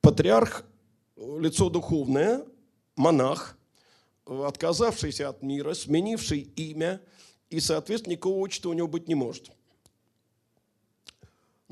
Патриарх– 0.00 0.64
лицо 1.16 1.70
духовное, 1.70 2.44
монах, 2.96 3.56
отказавшийся 4.26 5.28
от 5.28 5.42
мира, 5.42 5.74
сменивший 5.74 6.40
имя, 6.56 7.00
и, 7.50 7.60
соответственно, 7.60 8.12
никакого 8.12 8.38
отчества 8.38 8.70
у 8.70 8.72
него 8.72 8.88
быть 8.88 9.08
не 9.08 9.14
может. 9.14 9.50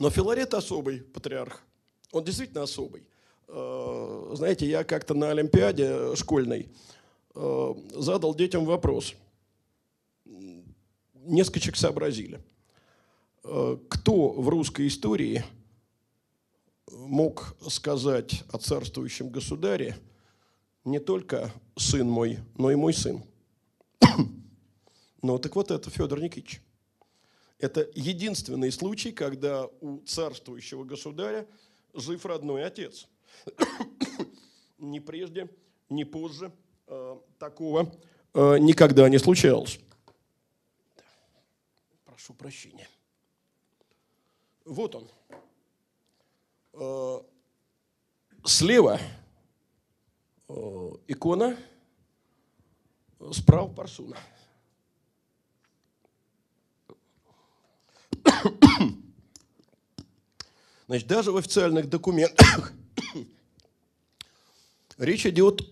Но 0.02 0.10
Филарет 0.10 0.52
особый 0.54 1.00
патриарх. 1.00 1.62
Он 2.10 2.24
действительно 2.24 2.64
особый. 2.64 3.06
Э, 3.48 4.32
знаете, 4.34 4.66
я 4.66 4.84
как-то 4.84 5.14
на 5.14 5.30
Олимпиаде 5.30 6.14
школьной 6.16 6.68
э, 7.34 7.74
задал 7.94 8.34
детям 8.34 8.64
вопрос. 8.64 9.14
Несколько 11.14 11.60
человек 11.60 11.76
сообразили– 11.76 12.40
Э, 13.44 13.76
кто 13.88 14.28
в 14.28 14.48
русской 14.48 14.86
истории 14.86 15.44
мог 16.92 17.56
сказать 17.68 18.44
о 18.52 18.58
царствующем 18.58 19.30
государе 19.30 19.96
не 20.84 21.00
только 21.00 21.52
сын 21.76 22.08
мой, 22.08 22.38
но 22.56 22.70
и 22.70 22.76
мой 22.76 22.94
сын. 22.94 23.22
Ну, 25.24 25.38
так 25.38 25.54
вот 25.54 25.70
это 25.70 25.88
Федор 25.88 26.20
Никитич. 26.20 26.60
Это 27.62 27.88
единственный 27.94 28.72
случай, 28.72 29.12
когда 29.12 29.66
у 29.80 29.98
царствующего 29.98 30.82
государя 30.82 31.46
жив 31.94 32.26
родной 32.26 32.64
отец. 32.64 33.06
ни 34.78 34.98
прежде, 34.98 35.48
ни 35.88 36.02
позже 36.02 36.50
э, 36.88 37.20
такого 37.38 37.94
э, 38.34 38.58
никогда 38.58 39.08
не 39.08 39.18
случалось. 39.18 39.78
Прошу 42.04 42.34
прощения. 42.34 42.88
Вот 44.64 44.96
он. 44.96 45.08
Э, 46.72 47.20
слева 48.44 48.98
э, 50.48 50.90
икона, 51.06 51.56
справа 53.30 53.68
парсуна. 53.72 54.16
Значит, 60.86 61.06
даже 61.06 61.32
в 61.32 61.36
официальных 61.36 61.88
документах 61.88 62.72
речь 64.98 65.26
идет 65.26 65.62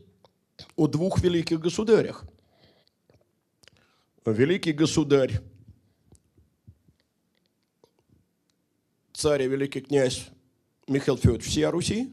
о 0.76 0.86
двух 0.86 1.20
великих 1.20 1.60
государях. 1.60 2.24
Великий 4.24 4.72
государь, 4.72 5.40
царь 9.12 9.42
и 9.42 9.48
великий 9.48 9.80
князь 9.80 10.28
Михаил 10.86 11.16
Федорович 11.16 11.46
всея 11.46 11.70
Руси 11.70 12.12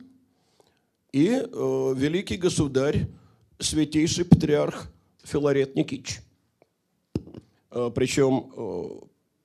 и 1.11 1.29
э, 1.29 1.93
великий 1.95 2.37
государь, 2.37 3.07
святейший 3.59 4.25
патриарх 4.25 4.87
Филарет 5.23 5.75
Никитич. 5.75 6.21
Э, 7.71 7.91
причем 7.93 8.51
э, 8.55 8.89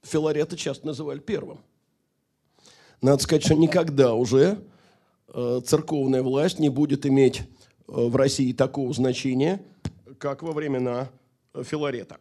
Филарета 0.03 0.57
часто 0.57 0.87
называли 0.87 1.21
первым. 1.21 1.61
Надо 3.01 3.23
сказать, 3.23 3.45
что 3.45 3.55
никогда 3.55 4.15
уже 4.15 4.63
э, 5.29 5.61
церковная 5.65 6.23
власть 6.23 6.59
не 6.59 6.69
будет 6.69 7.07
иметь 7.07 7.41
э, 7.41 7.45
в 7.87 8.15
России 8.17 8.53
такого 8.53 8.93
значения, 8.93 9.65
как 10.19 10.43
во 10.43 10.53
времена 10.53 11.11
Филарета. 11.55 12.19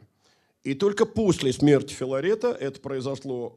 И 0.64 0.74
только 0.76 1.06
после 1.06 1.54
смерти 1.54 1.94
Филарета, 1.94 2.50
это 2.50 2.80
произошло 2.80 3.54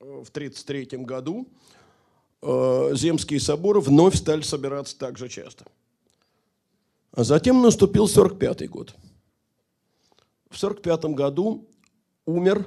э, 0.00 0.04
в 0.24 0.30
1933 0.30 0.98
году, 1.04 1.48
э, 2.42 2.90
земские 2.94 3.40
соборы 3.40 3.80
вновь 3.80 4.16
стали 4.16 4.42
собираться 4.42 4.98
так 4.98 5.16
же 5.16 5.28
часто. 5.28 5.66
А 7.12 7.24
затем 7.24 7.62
наступил 7.62 8.04
1945 8.04 8.70
год. 8.70 8.94
В 10.48 10.56
1945 10.56 11.04
году 11.14 11.68
умер 12.26 12.66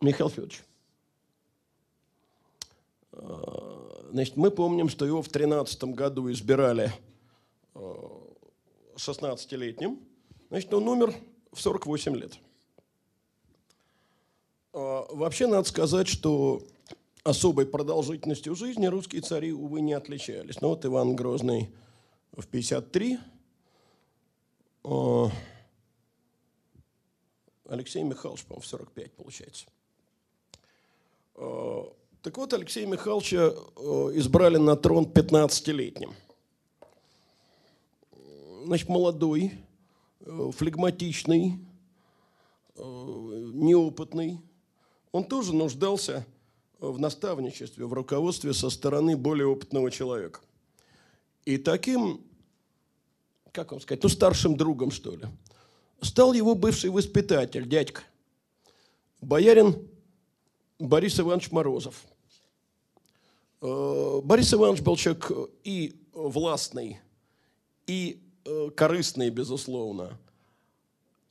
Михаил 0.00 0.30
Федорович. 0.30 0.62
Э, 3.12 4.08
значит, 4.10 4.36
мы 4.36 4.50
помним, 4.50 4.88
что 4.88 5.04
его 5.04 5.22
в 5.22 5.28
2013 5.28 5.84
году 5.84 6.30
избирали 6.30 6.92
16-летним. 7.74 9.98
Значит, 10.50 10.72
он 10.74 10.88
умер 10.88 11.14
в 11.52 11.60
48 11.60 12.16
лет. 12.16 12.32
Вообще, 14.72 15.46
надо 15.46 15.68
сказать, 15.68 16.08
что 16.08 16.62
особой 17.24 17.66
продолжительностью 17.66 18.54
жизни 18.54 18.86
русские 18.86 19.22
цари, 19.22 19.52
увы, 19.52 19.80
не 19.80 19.92
отличались. 19.92 20.60
Ну 20.60 20.68
вот 20.68 20.84
Иван 20.84 21.14
Грозный 21.14 21.70
в 22.32 22.46
53, 22.46 23.18
Алексей 27.72 28.02
Михайлович, 28.02 28.44
по-моему, 28.44 28.60
в 28.60 28.66
45, 28.66 29.12
получается. 29.12 29.66
Так 31.34 32.36
вот, 32.36 32.52
Алексея 32.52 32.86
Михайловича 32.86 33.48
избрали 34.14 34.58
на 34.58 34.76
трон 34.76 35.06
15-летним. 35.06 36.12
Значит, 38.66 38.90
молодой, 38.90 39.52
флегматичный, 40.20 41.58
неопытный. 42.76 44.38
Он 45.10 45.24
тоже 45.24 45.54
нуждался 45.54 46.26
в 46.78 46.98
наставничестве, 46.98 47.86
в 47.86 47.92
руководстве 47.94 48.52
со 48.52 48.68
стороны 48.68 49.16
более 49.16 49.46
опытного 49.46 49.90
человека. 49.90 50.40
И 51.46 51.56
таким, 51.56 52.20
как 53.50 53.72
вам 53.72 53.80
сказать, 53.80 54.02
ну, 54.02 54.10
старшим 54.10 54.56
другом, 54.58 54.90
что 54.90 55.16
ли, 55.16 55.26
стал 56.02 56.32
его 56.32 56.54
бывший 56.54 56.90
воспитатель, 56.90 57.66
дядька, 57.68 58.02
боярин 59.20 59.88
Борис 60.78 61.18
Иванович 61.18 61.52
Морозов. 61.52 62.04
Э, 63.60 64.20
Борис 64.24 64.52
Иванович 64.52 64.82
был 64.82 64.96
человек 64.96 65.30
и 65.62 65.94
властный, 66.12 67.00
и 67.86 68.20
э, 68.44 68.70
корыстный, 68.74 69.30
безусловно. 69.30 70.18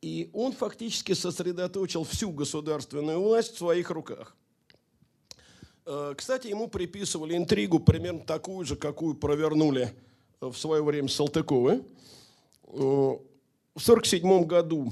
И 0.02 0.30
он 0.34 0.54
фактически 0.54 1.14
сосредоточил 1.14 2.06
всю 2.06 2.32
государственную 2.32 3.22
власть 3.22 3.56
в 3.56 3.58
своих 3.58 3.92
руках. 3.92 4.36
Э, 5.86 6.14
кстати, 6.18 6.48
ему 6.48 6.70
приписывали 6.70 7.36
интригу 7.36 7.80
примерно 7.80 8.22
такую 8.22 8.66
же, 8.66 8.78
какую 8.78 9.16
провернули 9.16 9.94
в 10.40 10.56
свое 10.56 10.82
время 10.82 11.10
Салтыковы. 11.10 11.84
Э, 13.76 13.80
в 13.80 13.90
1947 13.90 14.46
году 14.46 14.92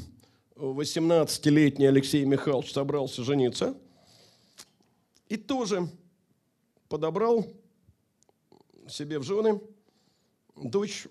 18-летний 0.56 1.86
Алексей 1.86 2.26
Михайлович 2.26 2.72
собрался 2.72 3.24
жениться 3.24 3.76
и 5.28 5.38
тоже 5.38 5.88
подобрал 6.88 7.46
себе 8.88 9.20
в 9.20 9.24
жены 9.24 9.62
дочь 10.56 11.08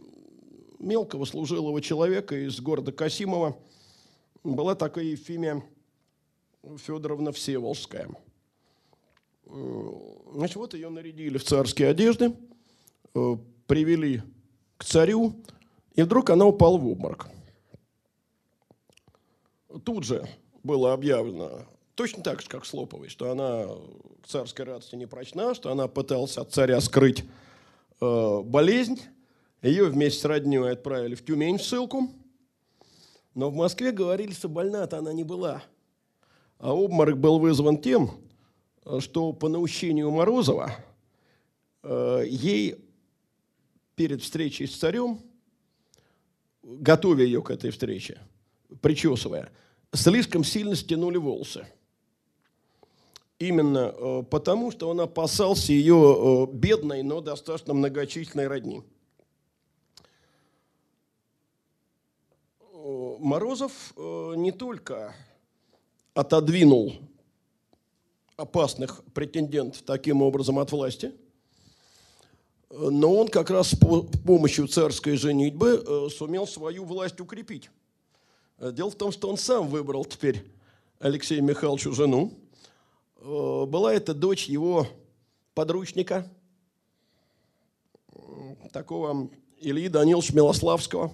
мелкого 0.79 1.25
служилого 1.25 1.81
человека 1.81 2.37
из 2.37 2.61
города 2.61 2.93
Касимова. 2.93 3.57
Была 4.45 4.75
такая 4.75 5.05
Ефимия 5.05 5.63
Федоровна 6.77 7.33
Всеволжская– 7.33 8.09
Значит, 10.35 10.57
вот 10.57 10.75
ее 10.75 10.91
нарядили 10.91 11.39
в 11.39 11.45
царские 11.45 11.89
одежды, 11.89 12.35
э, 13.15 13.37
привели 13.67 14.23
к 14.77 14.85
царю, 14.85 15.43
и 15.95 16.03
вдруг 16.03 16.29
она 16.29 16.45
упала 16.45 16.77
в 16.77 16.87
обморок. 16.87 17.31
Тут 19.85 20.05
же 20.05 20.27
было 20.63 20.93
объявлено, 20.93 21.67
точно 21.95 22.23
так 22.23 22.41
же, 22.41 22.49
как 22.49 22.65
с 22.65 22.73
Лоповой, 22.73 23.09
что 23.09 23.31
она 23.31 23.67
к 24.23 24.27
царской 24.27 24.65
радости 24.65 24.95
не 24.97 25.07
прочна, 25.07 25.55
что 25.55 25.71
она 25.71 25.89
пыталась 25.89 26.39
от 26.39 26.53
царя 26.53 26.81
скрыть 26.81 27.25
э, 28.01 28.41
болезнь. 28.43 29.01
Ее 29.63 29.85
вместе 29.87 30.21
с 30.21 30.25
родней 30.25 30.71
отправили 30.71 31.15
в 31.15 31.25
Тюмень 31.25 31.59
в 31.59 31.63
ссылку. 31.63 32.09
Но 33.35 33.51
в 33.51 33.55
Москве 33.55 33.93
говорили, 33.93 34.33
что 34.33 34.49
больна-то 34.49 34.99
она 34.99 35.13
не 35.13 35.25
была. 35.25 35.63
А 36.59 36.75
обморок 36.75 37.19
был 37.19 37.39
вызван 37.39 37.79
тем, 37.79 38.11
что 39.01 39.33
по 39.33 39.49
наущению 39.49 40.11
Морозова 40.11 40.73
э, 41.83 42.25
ей 42.27 42.77
перед 43.95 44.23
встречей 44.23 44.67
с 44.67 44.77
царем, 44.77 45.21
готовя 46.63 47.25
ее 47.25 47.43
к 47.43 47.51
этой 47.51 47.71
встрече, 47.71 48.21
причесывая, 48.81 49.51
слишком 49.93 50.45
сильно 50.45 50.77
стянули 50.77 51.17
волосы. 51.17 51.67
Именно 53.39 53.95
э, 53.97 54.23
потому, 54.29 54.71
что 54.71 54.89
он 54.89 55.01
опасался 55.01 55.73
ее 55.73 56.47
э, 56.51 56.53
бедной, 56.53 57.03
но 57.03 57.21
достаточно 57.21 57.75
многочисленной 57.75 58.49
родни. 58.49 58.83
Морозов 63.21 63.93
не 63.97 64.53
только 64.53 65.15
отодвинул 66.15 66.95
опасных 68.39 69.03
претендентов 69.15 69.83
таким 69.83 70.23
образом 70.23 70.59
от 70.61 70.71
власти. 70.71 71.13
Но 72.71 73.15
он 73.15 73.29
как 73.29 73.51
раз 73.51 73.71
с 73.71 73.77
помощью 73.77 74.69
царской 74.69 75.17
женитьбы 75.17 75.83
э, 75.85 76.09
сумел 76.11 76.47
свою 76.47 76.85
власть 76.85 77.21
укрепить. 77.21 77.71
Дело 78.59 78.91
в 78.91 78.97
том, 78.97 79.13
что 79.13 79.29
он 79.29 79.37
сам 79.37 79.69
выбрал 79.69 80.05
теперь 80.05 80.45
Алексея 80.99 81.41
Михайловичу 81.41 81.93
жену. 81.93 82.33
Э, 83.17 83.65
была 83.67 83.95
это 83.95 84.15
дочь 84.15 84.47
его 84.47 84.87
подручника, 85.55 86.29
такого 88.73 89.31
Ильи 89.59 89.89
Даниловича 89.89 90.35
Милославского, 90.35 91.13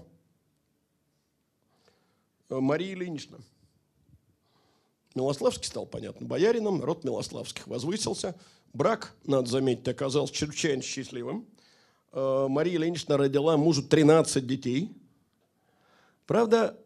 э, 2.49 2.59
Мария 2.59 2.95
Ильинична– 2.95 3.39
Милославский 5.15 5.67
стал, 5.67 5.87
понятно, 5.87 6.27
боярином, 6.27 6.83
род 6.83 7.05
Милославских 7.05 7.69
возвысился. 7.69 8.35
Брак, 8.73 9.15
надо 9.25 9.49
заметить, 9.49 9.87
оказался 9.87 10.35
чрезвычайно 10.35 10.83
счастливым. 10.83 11.47
Э, 12.13 12.47
Мария 12.49 12.77
Ильинична 12.77 13.17
родила 13.17 13.57
мужу 13.57 13.85
13 13.85 14.45
детей. 14.45 14.91
Правда, 16.27 16.77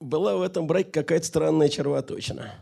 была 0.00 0.36
в 0.36 0.42
этом 0.42 0.66
браке 0.66 0.90
какая-то 0.90 1.26
странная 1.26 1.68
червоточина. 1.68 2.54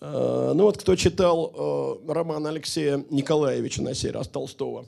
Э, 0.00 0.52
ну 0.54 0.64
вот 0.64 0.78
кто 0.78 0.96
читал 0.96 2.00
э, 2.06 2.12
роман 2.12 2.46
Алексея 2.46 3.04
Николаевича 3.10 3.82
на 3.82 3.94
сей 3.94 4.10
раз 4.10 4.28
Толстого 4.28 4.86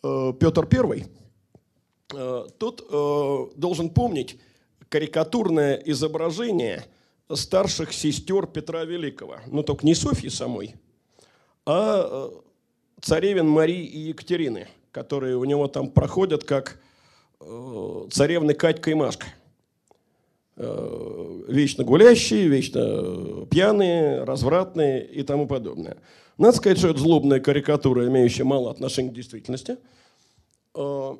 «Петр 0.00 0.68
I», 0.70 1.06
тот 2.58 3.56
должен 3.56 3.90
помнить 3.90 4.38
карикатурное 4.88 5.74
изображение– 5.84 6.84
старших 7.34 7.92
сестер 7.92 8.46
Петра 8.46 8.84
Великого. 8.84 9.38
Ну, 9.46 9.62
только 9.62 9.86
не 9.86 9.94
Софьи 9.94 10.28
самой, 10.28 10.74
а 11.66 12.30
э, 12.32 12.40
царевин 13.02 13.48
Марии 13.48 13.84
и 13.84 13.98
Екатерины, 14.08 14.68
которые 14.92 15.36
у 15.36 15.44
него 15.44 15.68
там 15.68 15.90
проходят 15.90 16.44
как 16.44 16.80
э, 17.40 18.06
царевны 18.10 18.54
Катька 18.54 18.90
и 18.90 18.94
Машка. 18.94 19.26
Э, 20.60 21.42
вечно 21.46 21.84
гулящие, 21.84 22.48
вечно 22.48 23.46
пьяные, 23.46 24.24
развратные 24.24 25.06
и 25.06 25.22
тому 25.22 25.46
подобное. 25.46 25.98
Надо 26.36 26.56
сказать, 26.56 26.78
что 26.78 26.88
это 26.88 26.98
злобная 26.98 27.38
карикатура, 27.38 28.08
имеющая 28.08 28.42
мало 28.42 28.72
отношения 28.72 29.10
к 29.10 29.14
действительности. 29.14 29.76
Э, 30.74 31.16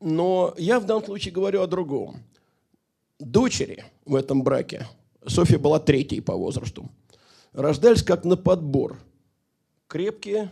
но 0.00 0.54
я 0.58 0.80
в 0.80 0.84
данном 0.84 1.04
случае 1.04 1.32
говорю 1.32 1.62
о 1.62 1.68
другом. 1.68 2.16
Дочери 3.20 3.84
в 4.04 4.16
этом 4.16 4.42
браке, 4.42 4.88
Софья 5.24 5.60
была 5.60 5.78
третьей 5.78 6.20
по 6.20 6.34
возрасту, 6.34 6.90
рождались 7.52 8.02
как 8.02 8.24
на 8.24 8.36
подбор. 8.36 8.98
Крепкие, 9.86 10.50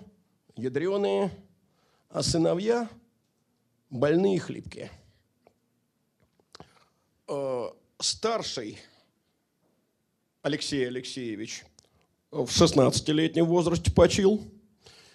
ядреные, 0.55 1.33
а 2.11 2.23
сыновья 2.23 2.89
больные 3.91 4.37
и 4.37 4.39
хлипкие 4.39 4.93
э, 7.29 7.71
старший 8.05 8.79
Алексей 10.43 10.87
Алексеевич 10.87 11.65
в 12.31 12.45
16-летнем 12.45 13.47
возрасте 13.47 13.91
почил. 13.91 14.43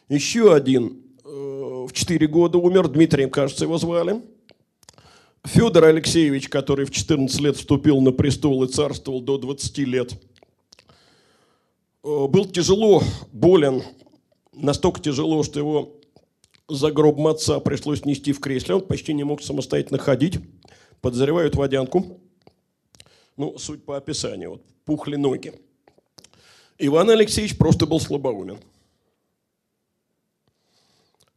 Еще 0.08 0.54
один 0.54 1.04
э, 1.24 1.28
в 1.28 1.92
4 1.94 2.28
года 2.28 2.58
умер, 2.58 2.88
Дмитрием, 2.88 3.30
кажется, 3.30 3.66
его 3.66 3.78
звали. 3.78 4.24
Федор 5.46 5.86
Алексеевич, 5.86 6.50
который 6.50 6.86
в 6.86 6.92
14 6.92 7.40
лет 7.42 7.58
вступил 7.58 8.02
на 8.02 8.12
престол 8.12 8.64
и 8.64 8.68
царствовал 8.68 9.22
до 9.22 9.38
20 9.38 9.78
лет, 9.80 10.14
э, 12.04 12.28
был 12.28 12.46
тяжело 12.46 13.04
болен, 13.32 13.84
настолько 14.52 15.00
тяжело, 15.00 15.44
что 15.44 15.60
его 15.60 16.02
за 16.68 16.92
гроб 16.92 17.20
отца 17.28 17.60
пришлось 17.60 18.04
нести 18.04 18.34
в 18.34 18.40
кресле. 18.40 18.76
Он 18.76 18.82
почти 18.82 19.14
не 19.14 19.24
мог 19.24 19.44
самостоятельно 19.44 20.00
ходить. 20.00 20.40
Подозревают 21.02 21.56
водянку 21.56 22.20
ну, 23.40 23.58
суть 23.58 23.86
по 23.86 23.96
описанию, 23.96 24.52
вот, 24.52 24.62
пухли 24.84 25.16
ноги. 25.16 25.54
Иван 26.78 27.10
Алексеевич 27.10 27.58
просто 27.58 27.86
был 27.86 28.02
слабоумен. 28.02 28.60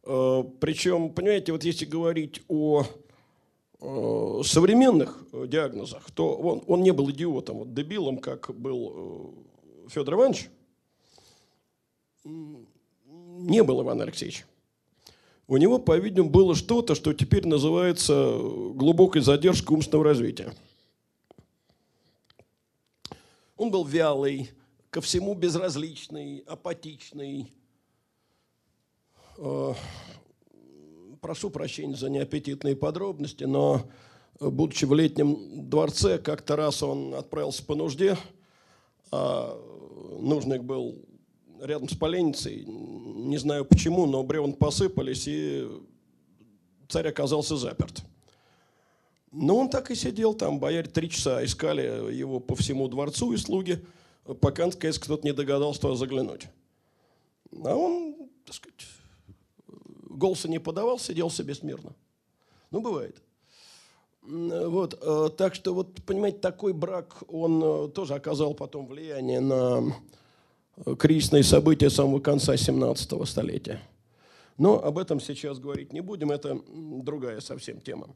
Э, 0.03 0.43
Причем, 0.59 1.13
понимаете, 1.13 1.53
вот 1.53 1.63
если 1.63 1.85
говорить 1.85 2.41
о 2.49 2.83
э, 3.79 4.41
современных 4.43 5.25
диагнозах, 5.31 6.11
то 6.11 6.35
он, 6.35 6.61
он 6.67 6.83
не 6.83 6.91
был 6.91 7.09
идиотом, 7.09 7.59
вот 7.59 7.73
дебилом, 7.73 8.17
как 8.17 8.53
был 8.53 9.37
э, 9.87 9.89
Федор 9.89 10.15
Иванович. 10.15 10.49
Не 12.25 13.63
был 13.63 13.81
Иван 13.81 14.01
Алексеевич. 14.01 14.45
У 15.47 15.55
него, 15.55 15.79
по-видимому, 15.79 16.31
было 16.31 16.53
что-то, 16.53 16.95
что 16.95 17.13
теперь 17.13 17.47
называется 17.47 18.37
глубокой 18.73 19.21
задержкой 19.21 19.77
умственного 19.77 20.03
развития. 20.03 20.53
Он 23.63 23.71
был 23.71 23.85
вялый, 23.85 24.49
ко 24.89 24.99
всему 24.99 25.35
безразличный, 25.35 26.39
апатичный. 26.39 27.53
Э, 29.37 29.73
прошу 31.21 31.49
прощения 31.49 31.95
за 31.95 32.09
неаппетитные 32.09 32.75
подробности, 32.75 33.45
но, 33.45 33.89
будучи 34.41 34.83
в 34.83 34.93
летнем 34.93 35.69
дворце, 35.69 36.17
как-то 36.17 36.57
раз 36.57 36.83
он 36.83 37.13
отправился 37.13 37.65
по 37.65 37.73
нужде, 37.73 38.17
а 39.13 39.57
нужник 40.19 40.63
был 40.63 40.97
рядом 41.61 41.87
с 41.87 41.95
поленницей, 41.95 42.65
не 42.65 43.37
знаю 43.37 43.63
почему, 43.63 44.07
но 44.07 44.23
бревен 44.23 44.51
посыпались, 44.51 45.23
и 45.25 45.69
царь 46.89 47.07
оказался 47.07 47.55
заперт. 47.55 48.03
Но 49.33 49.57
он 49.57 49.69
так 49.69 49.89
и 49.89 49.95
сидел 49.95 50.35
там, 50.35 50.59
бояре 50.59 50.87
три 50.87 51.09
часа 51.09 51.43
искали 51.43 52.13
его 52.13 52.39
по 52.39 52.55
всему 52.55 52.87
дворцу 52.87 53.33
и 53.33 53.37
слуги, 53.37 53.83
пока, 54.39 54.67
наконец, 54.67 54.99
кто-то 54.99 55.25
не 55.25 55.33
догадался 55.33 55.81
туда 55.81 55.95
заглянуть. 55.95 56.47
А 57.65 57.75
он, 57.75 58.15
так 58.45 58.53
сказать, 58.53 58.85
голоса 60.07 60.47
не 60.47 60.59
подавал, 60.59 60.99
сидел 60.99 61.31
себе 61.31 61.55
смирно. 61.55 61.95
Ну, 62.69 62.81
бывает. 62.81 63.21
Вот, 64.21 64.97
э, 65.01 65.29
так 65.35 65.55
что, 65.55 65.73
вот, 65.73 66.01
понимаете, 66.05 66.37
такой 66.37 66.73
брак, 66.73 67.23
он 67.27 67.61
э, 67.63 67.87
тоже 67.89 68.13
оказал 68.13 68.53
потом 68.53 68.85
влияние 68.85 69.41
на 69.41 69.93
кризисные 70.97 71.43
события 71.43 71.89
самого 71.89 72.19
конца 72.19 72.55
17 72.55 73.27
столетия. 73.27 73.81
Но 74.59 74.81
об 74.83 74.99
этом 74.99 75.19
сейчас 75.19 75.57
говорить 75.57 75.91
не 75.91 76.01
будем, 76.01 76.31
это 76.31 76.61
другая 76.67 77.41
совсем 77.41 77.81
тема. 77.81 78.15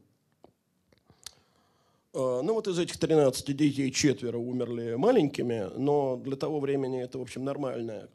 А, 2.14 2.42
ну 2.42 2.54
вот 2.54 2.68
из 2.68 2.78
этих 2.78 2.98
13 2.98 3.56
детей 3.56 3.90
четверо 3.90 4.38
умерли 4.38 4.94
маленькими, 4.94 5.70
но 5.76 6.16
для 6.16 6.36
того 6.36 6.60
времени 6.60 7.02
это, 7.02 7.18
в 7.18 7.22
общем, 7.22 7.44
нормальная, 7.44 8.08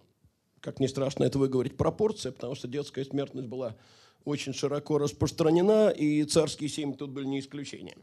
как 0.59 0.79
ни 0.79 0.87
страшно 0.87 1.23
это 1.23 1.39
выговорить, 1.39 1.77
пропорция, 1.77 2.31
потому 2.31 2.55
что 2.55 2.67
детская 2.67 3.05
смертность 3.05 3.47
была 3.47 3.75
очень 4.25 4.53
широко 4.53 4.97
распространена, 4.97 5.89
и 5.89 6.23
царские 6.23 6.69
семьи 6.69 6.95
тут 6.95 7.11
были 7.11 7.25
не 7.25 7.39
исключением. 7.39 8.01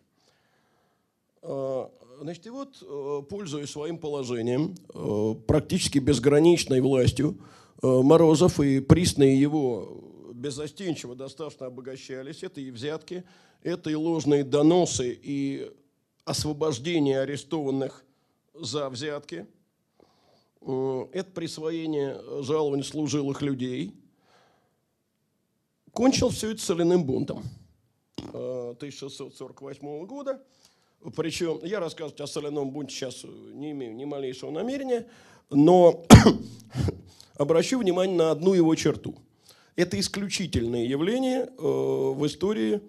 А, 1.42 1.90
значит, 2.20 2.46
и 2.46 2.50
вот, 2.50 2.82
э, 2.82 3.22
пользуясь 3.28 3.70
своим 3.70 3.98
положением, 3.98 4.74
э, 4.94 5.34
практически 5.46 5.98
безграничной 5.98 6.80
властью, 6.80 7.38
э, 7.82 7.86
Морозов 7.86 8.60
и 8.60 8.80
присные 8.80 9.40
его 9.40 10.09
безостенчиво 10.40 11.14
достаточно 11.14 11.66
обогащались. 11.66 12.42
Это 12.42 12.60
и 12.60 12.70
взятки, 12.70 13.24
это 13.62 13.90
и 13.90 13.94
ложные 13.94 14.42
доносы, 14.42 15.12
и 15.22 15.70
освобождение 16.24 17.20
арестованных 17.20 18.04
за 18.54 18.88
взятки. 18.88 19.46
Это 20.60 21.30
присвоение 21.34 22.20
жалований 22.42 22.84
служилых 22.84 23.42
людей. 23.42 23.94
Кончил 25.92 26.28
все 26.28 26.52
это 26.52 26.60
соляным 26.60 27.04
бунтом 27.04 27.42
1648 28.16 30.06
года. 30.06 30.42
Причем 31.16 31.60
я 31.64 31.80
рассказывать 31.80 32.20
о 32.20 32.26
соляном 32.26 32.70
бунте 32.70 32.94
сейчас 32.94 33.24
не 33.24 33.70
имею 33.72 33.94
ни 33.94 34.04
малейшего 34.04 34.50
намерения, 34.50 35.08
но 35.48 36.04
обращу 37.36 37.78
внимание 37.78 38.16
на 38.16 38.30
одну 38.30 38.52
его 38.52 38.74
черту– 38.74 39.16
это 39.80 39.98
исключительное 39.98 40.84
явление 40.84 41.40
э, 41.40 41.48
в 41.58 42.26
истории 42.26 42.80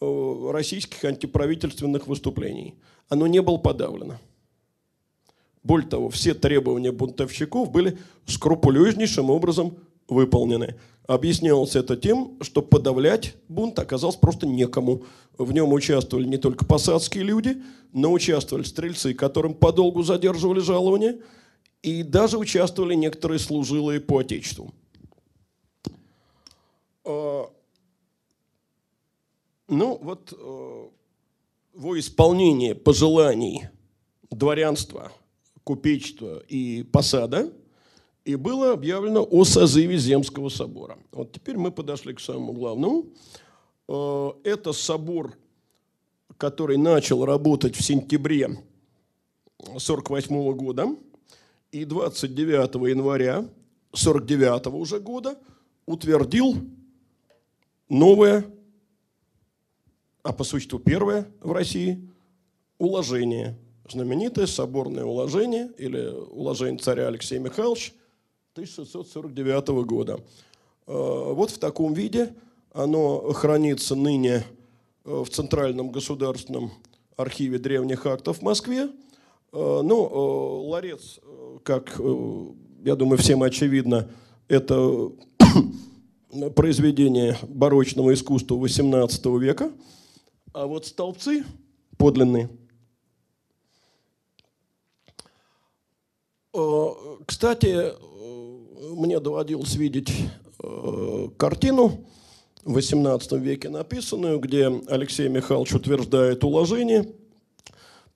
э, 0.00 0.50
российских 0.52 1.04
антиправительственных 1.04 2.06
выступлений. 2.06 2.74
Оно 3.08 3.26
не 3.26 3.42
было 3.42 3.56
подавлено. 3.56 4.18
Более 5.62 5.88
того, 5.88 6.08
все 6.08 6.34
требования 6.34 6.92
бунтовщиков 6.92 7.70
были 7.70 7.98
скрупулезнейшим 8.26 9.30
образом 9.30 9.76
выполнены. 10.08 10.76
Объяснялось 11.06 11.76
это 11.76 11.96
тем, 11.96 12.38
что 12.40 12.62
подавлять 12.62 13.34
бунт 13.48 13.78
оказалось 13.78 14.16
просто 14.16 14.46
некому. 14.46 15.04
В 15.36 15.52
нем 15.52 15.72
участвовали 15.72 16.26
не 16.26 16.38
только 16.38 16.64
посадские 16.64 17.24
люди, 17.24 17.62
но 17.92 18.12
участвовали 18.12 18.64
стрельцы, 18.64 19.12
которым 19.12 19.54
подолгу 19.54 20.02
задерживали 20.02 20.60
жалования, 20.60 21.18
и 21.82 22.02
даже 22.02 22.38
участвовали 22.38 22.94
некоторые 22.94 23.38
служилые 23.38 24.00
по 24.00 24.18
отечеству. 24.18 24.72
Э, 27.04 27.44
ну, 29.68 29.98
вот 30.02 30.32
э, 30.36 30.88
во 31.74 31.98
исполнение 31.98 32.74
пожеланий 32.74 33.68
дворянства, 34.30 35.12
купечества 35.64 36.42
и 36.48 36.82
посада 36.82 37.52
и 38.24 38.36
было 38.36 38.72
объявлено 38.72 39.26
о 39.28 39.44
созыве 39.44 39.96
Земского 39.96 40.50
собора. 40.50 40.98
Вот 41.10 41.32
теперь 41.32 41.56
мы 41.56 41.70
подошли 41.70 42.14
к 42.14 42.20
самому 42.20 42.52
главному. 42.52 43.06
Э, 43.88 44.30
это 44.44 44.72
собор, 44.72 45.38
который 46.36 46.76
начал 46.76 47.24
работать 47.24 47.76
в 47.76 47.82
сентябре 47.82 48.46
1948 49.58 50.52
года, 50.52 50.96
и 51.72 51.84
29 51.84 52.74
января 52.90 53.38
1949 53.92 54.66
уже 54.74 55.00
года 55.00 55.38
утвердил 55.86 56.56
новое, 57.90 58.46
а 60.22 60.32
по 60.32 60.44
существу 60.44 60.78
первое 60.78 61.26
в 61.40 61.52
России, 61.52 62.08
уложение. 62.78 63.58
Знаменитое 63.90 64.46
соборное 64.46 65.04
уложение 65.04 65.70
или 65.76 66.08
уложение 66.30 66.78
царя 66.78 67.08
Алексея 67.08 67.40
Михайловича 67.40 67.92
1649 68.54 69.68
года. 69.84 70.20
Э, 70.86 71.32
вот 71.34 71.50
в 71.50 71.58
таком 71.58 71.92
виде 71.92 72.34
оно 72.72 73.32
хранится 73.32 73.96
ныне 73.96 74.44
э, 75.04 75.22
в 75.24 75.28
Центральном 75.28 75.90
государственном 75.90 76.70
архиве 77.16 77.58
древних 77.58 78.06
актов 78.06 78.38
в 78.38 78.42
Москве. 78.42 78.88
Э, 79.52 79.80
ну, 79.82 80.68
ларец, 80.68 81.18
как, 81.64 82.00
я 82.84 82.94
думаю, 82.94 83.18
всем 83.18 83.42
очевидно, 83.42 84.08
это 84.46 85.10
произведение 86.54 87.36
барочного 87.42 88.14
искусства 88.14 88.56
XVIII 88.56 89.38
века, 89.38 89.72
а 90.52 90.66
вот 90.66 90.86
столбцы 90.86 91.44
подлинные. 91.96 92.48
Э, 96.54 96.88
кстати, 97.26 97.66
э, 97.66 97.92
мне 98.94 99.20
доводилось 99.20 99.74
видеть 99.74 100.12
э, 100.62 101.28
картину 101.36 102.04
в 102.64 102.76
XVIII 102.76 103.38
веке 103.38 103.68
написанную, 103.68 104.38
где 104.38 104.66
Алексей 104.88 105.28
Михайлович 105.28 105.74
утверждает 105.74 106.44
уложение, 106.44 107.12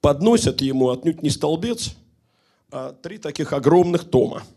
подносят 0.01 0.61
ему 0.61 0.91
отнюдь 0.91 1.23
не 1.23 1.31
столбец, 1.31 1.95
а 2.71 2.93
три 2.93 3.19
таких 3.19 3.53
огромных 3.53 4.09
тома– 4.09 4.43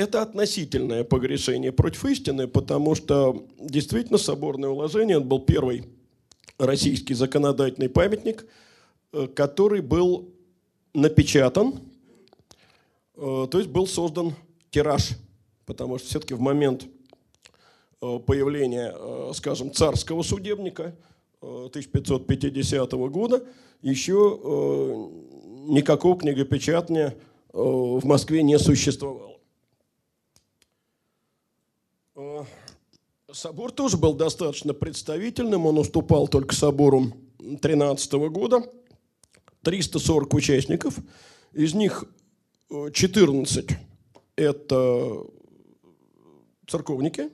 это 0.00 0.22
относительное 0.22 1.04
погрешение 1.04 1.72
против 1.72 2.06
истины, 2.06 2.48
потому 2.48 2.94
что 2.94 3.46
действительно 3.58 4.18
соборное 4.18 4.70
уложение 4.70 5.20
был 5.20 5.40
первый 5.40 5.84
российский 6.58 7.12
законодательный 7.12 7.90
памятник, 7.90 8.46
э, 9.12 9.26
который 9.26 9.82
был 9.82 10.30
напечатан, 10.94 11.80
э, 13.16 13.46
то 13.50 13.58
есть 13.58 13.68
был 13.68 13.86
создан 13.86 14.34
тираж, 14.70 15.10
потому 15.66 15.98
что 15.98 16.08
все-таки 16.08 16.32
в 16.32 16.40
момент 16.40 16.86
э, 18.00 18.18
появления, 18.24 18.94
скажем, 19.34 19.70
царского 19.70 20.22
судебника 20.22 20.96
1550 21.42 22.92
года 22.92 23.44
еще 23.82 25.10
никакого 25.68 26.18
книгопечатания 26.18 27.14
в 27.52 28.04
Москве 28.04 28.42
не 28.42 28.58
существовало. 28.58 29.30
Э, 32.20 32.44
собор 33.32 33.72
тоже 33.72 33.96
был 33.96 34.14
достаточно 34.14 34.74
представительным, 34.74 35.66
он 35.66 35.78
уступал 35.78 36.28
только 36.28 36.54
собору 36.54 37.12
13 37.60 38.12
года. 38.30 38.62
340 39.62 40.32
участников, 40.34 40.96
из 41.52 41.74
них 41.74 42.04
14 42.70 43.70
э,– 43.70 43.74
это 44.36 45.26
церковники, 46.66 47.30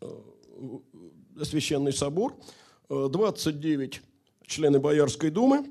э, 0.00 1.44
священный 1.44 1.92
собор, 1.92 2.36
29 2.88 4.00
члены 4.46 4.80
Боярской 4.80 5.30
думы, 5.30 5.70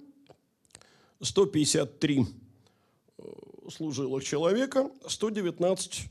153 1.21 2.27
служилых 3.69 4.23
человека, 4.23 4.89
119 5.05 6.05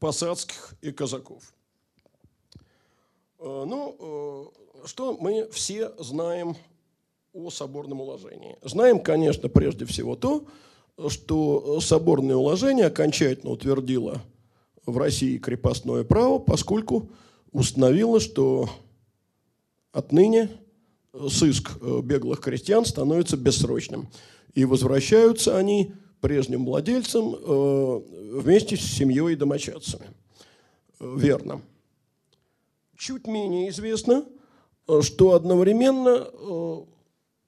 посадских 0.00 0.74
и 0.82 0.90
казаков. 0.90 1.54
Э, 3.38 3.64
ну, 3.66 4.52
э, 4.84 4.86
что 4.86 5.16
мы 5.18 5.48
все 5.50 5.92
знаем 5.98 6.56
о 7.32 7.50
соборном 7.50 8.00
уложении? 8.00 8.56
Знаем, 8.62 9.00
конечно, 9.00 9.48
прежде 9.48 9.84
всего 9.84 10.16
то, 10.16 10.44
что 11.08 11.80
соборное 11.80 12.36
уложение 12.36 12.86
окончательно 12.86 13.52
утвердило 13.52 14.20
в 14.86 14.98
России 14.98 15.38
крепостное 15.38 16.02
право, 16.02 16.38
поскольку 16.38 17.10
установило, 17.52 18.18
что 18.18 18.68
отныне 19.92 20.50
сыск 21.28 21.78
э, 21.80 22.00
беглых 22.02 22.40
крестьян 22.40 22.84
становится 22.84 23.36
бессрочным. 23.36 24.08
И 24.54 24.64
возвращаются 24.64 25.56
они 25.56 25.92
прежним 26.20 26.64
владельцам 26.64 27.30
вместе 27.30 28.76
с 28.76 28.80
семьей 28.80 29.34
и 29.34 29.36
домочадцами. 29.36 30.06
Верно. 30.98 31.62
Чуть 32.98 33.26
менее 33.26 33.70
известно, 33.70 34.26
что 35.00 35.32
одновременно 35.32 36.28
э, 36.30 36.76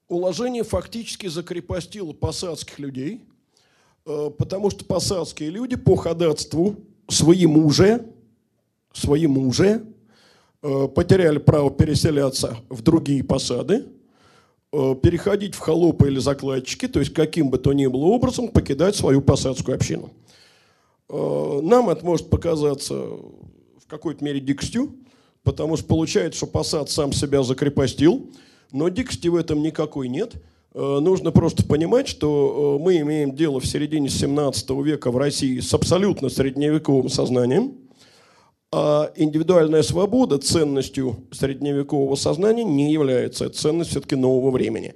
уложение 0.09 0.62
фактически 0.62 1.26
закрепостило 1.26 2.14
посадских 2.14 2.78
людей, 2.78 3.24
э, 4.07 4.30
потому 4.38 4.70
что 4.70 4.84
посадские 4.86 5.51
люди 5.51 5.76
по 5.76 5.96
ходатству 5.96 6.76
своему 7.09 7.68
же, 7.70 8.07
своему 8.92 9.53
же 9.53 9.84
потеряли 10.62 11.38
право 11.38 11.70
переселяться 11.70 12.59
в 12.68 12.82
другие 12.82 13.24
посады– 13.24 13.86
Э, 14.72 14.94
переходить 14.94 15.57
в 15.57 15.59
холопы 15.59 16.07
или 16.07 16.20
закладчики, 16.20 16.86
то 16.86 17.01
есть 17.01 17.12
каким 17.12 17.51
бы 17.51 17.59
то 17.59 17.72
ни 17.72 17.88
было 17.88 18.05
образом 18.05 18.46
покидать 18.46 18.94
свою 18.94 19.20
посадскую 19.20 19.74
общину. 19.74 20.12
Э, 21.09 21.61
нам 21.61 21.90
это 21.90 22.07
может 22.07 22.30
показаться 22.30 22.94
в 22.94 23.88
какой-то 23.88 24.24
мере 24.24 24.38
дикостью, 24.38 24.94
потому 25.43 25.76
что 25.76 25.86
получается, 25.86 26.38
что 26.38 26.47
посад 26.47 26.91
сам 26.91 27.12
себя 27.12 27.43
закрепостил, 27.43 28.30
но 28.72 28.88
дикости 28.88 29.28
в 29.28 29.36
этом 29.36 29.62
никакой 29.62 30.09
нет. 30.09 30.34
Э, 30.74 30.99
нужно 31.01 31.32
просто 31.32 31.64
понимать, 31.64 32.09
что 32.09 32.78
мы 32.80 32.99
имеем 33.01 33.34
дело 33.34 33.61
в 33.61 33.66
середине 33.66 34.09
17 34.09 34.70
века 34.82 35.11
в 35.11 35.16
России 35.16 35.61
с 35.61 35.72
абсолютно 35.74 36.28
средневековым 36.28 37.09
сознанием– 37.09 37.74
а 38.72 39.11
индивидуальная 39.16 39.82
свобода 39.82 40.38
ценностью 40.38 41.24
средневекового 41.32 42.14
сознания 42.14 42.62
не 42.62 42.93
является. 42.93 43.47
Это 43.47 43.57
ценность 43.57 43.91
все-таки 43.91 44.14
нового 44.14 44.53
времени. 44.53 44.95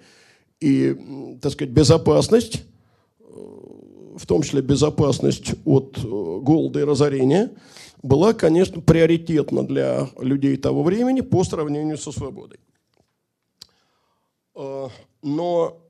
И, 0.60 0.96
так 1.42 1.52
сказать, 1.52 1.72
безопасность, 1.74 2.62
э, 3.18 3.24
в 4.16 4.26
том 4.26 4.42
числе 4.42 4.62
безопасность 4.62 5.54
от 5.64 5.98
э, 5.98 6.00
голода 6.02 6.80
и 6.80 6.84
разорения, 6.84 7.50
была, 8.04 8.34
конечно, 8.34 8.80
приоритетна 8.80 9.66
для 9.66 10.08
людей 10.18 10.56
того 10.56 10.82
времени 10.82 11.22
по 11.22 11.42
сравнению 11.42 11.98
со 11.98 12.12
свободой. 12.12 12.60
Э, 14.54 14.88
но 15.22 15.80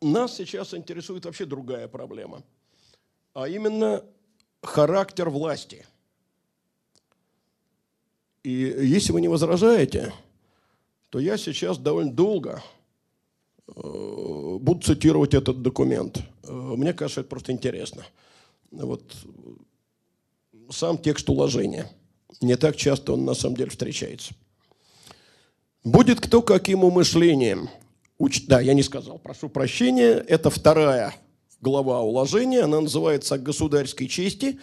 нас 0.00 0.36
сейчас 0.36 0.74
интересует 0.74 1.24
вообще 1.24 1.44
другая 1.44 1.88
проблема, 1.88 2.42
а 3.32 3.48
именно 3.48 4.04
характер 4.62 5.28
власти– 5.30 5.84
и 8.44 8.50
если 8.50 9.12
вы 9.12 9.22
не 9.22 9.28
возражаете, 9.28 10.12
то 11.08 11.18
я 11.18 11.38
сейчас 11.38 11.78
довольно 11.78 12.12
долго 12.12 12.62
э, 13.66 13.72
буду 14.60 14.82
цитировать 14.82 15.32
этот 15.32 15.62
документ. 15.62 16.18
Э, 16.42 16.52
мне 16.52 16.92
кажется, 16.92 17.22
это 17.22 17.30
просто 17.30 17.52
интересно. 17.52 18.04
Вот 18.70 19.02
сам 20.70 20.98
текст 20.98 21.28
уложения. 21.28 21.90
Не 22.40 22.56
так 22.56 22.76
часто 22.76 23.12
он 23.12 23.24
на 23.24 23.34
самом 23.34 23.56
деле 23.56 23.70
встречается. 23.70 24.34
Будет 25.84 26.20
кто 26.20 26.42
каким 26.42 26.84
умышлением. 26.84 27.68
Уч... 28.18 28.46
Да, 28.46 28.60
я 28.60 28.74
не 28.74 28.82
сказал, 28.82 29.18
прошу 29.18 29.48
прощения. 29.48 30.12
Это 30.12 30.50
вторая 30.50 31.14
глава 31.60 32.00
уложения. 32.02 32.62
Она 32.62 32.80
называется 32.80 33.34
«О 33.34 33.38
государской 33.38 34.08
чести» 34.08 34.58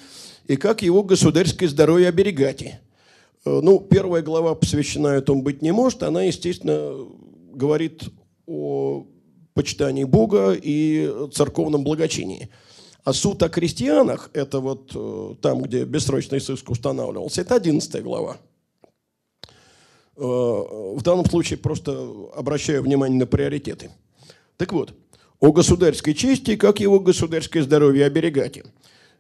и 0.48 0.56
как 0.56 0.82
его 0.82 1.04
государское 1.04 1.70
здоровье 1.70 2.08
оберегать. 2.10 2.62
Э, 2.64 2.80
ну, 3.46 3.80
первая 3.80 4.22
глава 4.22 4.56
посвящена 4.56 5.08
этому 5.10 5.42
быть 5.42 5.62
не 5.62 5.72
может. 5.72 6.04
Она, 6.04 6.24
естественно, 6.24 7.08
говорит 7.54 8.04
о 8.48 9.06
почитании 9.54 10.04
Бога 10.04 10.54
и 10.54 11.30
церковном 11.34 11.84
благочинии. 11.84 12.50
А 13.04 13.14
суд 13.14 13.42
о 13.42 13.50
крестьянах, 13.50 14.30
это 14.34 14.60
вот 14.60 14.92
э, 14.94 15.36
там, 15.42 15.64
где 15.64 15.86
бессрочный 15.86 16.40
сыск 16.40 16.70
устанавливался, 16.70 17.42
это 17.42 17.56
11 17.56 18.04
глава. 18.04 18.38
Э, 20.18 20.22
в 20.22 21.02
данном 21.02 21.26
случае 21.26 21.58
просто 21.58 21.92
обращаю 22.36 22.84
внимание 22.84 23.18
на 23.18 23.26
приоритеты. 23.26 23.90
Так 24.58 24.72
вот, 24.74 24.94
о 25.40 25.52
государской 25.52 26.14
чести, 26.14 26.56
как 26.56 26.80
его 26.80 27.00
государское 27.00 27.64
здоровье 27.64 28.06
оберегать. 28.06 28.62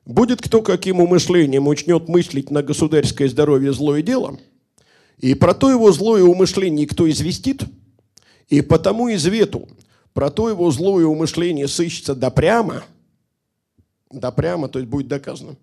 Будет 0.05 0.41
кто 0.41 0.61
каким 0.61 0.99
умышлением 0.99 1.67
учнет 1.67 2.07
мыслить 2.07 2.51
на 2.51 2.61
государское 2.61 3.27
здоровье 3.27 3.73
злое 3.73 4.03
дело, 4.03 4.39
и 5.17 5.33
про 5.33 5.55
то 5.55 5.71
его 5.71 5.91
злое 5.91 6.23
умышление 6.23 6.87
кто 6.87 7.09
известит, 7.09 7.63
и 8.49 8.61
потому 8.61 9.11
извету 9.13 9.67
про 10.13 10.29
то 10.29 10.49
его 10.49 10.69
злое 10.69 11.05
умышление 11.05 11.67
сыщется 11.67 12.13
да 12.13 12.29
прямо, 12.29 12.83
да 14.11 14.31
прямо, 14.31 14.67
то 14.67 14.79
есть 14.79 14.89
будет 14.89 15.07
доказано, 15.07 15.55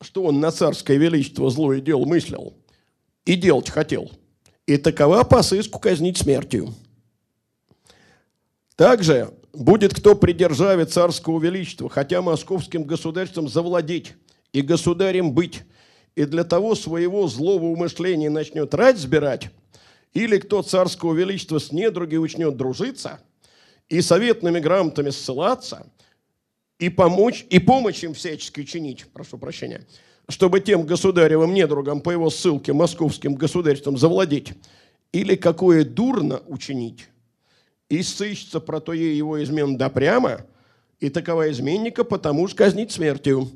что 0.00 0.24
он 0.24 0.40
на 0.40 0.50
царское 0.50 0.96
величество 0.96 1.50
злое 1.50 1.80
дело 1.80 2.04
мыслил 2.04 2.54
и 3.24 3.34
делать 3.34 3.70
хотел, 3.70 4.10
и 4.66 4.76
такова 4.76 5.22
по 5.24 5.42
сыску 5.42 5.78
казнить 5.78 6.18
смертью. 6.18 6.74
Также 8.76 9.32
будет 9.52 9.94
кто 9.94 10.14
при 10.14 10.32
державе 10.32 10.86
царского 10.86 11.40
величества, 11.40 11.88
хотя 11.88 12.22
московским 12.22 12.84
государством 12.84 13.48
завладеть 13.48 14.14
и 14.52 14.62
государем 14.62 15.32
быть, 15.32 15.62
и 16.14 16.24
для 16.24 16.44
того 16.44 16.74
своего 16.74 17.26
злого 17.28 17.66
умышления 17.66 18.30
начнет 18.30 18.74
рать 18.74 18.98
сбирать, 18.98 19.50
или 20.12 20.38
кто 20.38 20.62
царского 20.62 21.14
величества 21.14 21.58
с 21.58 21.72
недруги 21.72 22.16
учнет 22.16 22.56
дружиться, 22.56 23.20
и 23.88 24.00
советными 24.00 24.58
грамотами 24.58 25.10
ссылаться, 25.10 25.86
и 26.82 26.88
помочь, 26.88 27.46
и 27.48 27.60
помощь 27.60 28.02
им 28.02 28.12
всячески 28.12 28.64
чинить, 28.64 29.06
прошу 29.12 29.38
прощения, 29.38 29.86
чтобы 30.28 30.58
тем 30.58 30.84
государевым 30.84 31.54
недругам 31.54 32.00
по 32.00 32.10
его 32.10 32.28
ссылке 32.28 32.72
московским 32.72 33.36
государством 33.36 33.96
завладеть, 33.96 34.54
или 35.12 35.36
какое 35.36 35.84
дурно 35.84 36.42
учинить, 36.48 37.06
и 37.88 38.02
сыщется 38.02 38.58
про 38.58 38.80
то 38.80 38.92
его 38.92 39.40
измен 39.40 39.76
да 39.76 39.90
прямо, 39.90 40.44
и 40.98 41.08
такова 41.08 41.52
изменника 41.52 42.02
потому 42.02 42.48
ж 42.48 42.54
казнить 42.54 42.90
смертью. 42.90 43.48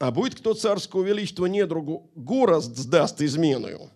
А 0.00 0.10
будет 0.10 0.34
кто 0.34 0.54
царского 0.54 1.04
величества 1.04 1.46
недругу 1.46 2.10
город 2.16 2.64
сдаст 2.64 3.22
изменою, 3.22 3.92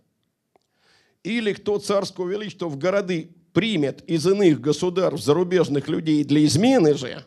или 1.25 1.53
кто 1.55 1.81
царского 1.81 2.29
величества 2.29 2.69
в 2.69 2.79
городы 2.79 3.31
примет 3.53 4.09
из 4.09 4.29
иных 4.29 4.61
государств 4.61 5.27
зарубежных 5.27 5.89
людей 5.89 6.23
для 6.23 6.45
измены 6.45 6.95
же, 6.95 7.25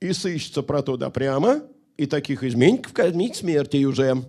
и 0.00 0.12
сыщется 0.12 0.62
про 0.62 0.82
то 0.82 0.96
да 0.96 1.10
прямо, 1.10 1.62
и 1.96 2.06
таких 2.06 2.42
изменников 2.42 2.92
казнить 2.92 3.36
смертью 3.36 3.90
уже. 3.90 4.24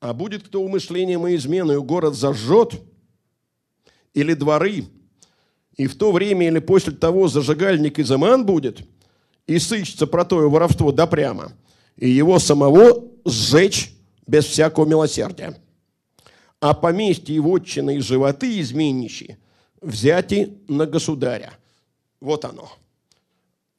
А 0.00 0.14
будет 0.14 0.44
кто 0.44 0.62
умышлением 0.62 1.26
и 1.26 1.36
изменою 1.36 1.82
город 1.82 2.14
зажжет, 2.14 2.80
или 4.14 4.34
дворы, 4.34 4.84
и 5.76 5.86
в 5.86 5.96
то 5.96 6.12
время 6.12 6.48
или 6.48 6.58
после 6.60 6.92
того 6.92 7.28
зажигальник 7.28 7.98
изыман 7.98 8.46
будет, 8.46 8.80
и 9.46 9.58
сыщется 9.58 10.06
про 10.06 10.24
то 10.24 10.48
воровство 10.48 10.92
да 10.92 11.06
прямо, 11.06 11.52
и 11.96 12.08
его 12.08 12.38
самого 12.38 13.04
сжечь 13.24 13.92
без 14.26 14.44
всякого 14.44 14.86
милосердия. 14.86 15.60
А 16.60 16.74
поместье 16.74 17.36
и 17.36 17.40
вотчины 17.40 17.96
и 17.96 18.00
животы 18.00 18.60
изменнищие 18.60 19.38
взяти 19.80 20.58
на 20.68 20.86
государя. 20.86 21.57
Вот 22.20 22.44
оно. 22.44 22.70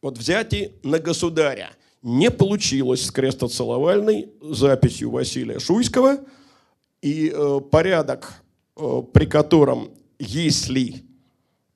Вот 0.01 0.17
взяти 0.17 0.73
на 0.83 0.99
государя– 0.99 1.71
не 2.01 2.31
получилось 2.31 3.05
с 3.05 3.11
крестоцеловальной 3.11 4.29
записью 4.41 5.11
Василия 5.11 5.59
Шуйского. 5.59 6.19
И 7.01 7.31
э, 7.33 7.59
порядок, 7.71 8.41
э, 8.75 9.01
при 9.13 9.25
котором, 9.25 9.91
если 10.17 11.03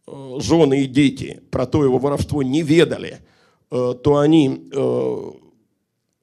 э, 0.07 0.36
жены 0.39 0.84
и 0.84 0.88
дети 0.88 1.41
про 1.49 1.66
то 1.66 1.84
его 1.84 1.97
воровство 1.97 2.43
не 2.43 2.61
ведали, 2.61 3.20
э, 3.72 3.93
то 4.03 4.18
они 4.18 4.70
э, 4.72 5.32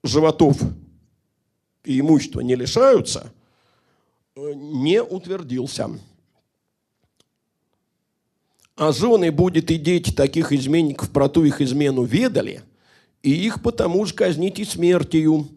животов 0.03 0.61
и 1.85 2.01
имущества 2.01 2.41
не 2.41 2.57
лишаются, 2.57 3.33
э, 4.37 4.53
не 4.55 5.03
утвердился. 5.03 5.91
А 8.77 8.93
жены 8.93 9.31
будет 9.31 9.71
и 9.71 9.77
дети 9.77 10.11
таких 10.11 10.53
изменников 10.53 11.11
про 11.11 11.29
ту 11.29 11.45
их 11.45 11.61
измену 11.61 12.05
ведали– 12.05 12.63
и 13.23 13.33
их 13.33 13.63
потому 13.63 14.05
же 14.05 14.15
казните 14.15 14.65
смертью. 14.65 15.49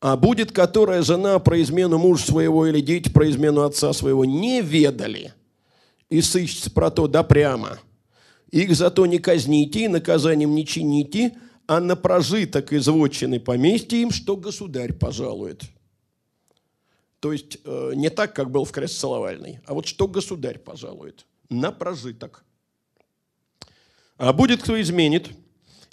А 0.00 0.16
будет, 0.16 0.52
которая 0.52 1.02
жена 1.02 1.38
про 1.38 1.60
измену 1.62 1.98
мужа 1.98 2.26
своего 2.26 2.66
или 2.66 2.80
дети 2.80 3.08
про 3.08 3.28
измену 3.30 3.62
отца 3.62 3.92
своего 3.94 4.24
не 4.24 4.60
ведали, 4.60 5.32
и 6.10 6.20
сыщется 6.20 6.70
про 6.70 6.90
то 6.90 7.08
да 7.08 7.22
прямо. 7.22 7.78
Их 8.50 8.76
зато 8.76 9.06
не 9.06 9.18
казните 9.18 9.84
и 9.84 9.88
наказанием 9.88 10.54
не 10.54 10.66
чините, 10.66 11.36
а 11.66 11.80
на 11.80 11.96
прожиток 11.96 12.72
изводчины 12.74 13.40
поместья 13.40 13.96
им, 13.96 14.10
что 14.10 14.36
государь 14.36 14.92
пожалует. 14.92 15.62
То 17.20 17.32
есть 17.32 17.56
э, 17.64 17.92
не 17.94 18.10
так, 18.10 18.34
как 18.34 18.50
был 18.50 18.66
в 18.66 18.70
крест 18.70 18.98
Целовальный, 19.00 19.60
а 19.64 19.72
вот 19.72 19.86
что 19.86 20.06
государь 20.06 20.58
пожалует. 20.58 21.24
На 21.48 21.72
прожиток. 21.72 22.44
А 24.16 24.32
будет, 24.32 24.62
кто 24.62 24.80
изменит– 24.80 25.30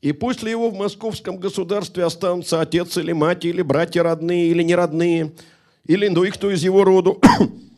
и 0.02 0.14
после 0.14 0.52
его 0.52 0.72
в 0.72 0.74
московском 0.74 1.38
государстве 1.38 2.04
останутся 2.04 2.60
отец 2.60 2.98
или 2.98 3.12
мать, 3.12 3.46
или 3.46 3.62
братья 3.62 4.02
родные, 4.02 4.50
или 4.50 4.64
неродные, 4.64 5.32
или 5.86 6.08
ну 6.08 6.24
и 6.24 6.32
кто 6.32 6.50
из 6.52 6.64
его 6.64 6.84
роду. 6.84 7.22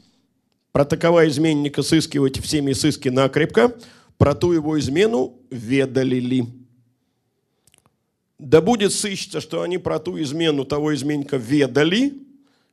Про 0.72 0.86
такова 0.86 1.28
изменника 1.28 1.84
сыскивать 1.84 2.40
всеми 2.40 2.74
сыски 2.74 3.10
накрепко, 3.10 3.76
про 4.18 4.34
ту 4.34 4.54
его 4.54 4.80
измену 4.80 5.38
ведали 5.52 6.16
ли. 6.16 6.46
Да 8.40 8.60
будет 8.60 8.92
сыщется, 8.92 9.40
что 9.40 9.62
они 9.62 9.78
про 9.78 10.00
ту 10.00 10.20
измену 10.20 10.66
того 10.66 10.96
изменника 10.96 11.38
ведали, 11.38 12.14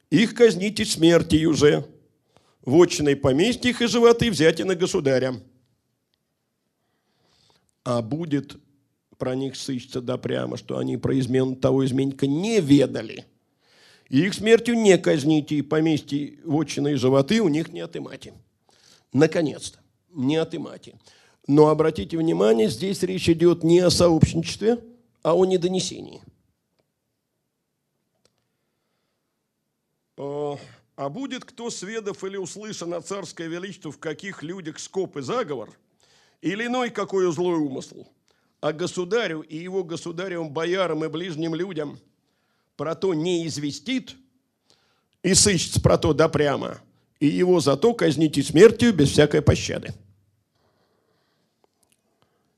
их 0.08 0.34
казните 0.34 0.86
смертью 0.86 1.50
уже. 1.50 1.84
В 2.70 2.76
отчиной 2.76 3.16
поместье 3.16 3.72
их 3.72 3.82
и 3.82 3.88
животы 3.88 4.30
взяти 4.30 4.62
на 4.62 4.76
государя. 4.76 5.34
А 7.82 8.00
будет 8.00 8.60
про 9.18 9.34
них 9.34 9.56
сыщется 9.56 10.00
да 10.00 10.16
прямо, 10.16 10.56
что 10.56 10.78
они 10.78 10.96
про 10.96 11.18
измену 11.18 11.56
того 11.56 11.84
изменника 11.84 12.28
не 12.28 12.60
ведали. 12.60 13.24
И 14.08 14.20
их 14.20 14.34
смертью 14.34 14.76
не 14.76 14.96
казните, 14.98 15.56
и 15.56 15.62
поместье 15.62 16.38
вотчины 16.44 16.92
и 16.92 16.94
животы 16.94 17.42
у 17.42 17.48
них 17.48 17.72
не 17.72 17.80
отымайте. 17.80 18.34
Наконец-то, 19.12 19.80
не 20.14 20.36
отымайте. 20.36 20.94
Но 21.48 21.70
обратите 21.70 22.16
внимание, 22.16 22.68
здесь 22.68 23.02
речь 23.02 23.28
идет 23.28 23.64
не 23.64 23.80
о 23.80 23.90
сообщничестве, 23.90 24.78
а 25.24 25.34
о 25.34 25.44
недонесении. 25.44 26.22
А, 31.00 31.08
будет 31.08 31.44
кто 31.44 31.70
сведов 31.70 32.22
или 32.24 32.36
услышан 32.36 32.92
о 32.92 33.00
царское 33.00 33.48
величество 33.48 33.90
в 33.90 33.98
каких 33.98 34.42
людях 34.42 34.78
скоп 34.78 35.16
и 35.16 35.22
заговор, 35.22 35.70
или 36.42 36.66
иной 36.66 36.90
какой 36.90 37.32
злой 37.32 37.56
умысл– 37.56 38.06
а 38.60 38.72
государю 38.72 39.40
и 39.40 39.56
его 39.56 39.82
государевым 39.82 40.50
боярам 40.50 41.04
и 41.04 41.08
ближним 41.08 41.54
людям 41.54 41.98
про 42.76 42.94
то 42.94 43.14
не 43.14 43.46
известит 43.46 44.16
и 45.22 45.34
сыщется 45.34 45.80
про 45.80 45.98
то 45.98 46.12
да 46.12 46.28
прямо, 46.28 46.80
и 47.20 47.26
его 47.26 47.60
зато 47.60 47.94
казните 47.94 48.42
смертью 48.42 48.92
без 48.92 49.10
всякой 49.10 49.42
пощады. 49.42 49.94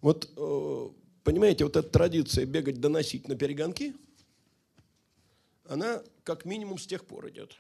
Вот, 0.01 0.29
э, 0.37 0.89
понимаете, 1.23 1.65
вот 1.65 1.77
эта 1.77 1.89
традиция 1.89 2.45
бегать, 2.47 2.81
доносить 2.81 3.29
на 3.29 3.37
перегонки, 3.37 3.95
она 5.69 6.03
как 6.25 6.45
минимум 6.45 6.79
с 6.79 6.87
тех 6.87 7.05
пор 7.05 7.29
идет. 7.29 7.57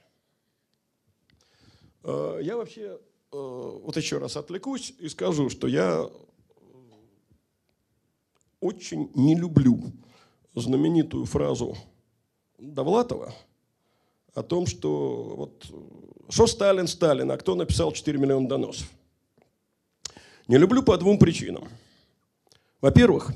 Э, 2.05 2.41
я 2.43 2.57
вообще, 2.57 2.99
э, 3.33 3.37
вот 3.37 3.97
еще 3.97 4.19
раз 4.19 4.37
отвлекусь 4.37 4.95
и 4.99 5.09
скажу, 5.09 5.51
что 5.51 5.67
я 5.67 6.09
очень 8.61 9.11
не 9.15 9.35
люблю 9.35 9.93
знаменитую 10.55 11.25
фразу 11.25 11.77
Довлатова 12.59 13.35
о 14.35 14.43
том, 14.43 14.67
что 14.67 15.35
вот 15.37 15.67
что 16.29 16.47
Сталин, 16.47 16.87
Сталин, 16.87 17.31
а 17.31 17.37
кто 17.37 17.55
написал 17.55 17.93
4 17.93 18.19
миллиона 18.19 18.49
доносов. 18.49 18.89
Не 20.49 20.57
люблю 20.59 20.83
по 20.83 20.97
двум 20.97 21.19
причинам. 21.19 21.69
Во-первых, 22.81 23.33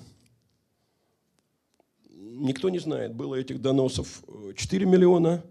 никто 2.08 2.68
не 2.68 2.78
знает, 2.78 3.14
было 3.14 3.34
этих 3.34 3.60
доносов 3.60 4.22
4 4.56 4.86
миллиона, 4.86 5.44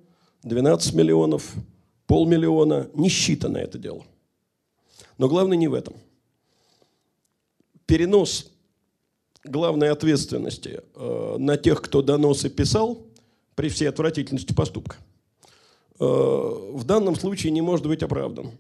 12 0.44 0.94
миллионов, 0.94 1.54
полмиллиона, 2.08 2.90
не 2.94 3.10
считано 3.10 3.58
это 3.58 3.78
дело. 3.78 4.06
Но 5.18 5.28
главное 5.28 5.58
не 5.58 5.68
в 5.68 5.74
этом. 5.74 5.96
Перенос 7.86 8.52
главной 9.44 9.90
ответственности 9.90 10.82
э, 10.96 11.36
на 11.38 11.58
тех, 11.58 11.82
кто 11.82 12.02
доносы 12.02 12.50
писал, 12.50 13.06
при 13.56 13.70
всей 13.70 13.88
отвратительности 13.88 14.54
поступка, 14.54 14.98
э, 16.00 16.04
в 16.04 16.84
данном 16.84 17.16
случае 17.16 17.52
не 17.52 17.62
может 17.62 17.86
быть 17.86 18.04
оправдан. 18.04 18.52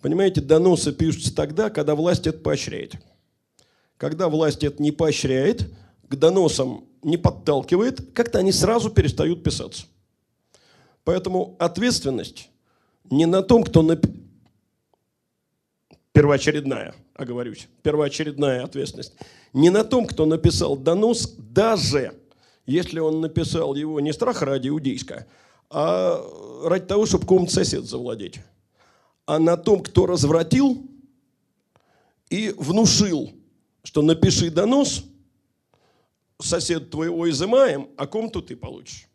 Понимаете, 0.00 0.40
доносы 0.40 0.92
пишутся 0.92 1.34
тогда, 1.34 1.70
когда 1.70 1.94
власть 1.94 2.26
это 2.26 2.38
поощряет. 2.38 2.94
Когда 3.96 4.28
власть 4.28 4.64
это 4.64 4.82
не 4.82 4.90
поощряет, 4.90 5.70
к 6.08 6.16
доносам 6.16 6.84
не 7.02 7.16
подталкивает, 7.16 8.12
как-то 8.12 8.38
они 8.38 8.52
сразу 8.52 8.90
перестают 8.90 9.42
писаться. 9.42 9.86
Поэтому 11.04 11.54
ответственность 11.58 12.50
не 13.10 13.26
на 13.26 13.42
том, 13.42 13.64
кто 13.64 13.82
нап... 13.82 14.06
первоочередная, 16.12 16.94
оговорюсь, 17.14 17.68
первоочередная 17.82 18.64
ответственность 18.64 19.14
не 19.52 19.70
на 19.70 19.84
том, 19.84 20.06
кто 20.06 20.26
написал 20.26 20.76
донос, 20.76 21.34
даже 21.38 22.20
если 22.66 22.98
он 22.98 23.20
написал 23.20 23.74
его 23.74 24.00
не 24.00 24.12
страх 24.12 24.42
ради 24.42 24.68
иудейска, 24.68 25.26
а 25.70 26.20
ради 26.64 26.86
того, 26.86 27.06
чтобы 27.06 27.26
кому-то 27.26 27.52
сосед 27.52 27.84
завладеть, 27.84 28.40
а 29.26 29.38
на 29.38 29.56
том, 29.56 29.82
кто 29.82 30.06
развратил 30.06 30.84
и 32.30 32.52
внушил, 32.56 33.32
что 33.82 34.02
напиши 34.02 34.50
донос, 34.50 35.04
сосед 36.40 36.90
твоего 36.90 37.30
изымаем, 37.30 37.88
а 37.96 38.06
ком-то 38.06 38.40
ты 38.40 38.56
получишь. 38.56 39.08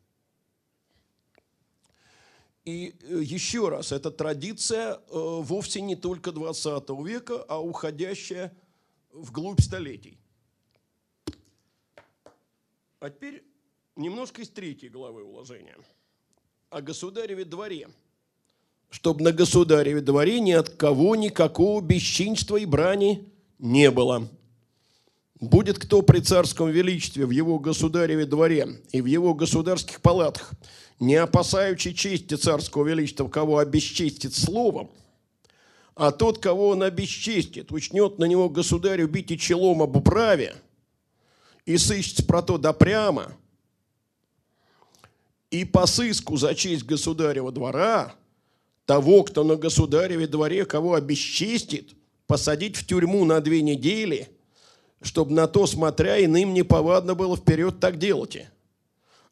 И 2.65 2.95
э, 3.02 3.22
еще 3.22 3.69
раз, 3.69 3.91
эта 3.91 4.11
традиция 4.11 4.95
э, 4.95 4.99
вовсе 5.11 5.81
не 5.81 5.95
только 5.95 6.31
20 6.31 6.90
века, 7.06 7.44
а 7.48 7.60
уходящая 7.60 8.56
вглубь 9.11 9.61
столетий. 9.61 10.18
А 12.99 13.10
теперь 13.10 13.44
немножко 13.95 14.41
из 14.41 14.49
третьей 14.49 14.90
главы 14.90 15.23
уложения. 15.23 15.77
О 16.69 16.81
государеве 16.81 17.45
дворе. 17.45 17.90
чтобы 18.90 19.23
на 19.23 19.31
государеве 19.31 20.02
дворе 20.02 20.40
ни 20.40 20.52
от 20.52 20.69
кого 20.69 21.15
никакого 21.15 21.80
бесчинства 21.80 22.57
и 22.57 22.65
брани 22.65 23.31
не 23.60 23.91
было. 23.91 24.27
Будет 25.40 25.80
кто 25.80 26.02
при 26.02 26.20
царском 26.20 26.70
величестве 26.70 27.26
в 27.26 27.32
его 27.32 27.60
государеве 27.60 28.26
дворе 28.26 28.82
и 28.91 29.02
в 29.02 29.06
его 29.06 29.34
государских 29.34 30.02
палатах, 30.02 30.52
не 30.99 31.16
опасаючи 31.16 31.94
чести 31.94 32.36
царского 32.36 32.86
величества, 32.86 33.28
кого 33.30 33.60
обесчестит 33.60 34.34
словом, 34.34 34.90
а 35.95 36.11
тот, 36.11 36.40
кого 36.40 36.70
он 36.70 36.84
обесчестит, 36.84 37.72
учнет 37.72 38.20
на 38.20 38.26
него 38.26 38.49
государю 38.49 39.07
бить 39.07 39.32
и 39.32 39.38
челом 39.38 39.82
об 39.82 39.95
управе, 39.95 40.56
и 41.66 41.78
сыщет 41.78 42.28
про 42.28 42.41
то 42.41 42.57
да 42.57 42.74
прямо, 42.74 43.34
и 45.52 45.64
по 45.64 45.86
сыску 45.86 46.36
за 46.36 46.53
честь 46.53 46.86
государева 46.86 47.52
двора– 47.52 48.14
того, 48.90 49.22
кто 49.22 49.44
на 49.44 49.56
государеве 49.56 50.26
дворе 50.26 50.66
кого 50.66 50.95
обесчестит, 50.95 51.91
посадить 52.26 52.76
в 52.76 52.88
тюрьму 52.88 53.24
на 53.24 53.40
две 53.40 53.61
недели, 53.61 54.30
чтобы 55.02 55.32
на 55.34 55.48
то, 55.48 55.68
смотря, 55.68 56.24
иным 56.24 56.54
неповадно 56.54 57.16
было 57.16 57.38
вперед 57.38 57.80
так 57.80 57.98
делать. 57.98 58.48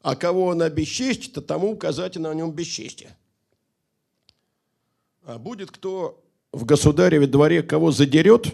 А 0.00 0.16
кого 0.16 0.46
он 0.46 0.62
обесчестит, 0.62 1.34
то 1.34 1.40
тому 1.40 1.72
указать 1.72 2.16
на 2.16 2.32
нем 2.32 2.52
бесчестие. 2.52 3.16
А 5.24 5.38
будет 5.38 5.70
кто 5.70 6.22
в 6.52 6.64
государеве 6.64 7.26
дворе 7.26 7.62
кого 7.62 7.90
задерет, 7.90 8.46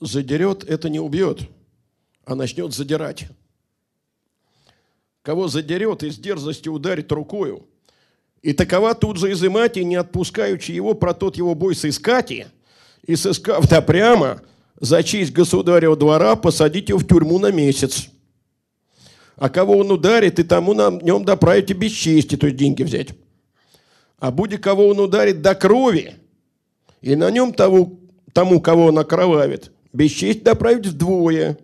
задерет, 0.00 0.64
это 0.64 0.88
не 0.88 1.00
убьет, 1.00 1.40
а 2.24 2.34
начнет 2.34 2.72
задирать. 2.72 3.26
Кого 5.22 5.48
задерет 5.48 6.02
и 6.02 6.10
с 6.10 6.18
дерзостью 6.18 6.72
ударит 6.72 7.10
рукою– 7.12 7.66
и 8.44 8.52
такова 8.52 8.94
тут 8.94 9.16
же 9.16 9.32
изымать, 9.32 9.78
и 9.78 9.84
не 9.84 9.96
отпускаючи 9.96 10.70
его, 10.70 10.92
про 10.92 11.14
тот 11.14 11.38
его 11.38 11.54
бой 11.54 11.74
сыскати, 11.74 12.48
и 13.06 13.16
сыскав 13.16 13.66
да 13.70 13.80
прямо, 13.80 14.42
за 14.80 15.02
честь 15.02 15.32
государева 15.32 15.96
двора 15.96 16.36
посадить 16.36 16.88
его 16.88 16.98
в 16.98 17.06
тюрьму 17.06 17.38
на 17.38 17.50
месяц. 17.50 18.08
А 19.36 19.48
кого 19.48 19.78
он 19.78 19.90
ударит, 19.90 20.38
и 20.38 20.44
тому 20.44 20.74
на 20.74 20.90
нем 20.90 21.24
доправите 21.24 21.74
без 21.74 21.92
чести, 21.92 22.36
то 22.36 22.46
есть 22.46 22.56
деньги 22.56 22.82
взять. 22.82 23.08
А 24.18 24.30
будет 24.30 24.62
кого 24.62 24.88
он 24.88 25.00
ударит 25.00 25.42
до 25.42 25.54
крови, 25.54 26.14
и 27.00 27.16
на 27.16 27.30
нем 27.30 27.52
того, 27.52 27.98
тому, 28.32 28.60
кого 28.60 28.86
он 28.86 28.98
окровавит, 28.98 29.72
без 29.92 30.10
чести 30.12 30.42
доправить 30.42 30.86
вдвое. 30.86 31.58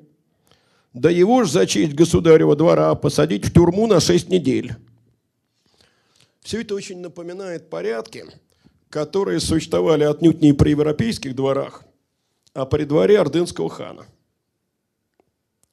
Да 0.92 1.08
его 1.08 1.44
же 1.44 1.52
за 1.52 1.66
честь 1.66 1.94
государева 1.94 2.56
двора 2.56 2.94
посадить 2.96 3.46
в 3.46 3.52
тюрьму 3.52 3.86
на 3.86 4.00
шесть 4.00 4.28
недель. 4.28 4.74
Все 6.42 6.62
это 6.62 6.74
очень 6.74 7.00
напоминает 7.00 7.70
порядки, 7.70 8.24
которые 8.88 9.40
существовали 9.40 10.04
отнюдь 10.04 10.40
не 10.40 10.52
при 10.52 10.70
европейских 10.70 11.36
дворах, 11.36 11.84
а 12.54 12.66
при 12.66 12.84
дворе 12.84 13.20
ордынского 13.20 13.68
хана. 13.68 14.06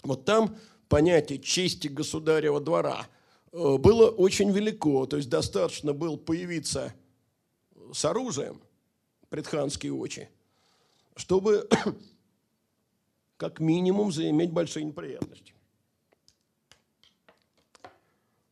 Вот 0.04 0.26
там 0.26 0.56
понятие 0.90 1.40
чести 1.40 1.88
государева 1.88 2.60
двора 2.60 3.08
э, 3.52 3.78
было 3.78 4.10
очень 4.10 4.52
велико, 4.52 5.06
то 5.06 5.18
есть 5.18 5.30
достаточно 5.30 5.94
было 5.94 6.18
появиться 6.18 6.94
с 7.94 8.06
оружием, 8.06 8.62
предханские 9.30 9.94
очи, 9.94 10.30
чтобы 11.16 11.68
как 13.38 13.60
минимум 13.60 14.12
заиметь 14.12 14.52
большие 14.52 14.86
неприятности. 14.86 15.54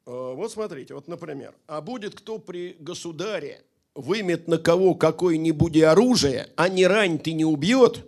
Э, 0.06 0.34
вот 0.36 0.52
смотрите, 0.52 0.94
вот, 0.94 1.08
например, 1.08 1.54
а 1.68 1.82
будет 1.82 2.16
кто 2.16 2.40
при 2.40 2.76
государе 2.80 3.64
вымет 3.94 4.48
на 4.48 4.58
кого 4.58 4.96
какое-нибудь 4.96 5.82
оружие, 5.82 6.50
а 6.58 6.68
не 6.70 6.86
ранит 6.86 7.28
и 7.28 7.34
не 7.34 7.46
убьет, 7.46 8.06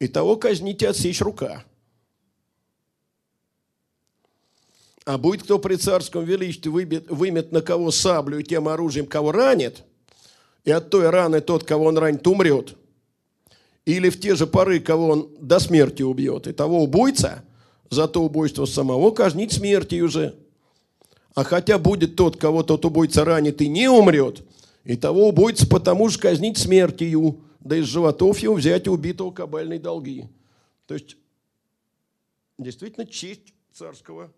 и 0.00 0.08
того 0.08 0.36
казните 0.36 0.88
отсечь 0.88 1.20
рука. 1.20 1.64
А 5.04 5.16
будет 5.16 5.42
кто 5.42 5.58
при 5.58 5.76
царском 5.76 6.24
величестве 6.24 6.70
вымет, 6.70 7.10
вымет 7.10 7.52
на 7.52 7.62
кого 7.62 7.90
саблю 7.90 8.38
и 8.38 8.44
тем 8.44 8.68
оружием, 8.68 9.06
кого 9.06 9.32
ранит, 9.32 9.84
и 10.64 10.70
от 10.70 10.90
той 10.90 11.08
раны 11.08 11.40
тот, 11.40 11.64
кого 11.64 11.86
он 11.86 11.96
ранит, 11.96 12.26
умрет. 12.26 12.76
Или 13.86 14.10
в 14.10 14.20
те 14.20 14.34
же 14.34 14.46
поры, 14.46 14.80
кого 14.80 15.08
он 15.08 15.30
до 15.40 15.60
смерти 15.60 16.02
убьет, 16.02 16.46
и 16.46 16.52
того 16.52 16.82
убойца 16.82 17.42
за 17.88 18.06
то 18.06 18.22
убойство 18.22 18.66
самого 18.66 19.10
казнить 19.10 19.52
смертью 19.52 20.04
уже. 20.04 20.34
А 21.34 21.42
хотя 21.42 21.78
будет 21.78 22.14
тот, 22.14 22.36
кого 22.36 22.62
тот 22.62 22.84
убойца 22.84 23.24
ранит 23.24 23.62
и 23.62 23.68
не 23.68 23.88
умрет, 23.88 24.42
и 24.84 24.94
того 24.94 25.28
убойца 25.28 25.66
потому 25.66 26.10
же 26.10 26.18
казнить 26.18 26.58
смертью, 26.58 27.40
да 27.60 27.76
из 27.76 27.86
животов 27.86 28.38
его 28.38 28.54
взять 28.54 28.88
убитого 28.88 29.30
кабальной 29.30 29.78
долги. 29.78 30.28
То 30.86 30.94
есть, 30.94 31.16
действительно, 32.58 33.06
честь 33.06 33.54
царского 33.72 34.32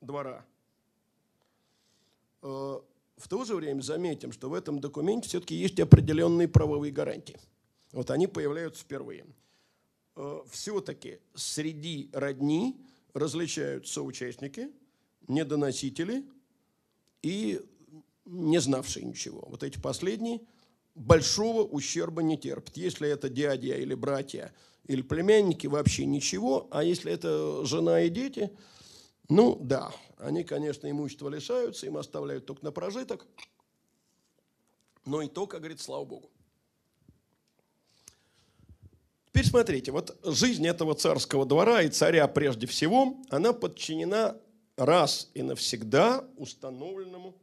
двора. 0.00 0.44
Э, 2.42 2.80
в 3.16 3.28
то 3.28 3.44
же 3.44 3.54
время 3.54 3.80
заметим, 3.80 4.32
что 4.32 4.48
в 4.48 4.54
этом 4.54 4.80
документе 4.80 5.28
все-таки 5.28 5.54
есть 5.54 5.78
определенные 5.80 6.48
правовые 6.48 6.92
гарантии. 6.92 7.38
Вот 7.92 8.10
они 8.10 8.26
появляются 8.26 8.82
впервые. 8.82 9.26
Э, 10.16 10.40
все-таки 10.50 11.20
среди 11.34 12.10
родни 12.12 12.80
различаются 13.12 14.02
участники– 14.02 14.70
недоносители 15.28 16.24
и 17.22 17.60
не 18.24 18.60
знавшие 18.60 19.04
ничего. 19.04 19.44
Вот 19.48 19.62
эти 19.62 19.78
последние 19.78 20.40
большого 20.94 21.62
ущерба 21.62 22.22
не 22.22 22.36
терпят. 22.36 22.76
Если 22.76 23.08
это 23.08 23.28
дядя 23.28 23.76
или 23.76 23.94
братья 23.94 24.52
или 24.86 25.02
племянники, 25.02 25.66
вообще 25.66 26.06
ничего. 26.06 26.68
А 26.70 26.84
если 26.84 27.12
это 27.12 27.64
жена 27.64 28.02
и 28.02 28.10
дети, 28.10 28.50
ну 29.28 29.56
да, 29.60 29.92
они, 30.18 30.44
конечно, 30.44 30.90
имущество 30.90 31.28
лишаются, 31.28 31.86
им 31.86 31.96
оставляют 31.96 32.46
только 32.46 32.64
на 32.64 32.72
прожиток. 32.72 33.26
Но 35.04 35.22
и 35.22 35.28
то, 35.28 35.46
как 35.46 35.60
говорится, 35.60 35.86
слава 35.86 36.04
богу. 36.04 36.30
Теперь 39.26 39.46
смотрите, 39.46 39.90
вот 39.90 40.16
жизнь 40.22 40.66
этого 40.66 40.94
царского 40.94 41.44
двора 41.44 41.82
и 41.82 41.88
царя 41.88 42.28
прежде 42.28 42.66
всего, 42.66 43.16
она 43.30 43.52
подчинена 43.52 44.40
раз 44.76 45.30
и 45.34 45.42
навсегда 45.42 46.24
установленному 46.36 47.34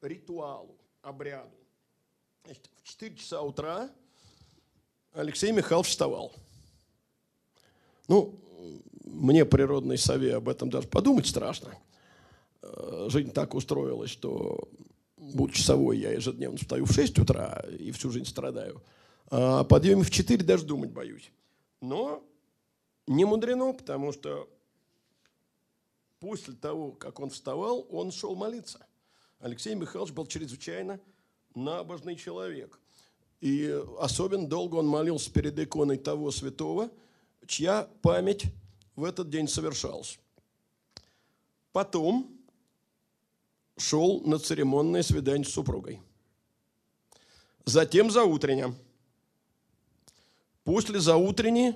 ритуалу, 0.00 0.78
обряду. 1.02 1.65
Значит, 2.46 2.70
в 2.76 2.84
4 2.84 3.16
часа 3.16 3.42
утра 3.42 3.90
Алексей 5.12 5.50
Михайлович 5.50 5.88
вставал. 5.88 6.32
Ну, 8.06 8.38
мне 9.04 9.44
природной 9.44 9.98
сове 9.98 10.36
об 10.36 10.48
этом 10.48 10.70
даже 10.70 10.86
подумать 10.86 11.26
страшно. 11.26 11.76
Э, 12.62 13.08
жизнь 13.10 13.32
так 13.32 13.54
устроилась, 13.54 14.10
что, 14.10 14.68
будучи 15.16 15.58
часовой, 15.58 15.98
я 15.98 16.12
ежедневно 16.12 16.56
встаю 16.56 16.84
в 16.84 16.92
6 16.92 17.18
утра 17.18 17.64
и 17.80 17.90
всю 17.90 18.12
жизнь 18.12 18.26
страдаю. 18.26 18.80
А 19.28 19.60
о 19.60 19.64
подъеме 19.64 20.04
в 20.04 20.12
4 20.12 20.44
даже 20.44 20.66
думать 20.66 20.92
боюсь. 20.92 21.32
Но 21.80 22.22
не 23.08 23.24
мудрено, 23.24 23.72
потому 23.72 24.12
что 24.12 24.48
после 26.20 26.54
того, 26.54 26.92
как 26.92 27.18
он 27.18 27.30
вставал, 27.30 27.88
он 27.90 28.12
шел 28.12 28.36
молиться. 28.36 28.86
Алексей 29.40 29.74
Михайлович 29.74 30.14
был 30.14 30.26
чрезвычайно 30.26 31.00
набожный 31.56 32.16
человек. 32.16 32.78
И 33.40 33.82
особенно 33.98 34.46
долго 34.46 34.76
он 34.76 34.86
молился 34.86 35.30
перед 35.30 35.58
иконой 35.58 35.98
того 35.98 36.30
святого, 36.30 36.90
чья 37.46 37.88
память 38.02 38.44
в 38.94 39.04
этот 39.04 39.30
день 39.30 39.48
совершалась. 39.48 40.18
Потом 41.72 42.30
шел 43.76 44.20
на 44.22 44.38
церемонное 44.38 45.02
свидание 45.02 45.44
с 45.44 45.52
супругой. 45.52 46.00
Затем 47.64 48.10
за 48.10 48.24
утреннее. 48.24 48.74
После 50.64 50.98
заутренней 51.00 51.74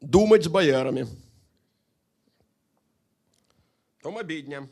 думать 0.00 0.44
с 0.44 0.48
боярами– 0.48 1.06
потом 4.08 4.18
обедня. 4.18 4.68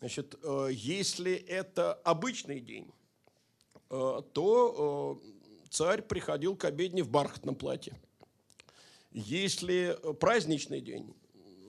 Значит, 0.00 0.34
э, 0.42 0.68
если 0.72 1.34
это 1.34 1.94
обычный 1.94 2.60
день, 2.60 2.90
э, 3.90 4.22
то 4.32 5.20
э, 5.22 5.68
царь 5.68 6.02
приходил 6.02 6.56
к 6.56 6.64
обедне 6.64 7.02
в 7.02 7.10
бархатном 7.10 7.54
платье. 7.54 7.98
Если 9.12 9.96
праздничный 10.20 10.80
день, 10.80 11.14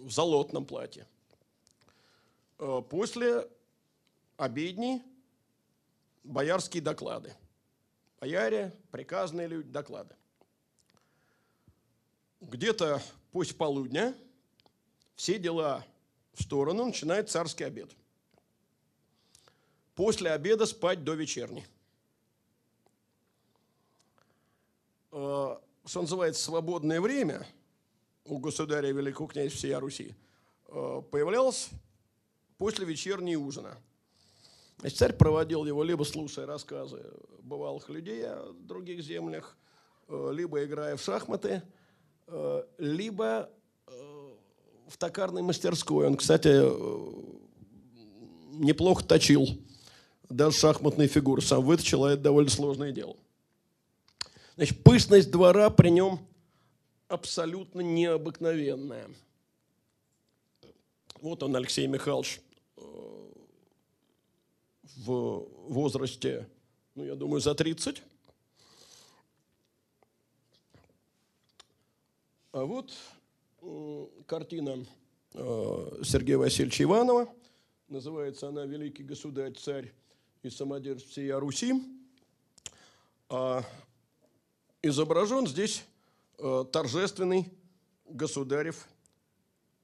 в 0.02 0.12
золотном 0.12 0.66
платье. 0.66 1.08
После 2.90 3.48
обедни 4.36 5.04
боярские 6.24 6.82
доклады. 6.82 7.36
Бояре, 8.20 8.74
приказные 8.92 9.48
люди, 9.48 9.70
доклады. 9.70 10.16
Где-то 12.42 13.02
после 13.32 13.56
полудня– 13.56 14.16
все 15.22 15.38
дела 15.38 15.86
в 16.34 16.42
сторону, 16.42 16.86
начинает 16.86 17.30
царский 17.30 17.64
обед. 17.64 17.92
После 19.96 20.32
обеда 20.32 20.66
спать 20.66 21.04
до 21.04 21.14
вечерни. 21.14 21.66
Э, 25.12 25.58
что 25.86 26.02
называется, 26.02 26.44
свободное 26.44 27.02
время 27.02 27.46
у 28.26 28.38
государя 28.38 28.92
великого 28.92 29.28
князя 29.28 29.56
всея 29.56 29.80
Руси 29.80 30.16
э, 30.68 31.02
появлялось 31.12 31.70
после 32.58 32.86
вечерней 32.86 33.36
ужина. 33.36 33.78
Значит, 34.78 34.98
царь 34.98 35.14
проводил 35.14 35.66
его 35.66 35.84
либо 35.84 36.04
слушая 36.04 36.46
рассказы 36.46 37.04
бывалых 37.42 37.90
людей 37.90 38.26
о 38.26 38.54
других 38.54 39.04
землях, 39.04 39.58
э, 40.08 40.32
либо 40.34 40.64
играя 40.64 40.96
в 40.96 41.02
шахматы, 41.02 41.62
либо 42.78 43.50
в 44.88 44.98
токарной 44.98 45.42
мастерской. 45.42 46.08
Он, 46.08 46.16
кстати, 46.16 46.48
неплохо 48.58 49.04
точил 49.04 49.50
даже 50.32 50.58
шахматные 50.58 51.08
фигуры. 51.08 51.42
Сам 51.42 51.64
выточил, 51.64 52.06
а 52.06 52.14
это 52.14 52.24
довольно 52.24 52.50
сложное 52.50 52.92
дело. 52.92 53.16
Значит, 54.56 54.84
пышность 54.84 55.32
двора 55.32 55.70
при 55.70 55.90
нем 55.90 56.20
абсолютно 57.08 57.82
необыкновенная. 57.82 59.10
Вот 61.22 61.44
он, 61.44 61.56
Алексей 61.56 61.88
Михайлович, 61.88 62.42
э, 62.78 62.82
в 64.98 65.48
возрасте, 65.68 66.48
ну, 66.96 67.06
я 67.06 67.16
думаю, 67.16 67.42
за 67.42 67.54
30. 67.54 68.02
А 72.54 72.66
вот 72.66 72.92
картина 74.26 74.86
э, 75.34 76.02
Сергея 76.04 76.38
Васильевича 76.38 76.84
Иванова. 76.84 77.34
Называется 77.88 78.48
она 78.48 78.66
«Великий 78.66 79.04
государь, 79.04 79.54
царь 79.54 79.92
и 80.44 80.50
самодержец 80.50 81.08
всея 81.08 81.40
Руси». 81.40 81.74
А 83.30 83.64
изображен 84.82 85.48
здесь 85.48 85.86
э, 86.38 86.66
торжественный 86.72 87.50
государев 88.06 88.88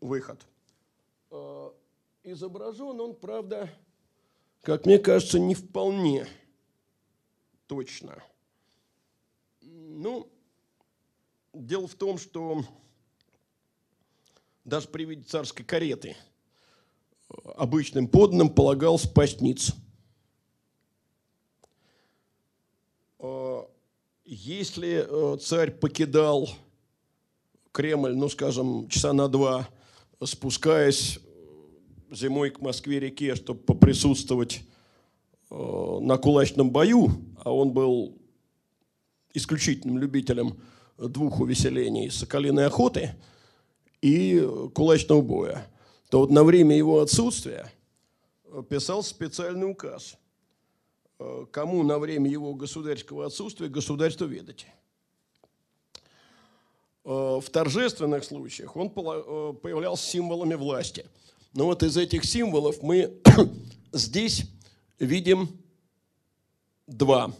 выход. 0.01 0.45
Э, 1.31 1.69
изображен 2.23 2.99
он, 2.99 3.15
правда, 3.15 3.69
как 4.61 4.85
мне 4.85 4.99
кажется, 4.99 5.39
не 5.39 5.55
вполне 5.55 6.27
точно. 7.67 8.21
Ну, 9.61 10.29
дело 11.53 11.87
в 11.87 11.95
том, 11.95 12.17
что 12.17 12.65
даже 14.65 14.89
при 14.89 15.05
виде 15.05 15.23
царской 15.23 15.63
кареты 15.63 16.17
э, 17.29 17.33
обычным 17.55 18.09
подданным 18.09 18.49
полагалось 18.49 19.07
пасть 19.07 19.39
Если 24.29 25.05
э, 25.07 25.37
царь 25.37 25.71
покидал 25.71 26.49
Кремль, 27.71 28.13
ну, 28.13 28.27
скажем, 28.27 28.89
часа 28.89 29.13
на 29.13 29.29
два, 29.29 29.69
спускаясь 30.21 31.17
э, 31.17 32.13
зимой 32.13 32.49
к 32.49 32.59
Москве-реке, 32.59 33.35
чтобы 33.35 33.61
поприсутствовать 33.61 34.63
э, 35.49 35.99
на 36.01 36.17
кулачном 36.17 36.71
бою, 36.71 37.09
а 37.37 37.53
он 37.53 37.71
был 37.71 38.17
исключительным 39.33 39.97
любителем 39.97 40.59
двух 40.97 41.39
увеселений– 41.39 42.09
соколиной 42.11 42.65
охоты 42.65 43.15
и 44.01 44.45
кулачного 44.75 45.21
боя, 45.21 45.65
то 46.09 46.19
вот 46.19 46.31
на 46.31 46.43
время 46.43 46.75
его 46.75 46.99
отсутствия 46.99 47.71
писал 48.67 49.03
специальный 49.03 49.71
указ– 49.71 50.17
кому 51.51 51.83
на 51.83 51.97
время 51.97 52.29
его 52.29 52.53
государского 52.53 53.25
отсутствия 53.25 53.69
государство 53.69 54.25
ведать. 54.25 54.67
Э, 57.07 57.39
в 57.41 57.49
торжественных 57.49 58.25
случаях 58.25 58.75
он 58.75 58.87
э, 58.87 59.53
появлялся 59.61 60.05
символами 60.05 60.55
власти. 60.55 61.05
Но 61.53 61.65
вот 61.65 61.81
из 61.81 61.95
этих 61.95 62.25
символов 62.25 62.83
мы 62.83 63.21
здесь 63.93 64.43
видим 64.99 65.47
два. 66.85 67.33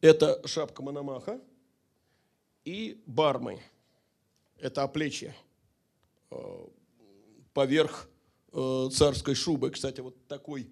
Это 0.00 0.46
шапка 0.46 0.82
Мономаха 0.82 1.40
и 2.64 3.00
бармы. 3.06 3.60
Это 4.58 4.82
оплечье 4.82 5.34
поверх 7.52 8.08
царской 8.52 9.34
шубы. 9.34 9.70
Кстати, 9.70 10.00
вот 10.00 10.26
такой 10.26 10.70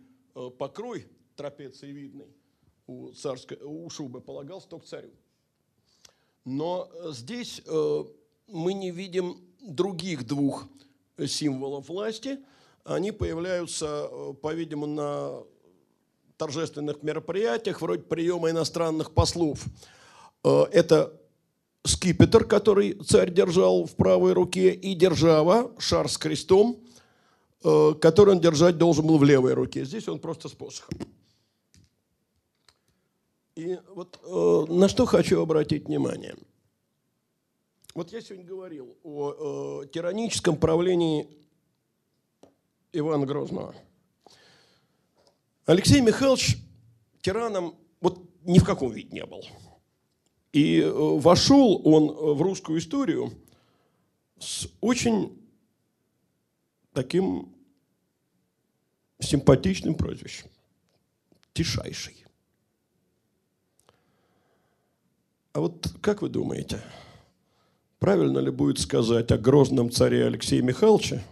покрой 0.58 1.06
трапециевидный 1.40 2.28
у, 2.86 3.12
царской, 3.12 3.56
у 3.62 3.88
шубы 3.88 4.20
полагался 4.20 4.68
только 4.68 4.86
царю. 4.86 5.10
Но 6.44 6.90
э, 6.92 7.12
здесь 7.12 7.62
э, 7.64 8.04
мы 8.48 8.74
не 8.74 8.90
видим 8.90 9.40
других 9.62 10.26
двух 10.26 10.68
символов 11.26 11.88
власти. 11.88 12.40
Они 12.84 13.10
появляются, 13.10 14.06
э, 14.10 14.34
по-видимому, 14.34 14.86
на 14.86 15.42
торжественных 16.36 17.02
мероприятиях, 17.02 17.80
вроде 17.80 18.02
приема 18.02 18.50
иностранных 18.50 19.12
послов. 19.12 19.64
Это 20.42 21.18
скипетр, 21.84 22.44
который 22.44 22.94
царь 22.94 23.30
держал 23.30 23.84
в 23.84 23.94
правой 23.94 24.32
руке, 24.32 24.72
и 24.72 24.94
держава, 24.94 25.70
шар 25.78 26.08
с 26.08 26.16
крестом, 26.16 26.78
который 27.60 28.30
он 28.30 28.40
держать 28.40 28.78
должен 28.78 29.06
был 29.06 29.18
в 29.18 29.24
левой 29.24 29.52
руке. 29.52 29.84
Здесь 29.84 30.08
он 30.08 30.18
просто 30.18 30.48
с 30.48 30.52
посохом. 30.52 30.98
И 33.56 33.78
вот 33.94 34.20
э, 34.22 34.72
на 34.72 34.88
что 34.88 35.06
хочу 35.06 35.40
обратить 35.40 35.86
внимание. 35.86 36.36
Вот 37.94 38.12
я 38.12 38.20
сегодня 38.20 38.46
говорил 38.46 38.96
о 39.02 39.82
э, 39.82 39.88
тираническом 39.88 40.56
правлении 40.56 41.28
Ивана 42.92 43.26
Грозного. 43.26 43.74
Алексей 45.66 46.00
Михайлович 46.00 46.58
тираном 47.20 47.74
вот 48.00 48.20
ни 48.42 48.58
в 48.58 48.64
каком 48.64 48.92
виде 48.92 49.10
не 49.12 49.26
был. 49.26 49.44
И 50.52 50.80
э, 50.80 50.90
вошел 50.90 51.80
он 51.84 52.34
в 52.36 52.42
русскую 52.42 52.78
историю 52.78 53.32
с 54.38 54.68
очень 54.80 55.40
таким 56.92 57.54
симпатичным 59.18 59.94
прозвищем. 59.94 60.48
Тишайший. 61.52 62.19
А 65.52 65.60
вот 65.60 65.96
как 66.00 66.22
вы 66.22 66.28
думаете, 66.28 66.80
правильно 67.98 68.38
ли 68.38 68.50
будет 68.50 68.78
сказать 68.78 69.32
о 69.32 69.38
грозном 69.38 69.90
царе 69.90 70.26
Алексее 70.26 70.62
Михайловиче 70.62 71.24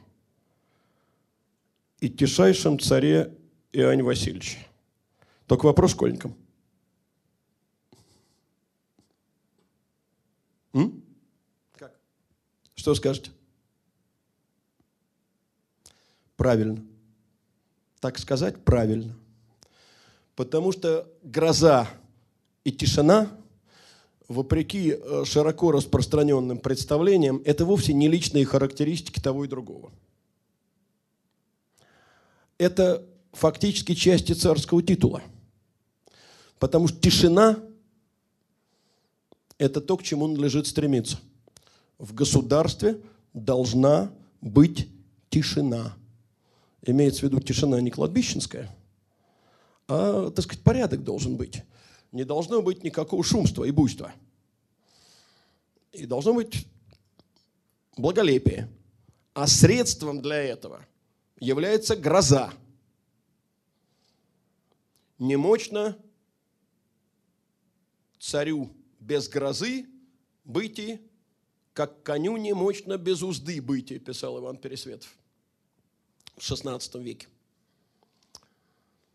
и 2.00 2.08
тишайшем 2.08 2.80
царе 2.80 3.36
Иоанне 3.72 4.02
Васильевиче? 4.02 4.58
Только 5.46 5.66
вопрос 5.66 5.92
школьникам. 5.92 6.34
М? 10.72 11.02
Как? 11.76 11.96
Что 12.74 12.94
скажете? 12.96 13.30
Правильно. 16.36 16.84
Так 18.00 18.18
сказать 18.18 18.64
правильно. 18.64 19.16
Потому 20.34 20.72
что 20.72 21.08
гроза 21.22 21.88
и 22.64 22.72
тишина– 22.72 23.30
вопреки 24.28 24.92
э, 24.92 25.24
широко 25.24 25.72
распространенным 25.72 26.58
представлениям, 26.58 27.42
это 27.44 27.64
вовсе 27.64 27.94
не 27.94 28.08
личные 28.08 28.44
характеристики 28.44 29.20
того 29.20 29.44
и 29.44 29.48
другого. 29.48 29.90
Это 32.58 33.04
фактически 33.32 33.94
части 33.94 34.32
царского 34.32 34.82
титула. 34.82 35.22
Потому 36.58 36.88
что 36.88 37.00
тишина– 37.00 37.58
это 39.58 39.80
то, 39.80 39.96
к 39.96 40.02
чему 40.02 40.26
надлежит 40.26 40.66
стремиться. 40.66 41.18
В 41.98 42.14
государстве 42.14 43.00
должна 43.32 44.12
быть 44.40 44.88
тишина. 45.30 45.94
Имеется 46.82 47.20
в 47.20 47.22
виду 47.24 47.40
тишина 47.40 47.80
не 47.80 47.90
кладбищенская, 47.90 48.74
а, 49.88 50.30
так 50.30 50.44
сказать, 50.44 50.62
порядок 50.62 51.02
должен 51.02 51.36
быть 51.36 51.62
не 52.12 52.24
должно 52.24 52.62
быть 52.62 52.84
никакого 52.84 53.22
шумства 53.22 53.64
и 53.64 53.70
буйства. 53.70 54.12
И 55.92 56.06
должно 56.06 56.34
быть 56.34 56.66
благолепие. 57.96 58.68
А 59.34 59.46
средством 59.46 60.20
для 60.20 60.36
этого 60.36 60.84
является 61.38 61.96
гроза. 61.96 62.52
Немощно 65.18 65.96
царю 68.18 68.70
без 69.00 69.28
грозы 69.28 69.86
быть, 70.44 71.00
как 71.72 72.02
коню 72.02 72.36
немощно 72.36 72.98
без 72.98 73.22
узды 73.22 73.60
быть, 73.60 74.04
писал 74.04 74.38
Иван 74.38 74.56
Пересветов 74.56 75.14
в 76.36 76.40
XVI 76.40 77.02
веке. 77.02 77.28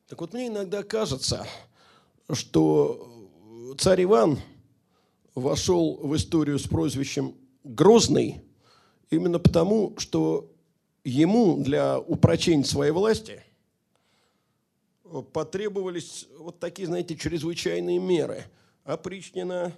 Так 0.08 0.22
вот, 0.22 0.34
мне 0.34 0.48
иногда 0.48 0.84
кажется, 0.84 1.48
что 2.32 3.76
царь 3.78 4.04
Иван 4.04 4.40
вошел 5.36 5.98
в 5.98 6.16
историю 6.16 6.60
с 6.60 6.68
прозвищем 6.68 7.36
«Грозный» 7.64 8.42
именно 9.10 9.40
потому, 9.40 9.94
что 9.98 10.52
ему 11.04 11.62
для 11.64 12.00
упрочения 12.00 12.66
своей 12.66 12.92
власти 12.92 13.44
потребовались 15.32 16.28
вот 16.38 16.60
такие, 16.60 16.88
знаете, 16.88 17.16
чрезвычайные 17.16 18.00
меры. 18.00 18.46
Опричнина, 18.84 19.78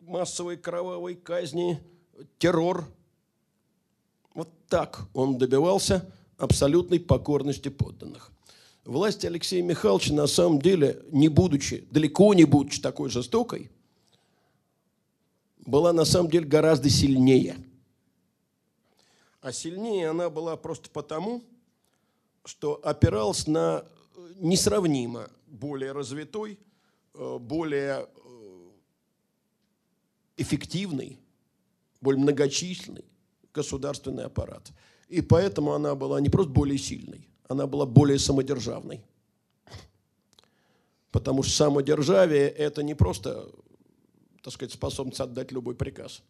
массовой 0.00 0.56
кровавой 0.56 1.14
казни, 1.16 1.80
террор. 2.38 2.86
Вот 4.34 4.48
так 4.68 5.08
он 5.14 5.38
добивался 5.38 6.10
абсолютной 6.38 7.00
покорности 7.00 7.68
подданных. 7.68 8.30
Власть 8.86 9.24
Алексея 9.24 9.64
Михайловича 9.64 10.14
на 10.14 10.28
самом 10.28 10.60
деле, 10.60 11.02
не 11.10 11.26
будучи, 11.28 11.88
далеко 11.90 12.32
не 12.34 12.44
будучи 12.44 12.80
такой 12.80 13.10
жестокой, 13.10 13.68
была 15.58 15.92
на 15.92 16.04
самом 16.04 16.30
деле 16.30 16.46
гораздо 16.46 16.88
сильнее. 16.88 17.56
А 19.40 19.50
сильнее 19.50 20.10
она 20.10 20.30
была 20.30 20.56
просто 20.56 20.88
потому, 20.88 21.42
что 22.44 22.74
опиралась 22.84 23.48
на 23.48 23.84
несравнимо 24.36 25.30
более 25.48 25.90
развитой, 25.90 26.56
э, 27.14 27.38
более 27.40 28.06
э, 28.06 28.68
эффективный, 30.36 31.18
более 32.00 32.22
многочисленный 32.22 33.04
государственный 33.52 34.26
аппарат. 34.26 34.70
И 35.08 35.22
поэтому 35.22 35.72
она 35.72 35.96
была 35.96 36.20
не 36.20 36.28
просто 36.28 36.52
более 36.52 36.78
сильной, 36.78 37.28
она 37.48 37.66
была 37.66 37.86
более 37.86 38.18
самодержавной. 38.18 39.02
Потому 41.10 41.42
что 41.42 41.52
самодержавие– 41.52 42.48
это 42.50 42.82
не 42.82 42.94
просто, 42.94 43.48
так 44.42 44.52
сказать, 44.52 44.72
способность 44.72 45.20
отдать 45.20 45.52
любой 45.52 45.74
приказ. 45.74 46.22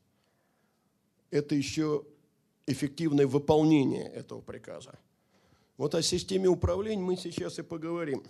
Это 1.31 1.55
еще 1.55 2.05
эффективное 2.67 3.27
выполнение 3.27 4.09
этого 4.09 4.41
приказа. 4.41 4.99
Вот 5.77 5.95
о 5.95 6.03
системе 6.03 6.49
управления 6.49 7.03
мы 7.03 7.17
сейчас 7.17 7.59
и 7.59 7.63
поговорим. 7.63 8.23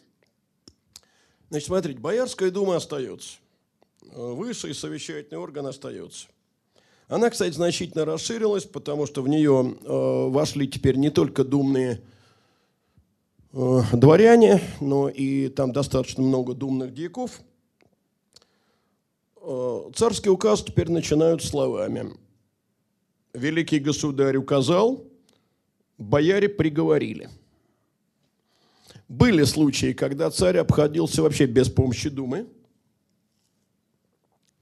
Значит, 1.51 1.67
смотрите, 1.67 2.01
Боярская 2.01 2.51
дума 2.51 2.77
остается. 2.77 3.39
Высший 4.03 4.75
совещательный 4.75 5.39
орган 5.39 5.67
остается. 5.67 6.29
Она, 7.09 7.31
кстати, 7.31 7.55
значительно 7.55 8.05
расширилась, 8.05 8.65
потому 8.65 9.07
что 9.07 9.23
в 9.23 9.29
нее 9.29 9.77
э, 9.81 10.29
вошли 10.31 10.67
теперь 10.67 10.97
не 10.97 11.11
только 11.11 11.45
думные 11.45 12.03
э, 13.57 13.83
дворяне, 13.93 14.61
но 14.81 15.09
и 15.09 15.49
там 15.49 15.73
достаточно 15.73 16.23
много 16.23 16.55
думных 16.55 16.93
дьяков. 16.93 17.41
Э, 19.41 19.91
царский 19.95 20.29
указ 20.29 20.63
теперь 20.63 20.91
начинают 20.91 21.43
словами. 21.43 22.13
Великий 23.33 23.79
государь 23.79 24.37
указал, 24.37 25.05
бояре 25.99 26.49
приговорили. 26.49 27.31
Были 29.09 29.45
случаи, 29.45 29.93
когда 29.93 30.31
царь 30.31 30.59
обходился 30.59 31.23
вообще 31.23 31.47
без 31.47 31.69
помощи 31.69 32.09
Думы. 32.09 32.47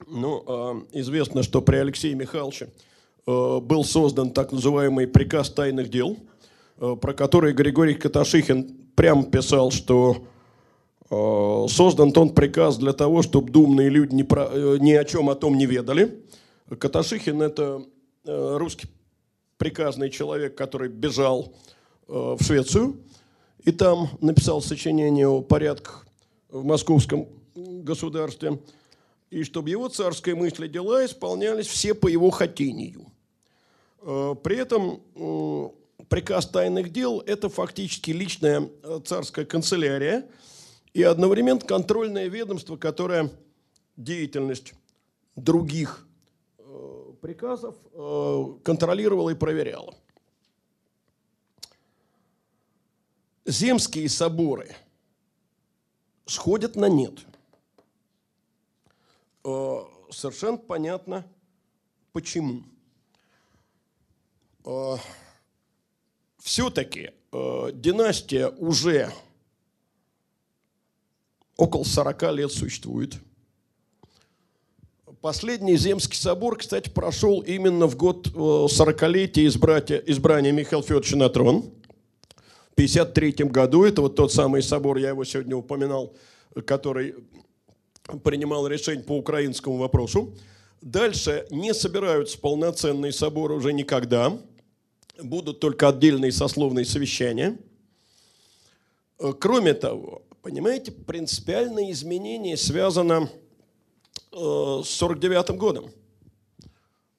Ну, 0.07 0.45
а, 0.47 0.83
известно, 0.93 1.43
что 1.43 1.63
при 1.63 1.77
Алексее 1.77 2.15
Михайловиче 2.15 2.69
а, 3.27 3.61
был 3.61 3.85
создан 3.85 4.33
так 4.33 4.53
называемый 4.53 5.07
приказ 5.07 5.49
тайных 5.51 5.89
дел, 5.89 6.19
про 6.77 7.15
который 7.15 7.55
Григорий 7.55 7.95
Каташихин 7.95 8.84
прямо 8.95 9.25
писал, 9.25 9.71
что 9.71 10.27
создан 11.09 12.13
он 12.17 12.31
приказ 12.31 12.79
для 12.79 12.93
того, 12.93 13.23
чтобы 13.23 13.53
думные 13.53 13.89
люди 13.89 14.15
ни, 14.15 14.23
про, 14.23 14.49
э, 14.51 14.79
ни 14.81 14.93
о 14.93 15.05
чем 15.05 15.31
о 15.31 15.35
том 15.35 15.57
не 15.57 15.67
ведали. 15.67 16.25
Каташихин– 16.77 17.43
это 17.43 17.85
русский 18.25 18.89
приказный 19.59 20.11
человек, 20.11 20.57
который 20.57 20.89
бежал 20.89 21.55
в 22.09 22.43
Швецию 22.43 22.97
и 23.65 23.71
там 23.71 24.09
написал 24.21 24.61
сочинение 24.63 25.29
о 25.29 25.43
порядках 25.43 26.07
в 26.49 26.65
московском 26.65 27.29
государстве– 27.55 28.59
и 29.35 29.43
чтобы 29.43 29.69
его 29.69 29.89
царская 29.89 30.37
мысль 30.37 30.67
и 30.67 30.69
дела 30.69 31.05
исполнялись 31.05 31.67
все 31.67 31.93
по 31.93 32.07
его 32.07 32.31
хотению. 32.31 33.07
Э, 34.03 34.37
при 34.41 34.59
этом 34.59 35.01
приказ 36.15 36.47
тайных 36.47 36.93
дел– 36.93 37.21
это 37.27 37.49
фактически 37.49 38.13
личная 38.13 38.71
э, 38.83 39.01
царская 39.05 39.45
канцелярия 39.45 40.29
и 40.93 41.03
одновременно 41.03 41.61
контрольное 41.61 42.29
ведомство, 42.29 42.77
которое 42.77 43.31
деятельность 43.97 44.75
других 45.37 46.07
э, 46.59 47.13
приказов 47.21 47.75
контролировало 48.63 49.31
и 49.31 49.35
проверяло. 49.35 49.95
Земские 53.45 54.09
соборы 54.09 54.75
сходят 56.27 56.77
на 56.77 56.89
нет– 56.89 57.19
Э, 59.45 59.83
совершенно 60.11 60.57
понятно, 60.57 61.27
почему. 62.13 62.63
Э, 64.65 64.97
Все-таки 66.45 67.11
э, 67.33 67.71
династия 67.73 68.49
уже 68.59 69.11
около 71.57 71.85
40 71.85 72.23
лет 72.35 72.53
существует. 72.53 73.15
Последний 75.23 75.79
Земский 75.79 76.19
собор, 76.19 76.59
кстати, 76.59 76.91
прошел 76.91 77.41
именно 77.41 77.87
в 77.87 77.97
год 77.97 78.27
40-летия 78.27 79.47
избрания, 79.47 80.03
избрания 80.05 80.53
Михаила 80.53 80.83
Федоровича 80.83 81.17
на 81.17 81.31
трон. 81.31 81.63
В 81.63 82.75
1953 82.75 83.47
году, 83.47 83.85
это 83.85 84.03
вот 84.03 84.15
тот 84.15 84.31
самый 84.31 84.63
собор, 84.63 84.99
я 84.99 85.09
его 85.09 85.25
сегодня 85.25 85.57
упоминал, 85.57 86.13
который 86.67 87.15
принимал 88.23 88.67
решение 88.67 89.03
по 89.03 89.17
украинскому 89.17 89.79
вопросу. 89.79 90.35
Дальше 90.83 91.47
не 91.49 91.73
собираются 91.73 92.39
полноценные 92.39 93.13
соборы 93.13 93.55
уже 93.55 93.73
никогда. 93.73 94.39
Будут 95.23 95.61
только 95.61 95.89
отдельные 95.89 96.33
сословные 96.33 96.85
совещания. 96.85 97.57
Э, 99.19 99.33
кроме 99.39 99.75
того, 99.75 100.23
понимаете, 100.43 100.91
принципиальное 100.91 101.93
изменение 101.93 102.57
связано 102.57 103.31
э, 104.33 104.83
с 104.85 104.89
49 104.89 105.51
годом. 105.57 105.91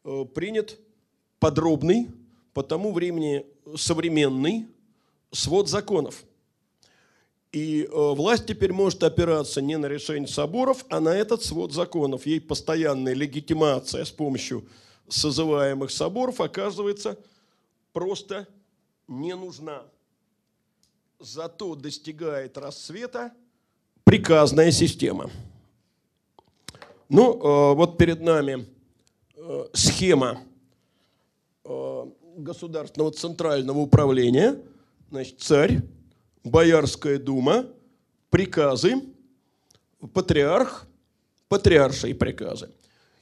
Э, 0.04 0.26
принят 0.34 0.78
подробный, 1.40 2.10
по 2.54 2.64
тому 2.64 2.92
времени 2.94 3.46
современный 3.76 4.68
свод 5.32 5.70
законов– 5.70 6.24
и 7.52 7.88
власть 7.90 8.48
теперь 8.48 8.74
может 8.74 9.02
опираться 9.02 9.62
не 9.62 9.78
на 9.78 9.86
решение 9.86 10.28
соборов, 10.28 10.86
а 10.90 11.00
на 11.00 11.16
этот 11.16 11.42
свод 11.42 11.72
законов. 11.72 12.26
Ей 12.26 12.42
постоянная 12.42 13.14
легитимация 13.14 14.04
с 14.04 14.12
помощью 14.12 14.68
созываемых 15.08 15.90
соборов 15.90 16.42
оказывается 16.42 17.18
просто 17.96 18.46
не 19.08 19.34
нужна. 19.36 19.84
Зато 21.20 21.76
достигает 21.76 22.58
рассвета 22.58 23.32
приказная 24.04 24.72
система. 24.72 25.32
Ну, 27.08 27.34
э, 27.34 27.76
вот 27.76 27.98
перед 27.98 28.20
нами 28.20 28.68
э, 29.38 29.66
схема 29.74 30.42
государственного 32.38 33.12
центрального 33.12 33.80
управления. 33.80 34.62
Значит, 35.10 35.40
царь 35.40 35.82
Боярская 36.44 37.18
дума, 37.18 37.66
приказы, 38.30 39.02
патриарх, 40.14 40.86
патриаршие 41.48 42.14
приказы. 42.14 42.70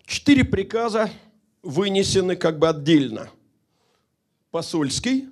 Четыре 0.06 0.44
приказа 0.44 1.10
вынесены 1.62 2.36
как 2.36 2.60
бы 2.60 2.68
отдельно. 2.68 3.30
Посольский, 4.54 5.30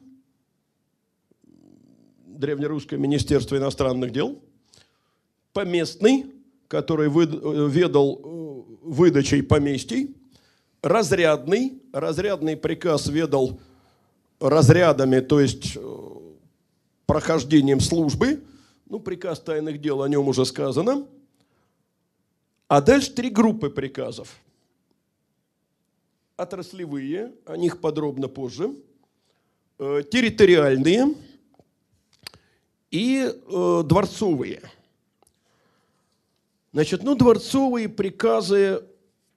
Древнерусское 2.25 2.97
министерство 2.97 3.55
иностранных 3.55 4.11
дел, 4.11 4.41
поместный, 5.53 6.33
который 6.67 7.07
ведал 7.07 8.19
э, 8.19 8.61
выдачей 8.81 9.43
поместий, 9.43 10.17
разрядный, 10.81 11.83
разрядный 11.93 12.57
приказ 12.57 13.05
ведал 13.09 13.59
разрядами, 14.39 15.19
то 15.19 15.39
есть 15.39 15.77
э, 15.77 16.09
прохождением 17.05 17.79
службы. 17.79 18.43
Ну, 18.87 18.99
приказ 18.99 19.39
тайных 19.39 19.79
дел, 19.79 20.01
о 20.01 20.09
нем 20.09 20.29
уже 20.29 20.45
сказано. 20.47 21.05
А 22.67 22.81
дальше 22.81 23.13
три 23.13 23.29
группы 23.29 23.69
приказов. 23.69 24.35
Отраслевые, 26.37 27.33
о 27.45 27.55
них 27.55 27.79
подробно 27.81 28.27
позже. 28.27 28.75
Э, 29.83 30.03
территориальные 30.03 31.15
и 32.91 33.33
э, 33.33 33.83
дворцовые. 33.83 34.61
Значит, 36.71 37.01
ну, 37.01 37.15
дворцовые 37.15 37.89
приказы 37.89 38.83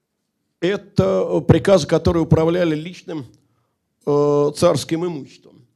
–это 0.60 1.40
приказы, 1.48 1.86
которые 1.86 2.24
управляли 2.24 2.74
личным 2.74 3.24
э, 4.04 4.50
царским 4.54 5.06
имуществом. 5.06 5.66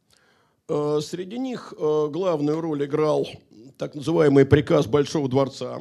Э, 0.68 1.00
среди 1.02 1.38
них 1.38 1.72
э, 1.74 2.08
главную 2.10 2.60
роль 2.60 2.84
играл 2.84 3.26
так 3.78 3.94
называемый 3.94 4.44
приказ 4.44 4.86
Большого 4.86 5.30
дворца. 5.30 5.80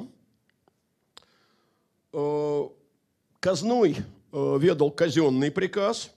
Э, 2.13 2.63
казной 3.41 3.97
э, 4.31 4.57
ведал 4.61 4.91
казенный 4.91 5.51
приказ. 5.51 6.09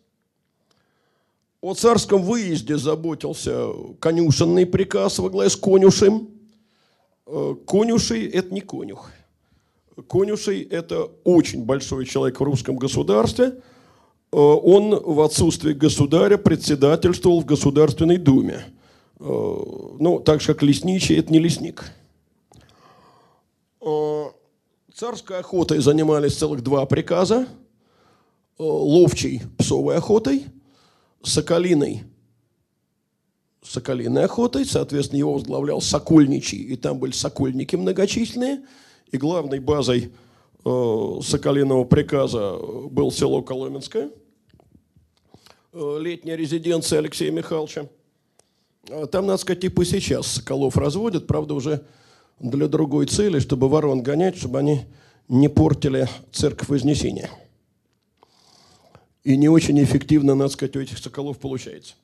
О 1.60 1.74
царском 1.74 2.22
выезде 2.22 2.78
заботился 2.78 3.68
конюшенный 3.98 4.66
приказ 4.66 5.18
во 5.18 5.28
главе 5.28 5.50
с 5.50 5.56
конюшем. 5.56 6.28
Э, 7.26 7.54
конюшей– 7.66 8.26
это 8.28 8.54
не 8.54 8.60
конюх. 8.60 9.10
Конюшей– 10.08 10.62
это 10.70 11.10
очень 11.24 11.64
большой 11.64 12.06
человек 12.06 12.40
в 12.40 12.42
русском 12.44 12.76
государстве. 12.76 13.60
Он 14.32 14.94
в 14.94 15.20
отсутствие 15.22 15.74
государя 15.74 16.38
председательствовал 16.38 17.40
в 17.40 17.44
Государственной 17.44 18.16
Думе. 18.16 18.64
Ну, 19.18 20.22
так 20.24 20.40
же, 20.40 20.54
как 20.54 20.62
лесничий– 20.62 21.16
это 21.18 21.32
не 21.32 21.40
лесник. 21.40 21.92
Царской 24.94 25.38
охотой 25.38 25.80
занимались 25.80 26.36
целых 26.36 26.62
два 26.62 26.86
приказа. 26.86 27.48
Э, 28.60 28.62
ловчей 28.62 29.40
псовой 29.56 29.96
охотой, 29.96 30.44
соколиной 31.22 32.04
соколиной 33.62 34.24
охотой, 34.24 34.64
соответственно, 34.64 35.18
его 35.18 35.34
возглавлял 35.34 35.80
Сокольничий, 35.80 36.58
и 36.58 36.76
там 36.76 36.98
были 36.98 37.12
сокольники 37.12 37.76
многочисленные, 37.76 38.62
и 39.10 39.16
главной 39.16 39.60
базой 39.60 40.12
э, 40.64 41.20
соколиного 41.22 41.84
приказа 41.84 42.56
был 42.90 43.12
село 43.12 43.42
Коломенское, 43.42 44.10
э, 45.72 45.98
летняя 46.00 46.36
резиденция 46.36 47.00
Алексея 47.00 47.30
Михайловича. 47.30 47.86
А 48.88 49.06
там, 49.06 49.26
надо 49.26 49.38
сказать, 49.38 49.60
типа 49.60 49.84
сейчас 49.84 50.26
соколов 50.26 50.76
разводят, 50.76 51.26
правда, 51.26 51.54
уже 51.54 51.84
для 52.38 52.66
другой 52.66 53.06
цели, 53.06 53.38
чтобы 53.38 53.68
ворон 53.68 54.02
гонять, 54.02 54.36
чтобы 54.36 54.58
они 54.58 54.82
не 55.28 55.48
портили 55.48 56.08
церковь 56.32 56.68
Вознесения. 56.68 57.30
И 59.22 59.36
не 59.36 59.48
очень 59.48 59.82
эффективно, 59.82 60.34
надо 60.34 60.50
сказать, 60.50 60.76
у 60.76 60.80
этих 60.80 60.98
соколов 60.98 61.38
получается. 61.38 61.94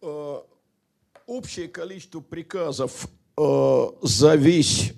Э, 0.00 0.38
общее 1.26 1.68
количество 1.68 2.20
приказов 2.20 3.08
э, 3.36 3.86
за 4.02 4.36
весь 4.36 4.94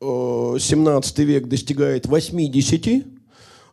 17 0.00 1.18
э, 1.18 1.24
век 1.24 1.46
достигает 1.46 2.06
80, 2.06 3.06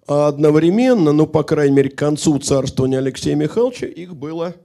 а 0.08 0.28
одновременно, 0.28 1.12
ну, 1.12 1.28
по 1.28 1.44
крайней 1.44 1.76
мере, 1.76 1.90
к 1.90 1.98
концу 1.98 2.40
царствования 2.40 3.00
Алексея 3.00 3.36
Михайловича 3.36 3.88
их 3.88 4.16
было 4.16 4.56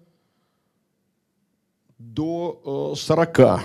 до 1.98 2.94
40. 2.96 3.60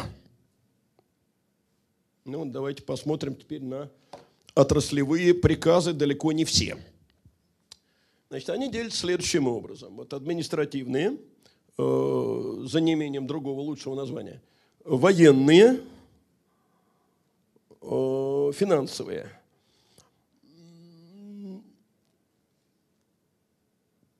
Ну, 2.25 2.45
давайте 2.45 2.81
посмотрим 2.81 3.35
теперь 3.35 3.63
на 3.63 3.89
отраслевые 4.55 5.33
приказы, 5.35 5.93
далеко 5.93 6.31
не 6.31 6.43
все. 6.43 6.77
Значит, 8.29 8.49
они 8.49 8.69
делятся 8.69 8.99
следующим 8.99 9.47
образом. 9.47 9.95
Вот 9.95 10.13
административные, 10.13 11.17
э, 11.77 12.63
за 12.65 12.81
неимением 12.81 13.25
другого 13.25 13.61
лучшего 13.61 13.95
названия, 13.95 14.41
военные, 14.83 15.79
э, 17.81 18.51
финансовые. 18.53 19.31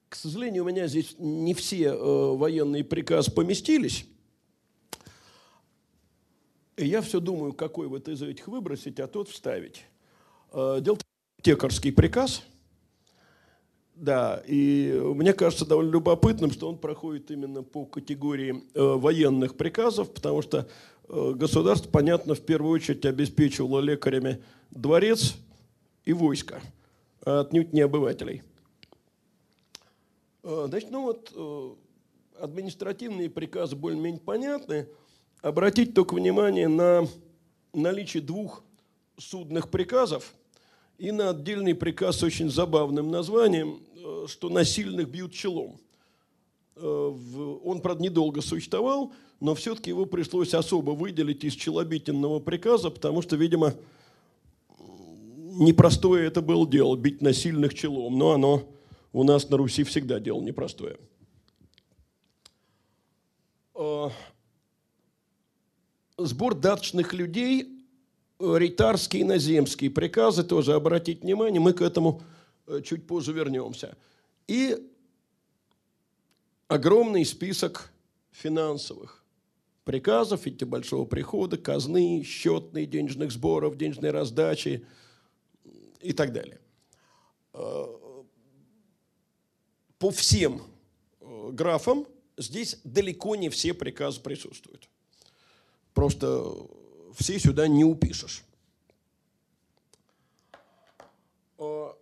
К 0.09 0.15
сожалению, 0.15 0.63
у 0.63 0.67
меня 0.67 0.87
здесь 0.87 1.15
не 1.19 1.53
все 1.53 1.89
э, 1.89 2.35
военные 2.35 2.83
приказы 2.83 3.29
поместились. 3.29 4.05
И 6.77 6.87
я 6.87 7.01
все 7.01 7.19
думаю, 7.19 7.53
какой 7.53 7.87
вот 7.87 8.07
из 8.07 8.21
этих 8.21 8.47
выбросить, 8.47 8.99
а 8.99 9.07
тот 9.07 9.29
вставить. 9.29 9.83
Э, 10.53 10.79
дело 10.79 10.97
текарский 11.41 11.91
приказ. 11.91 12.43
Да, 13.99 14.43
и 14.45 14.91
мне 15.15 15.33
кажется 15.33 15.65
довольно 15.65 15.91
любопытным, 15.91 16.51
что 16.51 16.69
он 16.69 16.77
проходит 16.77 17.31
именно 17.31 17.63
по 17.63 17.85
категории 17.85 18.63
э, 18.73 18.79
военных 18.79 19.57
приказов, 19.57 20.13
потому 20.13 20.43
что 20.43 20.67
э, 21.09 21.33
государство, 21.35 21.89
понятно, 21.89 22.35
в 22.35 22.41
первую 22.41 22.73
очередь 22.73 23.05
обеспечивало 23.05 23.79
лекарями 23.79 24.43
дворец 24.69 25.35
и 26.05 26.13
войско, 26.13 26.61
а 27.25 27.39
отнюдь 27.39 27.73
не 27.73 27.81
обывателей. 27.81 28.43
Значит, 30.43 30.91
ну 30.91 31.01
вот 31.01 31.77
административные 32.39 33.29
приказы 33.29 33.75
более-менее 33.75 34.21
понятны– 34.21 34.87
обратить 35.41 35.93
только 35.93 36.15
внимание 36.15 36.67
на 36.67 37.07
наличие 37.73 38.23
двух 38.23 38.63
судных 39.17 39.69
приказов 39.69 40.33
и 40.97 41.11
на 41.11 41.29
отдельный 41.29 41.75
приказ 41.75 42.17
с 42.17 42.23
очень 42.23 42.49
забавным 42.49 43.09
названием, 43.09 43.79
э, 43.79 43.86
что 44.27 44.49
насильных 44.49 45.09
бьют 45.09 45.33
челом. 45.33 45.79
Э, 46.75 47.13
он, 47.63 47.81
правда, 47.81 48.03
недолго 48.03 48.41
существовал, 48.41 49.13
но 49.39 49.55
все-таки 49.55 49.89
его 49.89 50.05
пришлось 50.05 50.53
особо 50.53 50.91
выделить 50.91 51.43
из 51.43 51.53
челобитенного 51.53 52.39
приказа, 52.39 52.89
потому 52.89 53.21
что, 53.21 53.35
видимо, 53.35 53.73
непростое 54.79 56.27
это 56.27 56.41
было 56.41 56.67
дело, 56.67 56.95
бить 56.95 57.21
насильных 57.21 57.73
челом, 57.73 58.17
но 58.17 58.31
оно 58.31 58.63
у 59.13 59.23
нас 59.23 59.49
на 59.49 59.57
Руси 59.57 59.83
всегда 59.83 60.19
дело 60.19 60.41
непростое. 60.41 60.97
Э, 63.75 64.09
сбор 66.17 66.55
даточных 66.55 67.13
людей, 67.13 67.85
э, 68.39 68.55
ритарские 68.57 69.23
иноземские 69.23 69.89
приказы, 69.89 70.43
тоже 70.43 70.73
обратить 70.73 71.23
внимание, 71.23 71.59
мы 71.59 71.73
к 71.73 71.81
этому 71.81 72.21
э, 72.21 72.36
чуть 72.83 73.07
позже 73.07 73.33
вернемся. 73.33 73.97
И 74.47 74.77
огромный 76.67 77.25
список 77.25 77.91
финансовых 78.31 79.23
приказов, 79.83 80.45
эти 80.45 80.63
большого 80.63 81.05
прихода, 81.05 81.57
казны, 81.57 82.23
счетные 82.23 82.85
денежных 82.85 83.31
сборов, 83.31 83.77
денежной 83.77 84.11
раздачи 84.11 84.85
и 86.01 86.13
так 86.13 86.33
далее. 86.33 86.59
Э, 87.53 87.85
по 89.97 90.11
всем 90.11 90.61
графам 91.21 92.05
здесь 92.37 92.79
далеко 92.83 93.35
не 93.35 93.49
все 93.49 93.73
приказы 93.73 94.21
присутствуют. 94.21 94.89
Просто 95.93 96.53
все 97.15 97.39
сюда 97.39 97.67
не 97.67 97.83
упишешь. 97.83 98.43
А, 101.57 101.97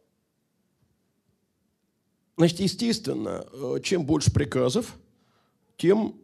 значит, 2.37 2.59
естественно, 2.59 3.45
э, 3.51 3.79
чем 3.83 4.05
больше 4.05 4.31
приказов, 4.31 4.95
тем 5.77 6.15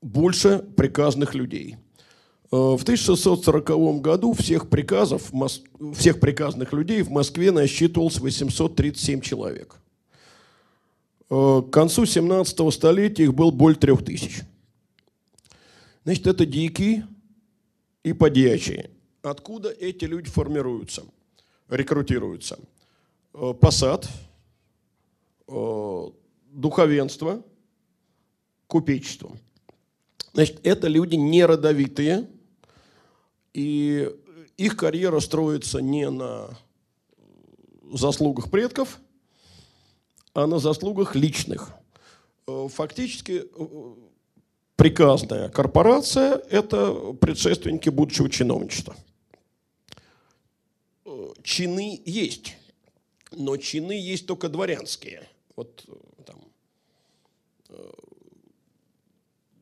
больше 0.00 0.58
приказных 0.76 1.34
людей. 1.34 1.76
Э, 2.50 2.56
в 2.56 2.82
1640 2.82 4.00
году 4.00 4.32
всех 4.32 4.68
приказов, 4.68 5.30
всех 5.94 6.20
приказных 6.20 6.72
людей 6.72 7.02
в 7.02 7.10
Москве 7.10 7.50
насчитывалось 7.50 8.18
837 8.18 9.20
человек. 9.20 9.76
Э, 11.30 11.62
к 11.62 11.70
концу 11.70 12.06
17 12.06 12.72
столетия 12.72 13.24
их 13.24 13.34
было 13.34 13.50
более 13.50 13.78
трех 13.78 14.04
тысяч. 14.04 14.42
Значит, 16.04 16.26
это 16.26 16.46
дикие 16.46 17.06
и 18.02 18.14
подьячие. 18.14 18.90
Откуда 19.20 19.68
эти 19.68 20.06
люди 20.06 20.30
формируются, 20.30 21.04
рекрутируются? 21.68 22.58
Посад, 23.60 24.08
духовенство, 25.48 27.42
купечество. 28.66 29.36
Значит, 30.32 30.60
это 30.64 30.88
люди 30.88 31.16
не 31.16 31.44
родовитые, 31.44 32.28
и 33.54 34.10
их 34.56 34.76
карьера 34.76 35.20
строится 35.20 35.80
не 35.80 36.10
на 36.10 36.50
заслугах 37.92 38.50
предков, 38.50 39.00
а 40.34 40.46
на 40.46 40.58
заслугах 40.58 41.16
личных. 41.16 41.70
Э, 42.46 42.68
фактически 42.72 43.44
приказная 44.76 45.48
корпорация– 45.48 46.36
это 46.50 47.12
предшественники 47.14 47.88
будущего 47.88 48.28
чиновничества. 48.30 48.96
Чины 51.42 52.02
есть, 52.04 52.56
но 53.32 53.56
чины 53.56 53.92
есть 53.92 54.26
только 54.26 54.48
дворянские. 54.48 55.26
Вот 55.58 55.84
там, 56.24 56.38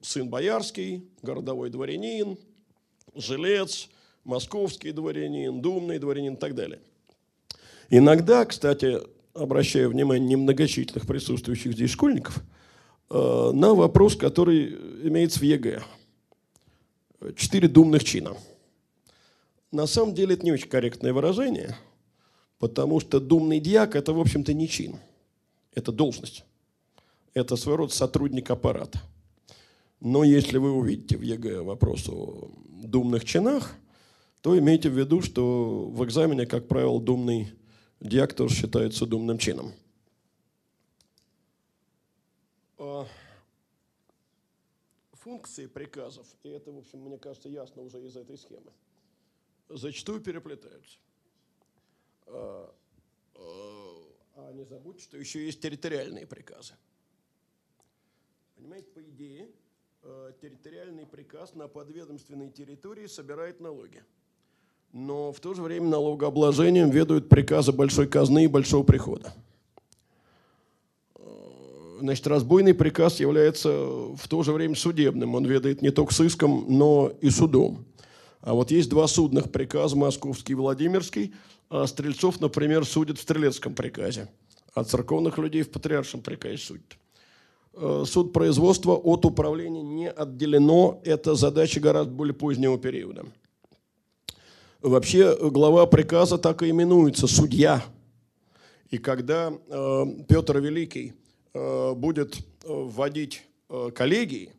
с 0.03 0.09
сын 0.11 0.29
боярский, 0.29 1.09
городовой 1.23 1.71
дворянин, 1.71 2.37
жилец, 3.15 3.89
московский 4.23 4.93
дворянин, 4.93 5.63
думный 5.63 5.99
дворянин 5.99 6.35
и 6.35 6.37
так 6.37 6.55
далее. 6.55 6.81
Иногда, 7.89 8.45
кстати, 8.45 8.99
обращаю 9.33 9.89
внимание 9.89 10.29
немногочисленных 10.29 11.07
присутствующих 11.07 11.73
здесь 11.73 11.93
школьников, 11.93 12.43
э, 13.09 13.51
на 13.55 13.73
вопрос, 13.73 14.17
который 14.17 14.75
имеется 15.09 15.41
в 15.41 15.45
ЕГЭ. 15.45 15.83
Четыре 17.37 17.69
думных 17.69 18.05
чина. 18.05 18.37
На 19.73 19.87
самом 19.87 20.15
деле 20.15 20.35
это 20.35 20.45
не 20.45 20.53
очень 20.53 20.69
корректное 20.69 21.15
выражение, 21.15 21.75
потому 22.59 23.01
что 23.01 23.19
думный 23.19 23.61
дьяк– 23.61 23.97
это, 23.97 24.13
в 24.13 24.21
общем-то, 24.21 24.53
не 24.53 24.69
чин. 24.69 24.97
Это 25.77 25.93
должность. 25.93 26.45
Это 27.35 27.55
своего 27.55 27.77
рода 27.77 27.93
сотрудник 27.93 28.51
аппарата. 28.51 29.01
Но 30.01 30.25
если 30.25 30.59
вы 30.59 30.73
увидите 30.73 31.17
в 31.17 31.23
ЕГЭ 31.23 31.61
вопрос 31.63 32.09
о 32.09 32.51
думных 32.67 33.25
чинах, 33.25 33.75
то 34.41 34.59
имейте 34.59 34.89
в 34.89 34.99
виду, 34.99 35.21
что 35.21 35.87
в 35.87 36.05
экзамене, 36.05 36.47
как 36.47 36.67
правило, 36.67 37.01
думный 37.01 37.53
дьяк 38.01 38.35
тоже 38.35 38.55
считается 38.55 39.07
думным 39.07 39.39
чином. 39.39 39.73
А, 42.79 43.07
функции 45.13 45.67
приказов, 45.67 46.27
и 46.43 46.49
это, 46.49 46.71
в 46.71 46.79
общем, 46.79 47.01
мне 47.01 47.19
кажется, 47.19 47.49
ясно 47.49 47.83
уже 47.83 48.01
из 48.01 48.17
этой 48.17 48.39
схемы, 48.39 48.71
зачастую 49.69 50.21
переплетаются. 50.21 50.99
А, 54.37 54.53
не 54.53 54.65
забудьте, 54.65 55.03
что 55.03 55.19
еще 55.19 55.45
есть 55.45 55.61
территориальные 55.61 56.27
приказы. 56.27 56.75
Понимаете, 58.55 58.89
по 58.95 59.01
идее, 59.01 59.51
территориальный 60.41 61.07
приказ 61.07 61.55
на 61.55 61.67
подведомственной 61.67 62.51
территории 62.51 63.07
собирает 63.07 63.61
налоги 63.61 64.05
но 64.97 65.31
в 65.31 65.41
то 65.41 65.53
же 65.53 65.63
время 65.63 65.89
налогообложением 65.89 66.89
ведают 66.89 67.29
приказы 67.29 67.71
большой 67.73 68.07
казны 68.07 68.45
и 68.45 68.49
большого 68.49 68.83
прихода. 68.83 69.35
Значит, 72.01 72.27
разбойный 72.27 72.75
приказ 72.75 73.21
является 73.21 73.71
в 73.71 74.29
то 74.29 74.43
же 74.43 74.53
время 74.53 74.75
судебным. 74.75 75.35
Он 75.35 75.45
ведает 75.45 75.83
не 75.83 75.91
только 75.91 76.15
сыском, 76.15 76.65
но 76.69 77.13
и 77.21 77.31
судом. 77.31 77.85
А 78.41 78.55
вот 78.55 78.71
есть 78.71 78.89
два 78.89 79.07
судных 79.07 79.51
приказа, 79.51 79.97
московский 79.97 80.53
и 80.53 80.57
Владимирский, 80.57 81.35
а 81.69 81.87
стрельцов, 81.87 82.41
например, 82.41 82.85
судят 82.85 83.19
в 83.19 83.23
стрелецком 83.23 83.75
приказе, 83.75 84.29
а 84.75 84.85
церковных 84.85 85.39
людей 85.39 85.63
в 85.63 85.71
патриаршем 85.71 86.21
приказе 86.23 86.59
судят. 86.59 86.97
Э, 87.75 88.05
суд 88.07 88.33
производства 88.33 88.93
от 88.93 89.25
управления 89.25 89.83
не 89.83 90.11
отделено, 90.11 91.01
это 91.05 91.35
задача 91.35 91.81
гораздо 91.81 92.13
более 92.13 92.35
позднего 92.35 92.79
периода. 92.79 93.27
Вообще 94.81 95.37
глава 95.51 95.87
приказа 95.87 96.39
так 96.39 96.63
и 96.63 96.71
именуется 96.71 97.27
«судья». 97.27 97.83
И 98.91 98.99
когда 98.99 99.53
э, 99.53 100.05
Петр 100.29 100.59
Великий 100.59 101.15
э, 101.53 101.95
будет 101.95 102.37
вводить 102.65 103.43
э, 103.69 103.91
коллегии, 103.93 104.53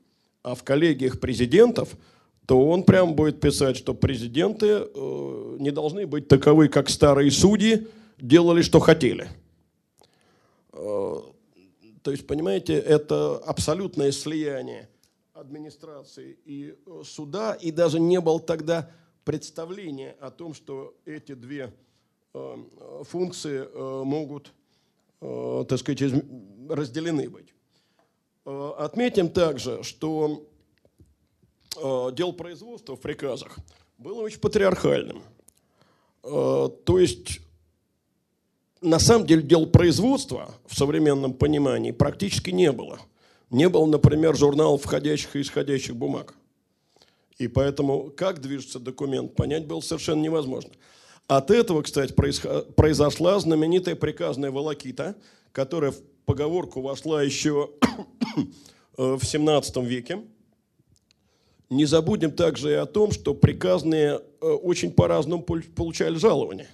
а 0.44 0.56
в 0.56 0.64
коллегиях 0.64 1.20
президентов, 1.20 1.96
то 2.48 2.66
он 2.66 2.84
прямо 2.84 3.12
будет 3.12 3.42
писать, 3.42 3.76
что 3.76 3.94
президенты 3.94 4.68
э, 4.68 5.58
не 5.60 5.70
должны 5.70 6.08
быть 6.08 6.30
таковы, 6.30 6.70
как 6.70 6.90
старые 6.90 7.30
судьи 7.30 7.88
делали, 8.18 8.62
что 8.62 8.80
хотели. 8.80 9.28
Э, 10.72 11.16
то 12.02 12.12
есть, 12.12 12.26
понимаете, 12.26 12.76
это 12.76 13.36
абсолютное 13.40 14.14
слияние 14.14 14.88
администрации 15.34 16.40
и 16.46 16.74
э, 16.86 17.02
суда, 17.04 17.54
и 17.54 17.70
даже 17.70 18.00
не 18.00 18.22
был 18.22 18.40
тогда 18.40 18.90
представление 19.26 20.16
о 20.22 20.32
том, 20.32 20.54
что 20.54 20.96
эти 21.04 21.36
две 21.36 21.74
э, 22.34 22.56
функции 23.04 23.68
э, 23.70 24.04
могут, 24.06 24.54
э, 25.20 25.66
так 25.68 25.80
сказать, 25.80 26.14
разделены 26.70 27.30
быть. 27.30 27.54
Отметим 28.46 29.28
также, 29.28 29.84
что 29.84 30.48
дело 32.14 32.32
производства 32.32 32.96
в 32.96 33.00
приказах 33.00 33.58
было 33.98 34.22
очень 34.22 34.40
патриархальным. 34.40 35.22
То 36.22 37.00
есть, 37.00 37.40
на 38.82 39.00
самом 39.00 39.26
деле, 39.26 39.42
дел 39.42 39.66
производства 39.66 40.54
в 40.66 40.76
современном 40.76 41.34
понимании 41.34 41.92
практически 41.92 42.50
не 42.50 42.72
было. 42.72 43.00
Не 43.50 43.70
было, 43.70 43.86
например, 43.86 44.36
журналов 44.36 44.84
входящих 44.84 45.36
и 45.36 45.42
исходящих 45.42 45.96
бумаг. 45.96 46.34
И 47.38 47.48
поэтому, 47.48 48.12
как 48.16 48.42
движется 48.42 48.80
документ, 48.80 49.36
понять 49.36 49.66
было 49.66 49.80
совершенно 49.80 50.22
невозможно. 50.22 50.72
От 51.28 51.52
этого, 51.52 51.82
кстати, 51.82 52.14
произошла 52.14 53.40
знаменитая 53.40 53.96
приказная 53.96 54.50
волокита, 54.50 55.16
которая 55.52 55.92
в 55.92 56.02
поговорку 56.26 56.82
вошла 56.82 57.22
еще 57.22 57.72
в 58.98 59.24
17 59.24 59.78
веке. 59.78 60.24
Не 61.70 61.86
забудем 61.86 62.32
также 62.32 62.72
и 62.72 62.76
о 62.76 62.86
том, 62.86 63.12
что 63.12 63.34
приказные 63.34 64.22
э, 64.42 64.46
очень 64.46 64.92
по-разному 64.92 65.44
получали 65.44 66.16
жалования. 66.16 66.70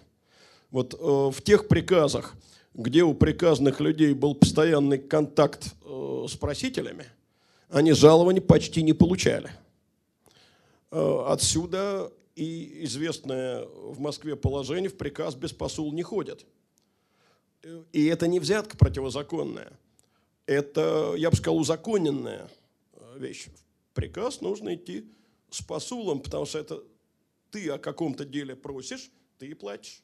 Вот 0.69 0.93
э, 0.93 0.97
в 0.97 1.41
тех 1.41 1.67
приказах, 1.67 2.35
где 2.73 3.03
у 3.03 3.13
приказных 3.13 3.79
людей 3.79 4.13
был 4.13 4.35
постоянный 4.35 4.99
контакт 4.99 5.73
э, 5.83 6.25
с 6.29 6.35
просителями, 6.35 7.05
они 7.69 7.93
жалования 7.93 8.41
почти 8.41 8.83
не 8.83 8.93
получали– 8.93 9.49
отсюда 10.93 12.11
и 12.35 12.83
известное 12.85 13.65
в 13.65 13.99
Москве 13.99 14.35
положение 14.35 14.89
в 14.89 14.97
приказ 14.97 15.35
без 15.35 15.51
посул 15.51 15.91
не 15.91 16.03
ходят. 16.03 16.45
И 17.91 18.05
это 18.05 18.27
не 18.27 18.39
взятка 18.39 18.77
противозаконная. 18.77 19.71
Это, 20.45 21.13
я 21.17 21.29
бы 21.29 21.35
сказал, 21.35 21.57
узаконенная 21.57 22.49
вещь. 23.15 23.47
Приказ 23.93 24.41
нужно 24.41 24.75
идти 24.75 25.11
с 25.49 25.61
посулом, 25.61 26.21
потому 26.21 26.45
что 26.45 26.59
это 26.59 26.83
ты 27.51 27.69
о 27.69 27.77
каком-то 27.77 28.25
деле 28.25 28.55
просишь, 28.55 29.11
ты 29.37 29.47
и 29.47 29.53
платишь. 29.53 30.01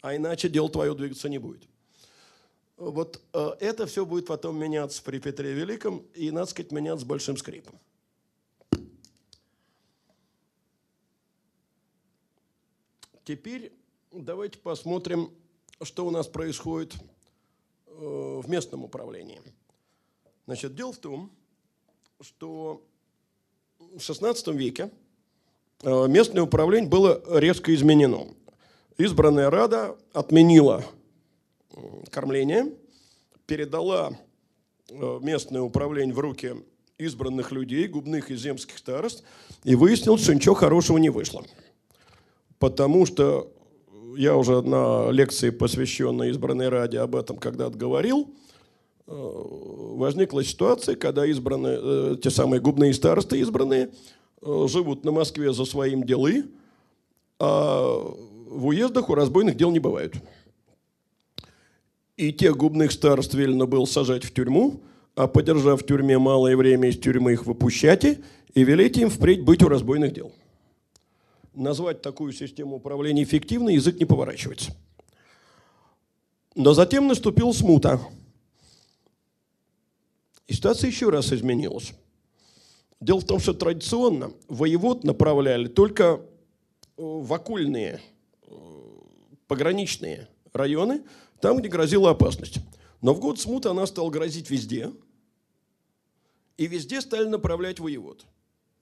А 0.00 0.16
иначе 0.16 0.48
дело 0.48 0.68
твое 0.68 0.94
двигаться 0.94 1.28
не 1.28 1.38
будет. 1.38 1.68
Вот 2.76 3.22
э, 3.32 3.50
это 3.60 3.86
все 3.86 4.04
будет 4.04 4.26
потом 4.26 4.58
меняться 4.58 5.00
при 5.02 5.20
Петре 5.20 5.52
Великом, 5.52 5.98
и, 6.14 6.32
надо 6.32 6.46
сказать, 6.50 6.72
меняться 6.72 7.06
большим 7.06 7.36
скрипом. 7.36 7.78
Теперь 13.24 13.72
давайте 14.10 14.58
посмотрим, 14.58 15.32
что 15.80 16.04
у 16.06 16.10
нас 16.10 16.26
происходит 16.26 16.94
э, 17.86 18.40
в 18.42 18.48
местном 18.48 18.82
управлении. 18.82 19.40
Значит, 20.46 20.74
дело 20.74 20.92
в 20.92 20.98
том, 20.98 21.30
что 22.22 22.82
в 23.78 23.98
XVI 23.98 24.54
веке 24.54 24.90
э, 25.82 26.06
местное 26.08 26.42
управление 26.42 26.88
было 26.88 27.22
резко 27.38 27.74
изменено. 27.74 28.28
Избранная 28.96 29.50
Рада 29.50 29.96
отменила 30.12 30.84
кормление, 32.10 32.72
передала 33.46 34.16
э, 34.88 35.18
местное 35.22 35.60
управление 35.62 36.14
в 36.14 36.18
руки 36.18 36.54
избранных 36.98 37.52
людей, 37.52 37.88
губных 37.88 38.30
и 38.30 38.36
земских 38.36 38.78
старост, 38.78 39.24
и 39.64 39.74
выяснилось, 39.74 40.22
что 40.22 40.34
ничего 40.34 40.54
хорошего 40.54 40.98
не 40.98 41.10
вышло 41.10 41.44
потому 42.62 43.06
что 43.06 43.52
я 44.16 44.36
уже 44.36 44.62
на 44.62 45.10
лекции, 45.10 45.50
посвященной 45.50 46.30
избранной 46.30 46.68
Раде, 46.68 47.00
об 47.00 47.16
этом 47.16 47.36
когда-то 47.36 47.76
говорил, 47.76 48.30
э, 48.30 48.51
возникла 49.06 50.44
ситуация, 50.44 50.96
когда 50.96 51.26
избранные, 51.26 51.78
э, 51.80 52.16
те 52.22 52.30
самые 52.30 52.60
губные 52.60 52.94
старосты 52.94 53.38
избранные 53.40 53.90
э, 54.40 54.66
живут 54.68 55.04
на 55.04 55.12
Москве 55.12 55.52
за 55.52 55.64
своим 55.64 56.04
делы, 56.04 56.46
а 57.38 57.98
в 58.46 58.66
уездах 58.66 59.10
у 59.10 59.14
разбойных 59.14 59.56
дел 59.56 59.70
не 59.70 59.80
бывает. 59.80 60.14
И 62.16 62.32
тех 62.32 62.56
губных 62.56 62.92
старост 62.92 63.34
велено 63.34 63.66
было 63.66 63.84
сажать 63.84 64.24
в 64.24 64.32
тюрьму, 64.32 64.80
а 65.16 65.26
подержав 65.26 65.82
в 65.82 65.86
тюрьме 65.86 66.18
малое 66.18 66.56
время 66.56 66.88
из 66.88 66.98
тюрьмы 66.98 67.32
их 67.32 67.46
выпущайте 67.46 68.20
и 68.54 68.62
велите 68.62 69.02
им 69.02 69.10
впредь 69.10 69.42
быть 69.44 69.62
у 69.62 69.68
разбойных 69.68 70.12
дел 70.12 70.32
назвать 71.54 72.02
такую 72.02 72.32
систему 72.32 72.76
управления 72.76 73.22
эффективной 73.22 73.74
язык 73.74 73.98
не 73.98 74.04
поворачивается. 74.04 74.74
Но 76.54 76.74
затем 76.74 77.08
наступил 77.08 77.52
смута. 77.52 78.00
И 80.46 80.54
ситуация 80.54 80.88
еще 80.88 81.08
раз 81.10 81.32
изменилась. 81.32 81.92
Дело 83.00 83.20
в 83.20 83.24
том, 83.24 83.40
что 83.40 83.52
традиционно 83.52 84.32
воевод 84.48 85.04
направляли 85.04 85.66
только 85.66 86.04
э, 86.04 86.18
в 86.96 87.32
окольные, 87.32 88.00
э, 88.46 88.54
пограничные 89.48 90.28
районы, 90.52 91.02
там, 91.40 91.58
где 91.58 91.68
грозила 91.68 92.10
опасность. 92.10 92.58
Но 93.00 93.14
в 93.14 93.20
год 93.20 93.40
смуты 93.40 93.68
она 93.68 93.86
стала 93.86 94.10
грозить 94.10 94.50
везде. 94.50 94.92
И 96.56 96.66
везде 96.68 97.00
стали 97.00 97.26
направлять 97.26 97.80
воевод. 97.80 98.24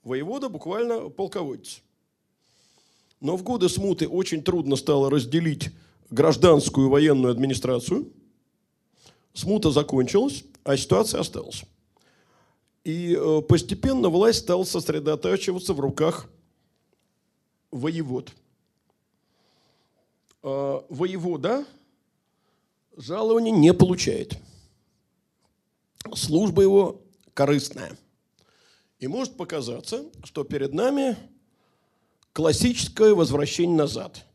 Воевода 0.03 0.49
буквально 0.49 1.09
полководец. 1.09 1.81
Но 3.21 3.37
в 3.37 3.43
годы 3.43 3.69
смуты 3.69 4.09
очень 4.09 4.43
трудно 4.43 4.77
стало 4.77 5.11
разделить 5.11 5.71
гражданскую 6.11 6.89
военную 6.89 7.31
администрацию. 7.31 8.13
Смута 9.41 9.71
закончилась, 9.71 10.45
а 10.65 10.77
ситуация 10.77 11.21
осталась. 11.21 11.65
И 12.85 13.17
э, 13.19 13.41
постепенно 13.41 14.11
власть 14.11 14.41
стала 14.41 14.65
сосредотачиваться 14.65 15.73
в 15.73 15.81
руках 15.81 16.29
воевод. 17.71 18.33
А, 20.43 20.85
воевода 20.91 21.65
жалования 22.99 23.51
не 23.51 23.73
получает. 23.73 24.37
Служба 26.15 26.61
его 26.61 27.01
корыстная. 27.33 27.97
И 28.99 29.09
может 29.09 29.39
показаться, 29.39 30.05
что 30.23 30.45
перед 30.45 30.75
нами 30.75 31.17
классическое 32.35 33.15
возвращение 33.15 33.77
назад. 33.77 34.27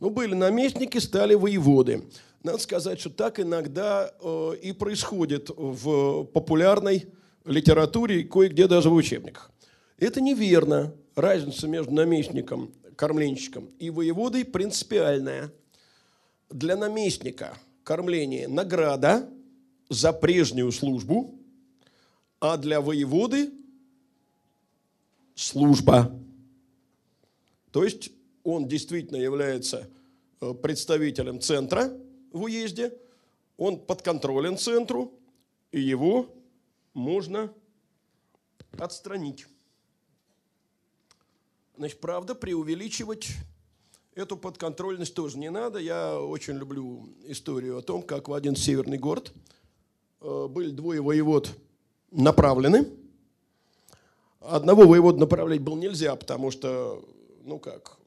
Ну, 0.00 0.10
были 0.10 0.34
наместники, 0.34 0.98
стали 0.98 1.34
воеводы. 1.34 2.04
Надо 2.42 2.58
сказать, 2.58 3.00
что 3.00 3.10
так 3.10 3.38
иногда 3.38 4.12
э, 4.20 4.52
и 4.62 4.72
происходит 4.72 5.50
в 5.50 6.24
популярной 6.24 7.06
литературе, 7.44 8.24
кое-где 8.24 8.66
даже 8.66 8.88
в 8.88 8.94
учебниках. 8.94 9.50
Это 9.98 10.20
неверно. 10.20 10.94
Разница 11.16 11.68
между 11.68 11.92
наместником, 11.92 12.72
кормленщиком 12.96 13.66
и 13.78 13.90
воеводой 13.90 14.44
принципиальная. 14.44 15.52
Для 16.48 16.76
наместника 16.76 17.58
кормление– 17.84 18.48
награда 18.48 19.28
за 19.88 20.12
прежнюю 20.12 20.72
службу, 20.72 21.34
а 22.40 22.56
для 22.56 22.80
воеводы– 22.80 23.52
служба. 25.34 26.12
То 27.70 27.84
есть 27.84 28.10
он 28.44 28.66
действительно 28.66 29.16
является 29.18 29.88
э, 30.40 30.54
представителем 30.54 31.40
центра 31.40 31.92
в 32.32 32.42
уезде, 32.42 32.96
он 33.56 33.78
подконтролен 33.78 34.56
центру, 34.56 35.12
и 35.72 35.80
его 35.80 36.26
можно 36.94 37.52
отстранить. 38.78 39.46
Значит, 41.76 42.00
правда, 42.00 42.34
преувеличивать 42.34 43.28
эту 44.14 44.36
подконтрольность 44.36 45.14
тоже 45.14 45.38
не 45.38 45.50
надо. 45.50 45.78
Я 45.78 46.20
очень 46.20 46.54
люблю 46.54 47.08
историю 47.24 47.78
о 47.78 47.82
том, 47.82 48.02
как 48.02 48.28
в 48.28 48.34
один 48.34 48.56
северный 48.56 48.98
город 48.98 49.32
э, 50.20 50.46
были 50.48 50.70
двое 50.70 51.00
воевод 51.00 51.50
направлены. 52.10 52.86
Одного 54.40 54.86
воевода 54.86 55.18
направлять 55.18 55.60
было 55.60 55.76
нельзя, 55.76 56.16
потому 56.16 56.50
что 56.50 57.04
ну 57.44 57.58
как, 57.58 57.98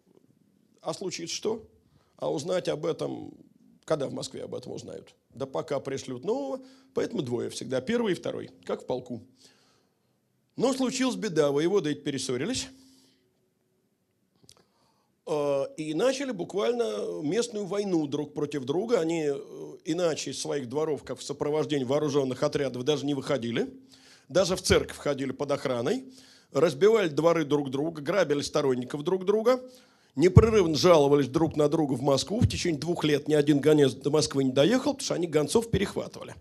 а 0.81 0.93
случится 0.93 1.35
что? 1.35 1.67
А 2.17 2.31
узнать 2.31 2.69
об 2.69 2.85
этом, 2.85 3.33
когда 3.85 4.07
в 4.07 4.13
Москве 4.13 4.43
об 4.43 4.55
этом 4.55 4.73
узнают? 4.73 5.13
Да 5.33 5.45
пока 5.45 5.79
пришлют 5.79 6.23
нового, 6.23 6.61
поэтому 6.93 7.21
двое 7.21 7.49
всегда, 7.49 7.81
первый 7.81 8.13
и 8.13 8.15
второй, 8.15 8.51
как 8.65 8.83
в 8.83 8.85
полку. 8.85 9.21
Но 10.55 10.73
случилась 10.73 11.15
беда, 11.15 11.51
воеводы 11.51 11.91
эти 11.91 11.99
перессорились, 11.99 12.67
э, 15.25 15.63
и 15.77 15.93
начали 15.93 16.31
буквально 16.31 17.21
местную 17.21 17.65
войну 17.65 18.05
друг 18.07 18.33
против 18.33 18.65
друга. 18.65 18.99
Они 18.99 19.25
э, 19.27 19.77
иначе 19.85 20.31
из 20.31 20.41
своих 20.41 20.69
дворов, 20.69 21.03
как 21.03 21.19
в 21.19 21.23
сопровождении 21.23 21.85
вооруженных 21.85 22.43
отрядов, 22.43 22.83
даже 22.83 23.05
не 23.05 23.13
выходили. 23.13 23.73
Даже 24.29 24.55
в 24.55 24.61
церковь 24.61 24.97
ходили 24.97 25.31
под 25.31 25.51
охраной 25.51 26.05
разбивали 26.53 27.09
дворы 27.09 27.45
друг 27.45 27.69
друга, 27.69 28.01
грабили 28.01 28.41
сторонников 28.41 29.03
друг 29.03 29.25
друга, 29.25 29.59
непрерывно 30.15 30.75
жаловались 30.75 31.27
друг 31.27 31.55
на 31.55 31.69
друга 31.69 31.93
в 31.93 32.01
Москву. 32.01 32.39
В 32.39 32.47
течение 32.47 32.79
двух 32.79 33.03
лет 33.03 33.27
ни 33.27 33.33
один 33.33 33.59
гонец 33.59 33.93
до 33.93 34.11
Москвы 34.11 34.43
не 34.43 34.51
доехал, 34.51 34.93
потому 34.93 35.05
что 35.05 35.13
они 35.15 35.27
гонцов 35.27 35.69
перехватывали. 35.69 36.35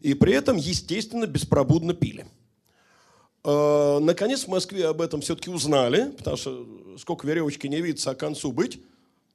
И 0.00 0.14
при 0.14 0.34
этом, 0.34 0.56
естественно, 0.56 1.26
беспробудно 1.26 1.94
пили. 1.94 2.26
А, 3.42 3.98
наконец 4.00 4.44
в 4.44 4.48
Москве 4.48 4.86
об 4.86 5.00
этом 5.00 5.20
все-таки 5.20 5.50
узнали, 5.50 6.10
потому 6.16 6.36
что 6.36 6.66
сколько 6.98 7.26
веревочки 7.26 7.66
не 7.66 7.80
видится, 7.80 8.10
а 8.10 8.14
концу 8.14 8.52
быть. 8.52 8.80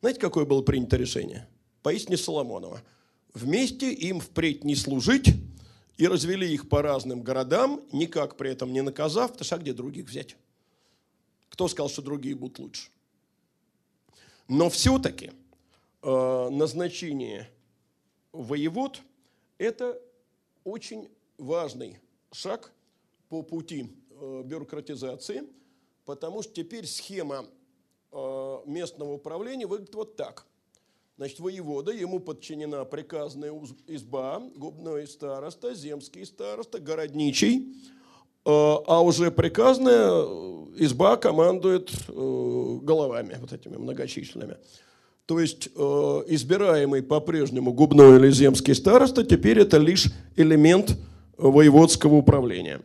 Знаете, 0.02 0.20
какое 0.20 0.46
было 0.46 0.62
принято 0.62 0.96
решение? 0.98 1.48
Поистине 1.82 2.18
Соломонова. 2.18 2.82
Вместе 3.34 3.92
им 3.92 4.20
впредь 4.20 4.64
не 4.64 4.76
служить, 4.76 5.30
и 6.00 6.08
развели 6.08 6.52
их 6.52 6.70
по 6.70 6.82
разным 6.82 7.22
городам, 7.24 7.82
никак 7.92 8.38
при 8.38 8.52
этом 8.52 8.72
не 8.72 8.82
наказав, 8.82 9.32
потому 9.32 9.44
что 9.44 9.56
а 9.56 9.60
где 9.60 9.74
других 9.74 10.08
взять? 10.08 10.38
Кто 11.50 11.68
сказал, 11.68 11.90
что 11.90 12.02
другие 12.02 12.36
будут 12.36 12.58
лучше? 12.58 12.88
Но 14.50 14.72
все-таки 14.72 15.32
э, 16.02 16.50
назначение 16.50 17.48
воевод– 18.32 19.00
это 19.60 20.02
очень 20.64 21.08
важный 21.38 22.00
шаг 22.32 22.72
по 23.30 23.44
пути 23.44 23.96
э, 24.10 24.42
бюрократизации, 24.44 25.44
потому 26.04 26.42
что 26.42 26.52
теперь 26.52 26.88
схема 26.88 27.46
э, 28.12 28.58
местного 28.66 29.14
управления 29.14 29.68
выглядит 29.68 29.94
вот 29.94 30.16
так. 30.16 30.48
Значит, 31.18 31.40
воевода, 31.40 31.92
ему 31.92 32.20
подчинена 32.20 32.86
приказная 32.86 33.52
изба, 33.86 34.40
губной 34.56 35.08
староста, 35.08 35.76
земский 35.76 36.26
староста, 36.26 36.80
городничий, 36.80 37.76
а 38.46 39.02
уже 39.02 39.32
приказная 39.32 40.10
изба 40.78 41.18
командует 41.18 41.92
э, 42.08 42.80
головами 42.82 43.38
вот 43.40 43.54
этими 43.54 43.78
многочисленными. 43.78 44.58
То 45.26 45.40
есть 45.40 45.70
э, 45.76 45.80
избираемый 46.28 47.04
по-прежнему 47.04 47.74
губной 47.74 48.18
или 48.18 48.32
земский 48.32 48.74
староста 48.74 49.24
теперь 49.24 49.60
это 49.60 49.78
лишь 49.78 50.08
элемент 50.36 50.98
воеводского 51.38 52.16
управления. 52.16 52.82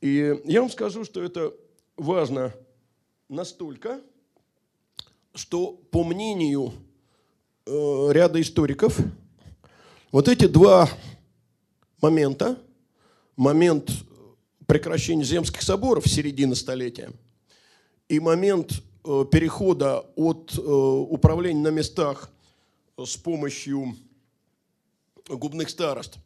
И 0.00 0.36
я 0.44 0.60
вам 0.60 0.70
скажу, 0.70 1.04
что 1.04 1.22
это 1.22 1.52
важно 1.96 2.54
настолько, 3.28 4.00
что 5.34 5.78
по 5.90 6.04
мнению 6.04 6.72
Э, 7.72 8.08
ряда 8.10 8.40
историков, 8.40 8.98
вот 10.10 10.26
эти 10.26 10.48
два 10.48 10.88
момента, 12.02 12.58
момент 13.36 13.92
прекращения 14.70 15.24
земских 15.24 15.62
соборов 15.62 16.06
середины 16.06 16.54
столетия 16.54 17.10
и 18.08 18.20
момент 18.20 18.70
э, 19.04 19.24
перехода 19.28 20.06
от 20.14 20.56
э, 20.56 20.60
управления 20.60 21.60
на 21.60 21.72
местах 21.72 22.30
с 22.96 23.16
помощью 23.16 23.96
губных 25.28 25.70
старост 25.70 26.18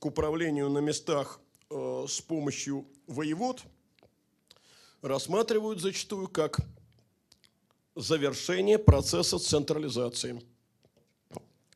к 0.00 0.06
управлению 0.06 0.70
на 0.70 0.78
местах 0.78 1.40
с 1.70 2.20
помощью 2.20 2.84
воевод 3.06 3.62
рассматривают 5.02 5.80
зачастую 5.80 6.26
как 6.26 6.58
завершение 7.94 8.78
процесса 8.78 9.38
централизации– 9.38 10.42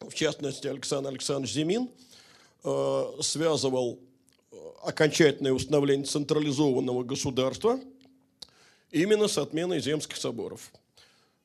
в 0.09 0.15
частности, 0.15 0.67
Александр 0.67 1.11
Александрович 1.11 1.55
Зимин 1.55 1.89
э, 2.65 3.13
связывал 3.21 3.99
э, 3.99 4.12
окончательное 4.83 5.53
установление 5.53 6.07
централизованного 6.07 7.03
государства 7.05 7.81
именно 8.91 9.29
с 9.29 9.39
отменой 9.39 9.81
земских 9.81 10.17
соборов. 10.17 10.73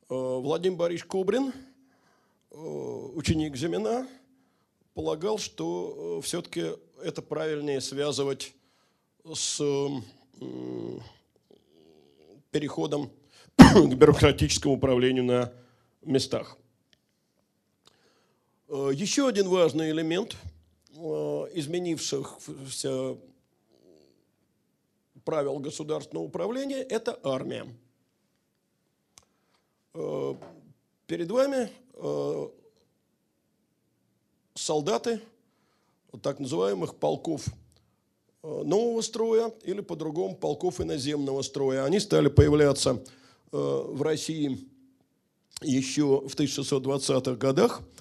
Э, 0.09 0.13
Владимир 0.15 0.77
Борисович 0.77 1.05
Кубрин, 1.05 1.53
ученик 2.51 3.55
Зимина, 3.55 4.07
полагал, 4.93 5.37
что 5.37 6.21
все-таки 6.23 6.71
это 7.03 7.21
правильнее 7.21 7.81
связывать 7.81 8.53
с 9.31 9.61
переходом 12.51 13.11
к 13.57 13.93
бюрократическому 13.93 14.75
управлению 14.75 15.23
на 15.23 15.53
местах. 16.01 16.57
Э, 18.69 18.91
еще 18.93 19.27
один 19.27 19.47
важный 19.47 19.91
элемент 19.91 20.33
э, 20.33 20.56
изменившихся 21.53 23.17
правил 25.23 25.59
государственного 25.59 26.25
управления– 26.25 26.77
это 26.89 27.19
армия. 27.23 27.67
Э, 29.93 30.35
перед 31.05 31.29
вами 31.29 31.69
солдаты 34.53 35.19
так 36.21 36.39
называемых 36.39 36.95
полков 36.95 37.45
нового 38.43 39.01
строя 39.01 39.51
или 39.63 39.81
по-другому 39.81 40.35
полков 40.35 40.79
иноземного 40.79 41.41
строя. 41.41 41.85
Они 41.85 41.99
стали 41.99 42.27
появляться 42.27 43.03
в 43.51 43.99
России 44.03 44.69
еще 45.63 46.21
в 46.27 46.35
1620-х 46.35 47.35
годах– 47.35 47.81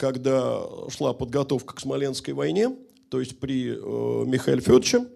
когда 0.00 0.66
шла 0.88 1.12
подготовка 1.12 1.74
к 1.74 1.80
Смоленской 1.80 2.32
войне, 2.32 2.74
то 3.10 3.20
есть 3.20 3.38
при 3.38 3.68
э, 3.68 4.24
Михаиле 4.24 4.62
Федоровиче, 4.62 5.06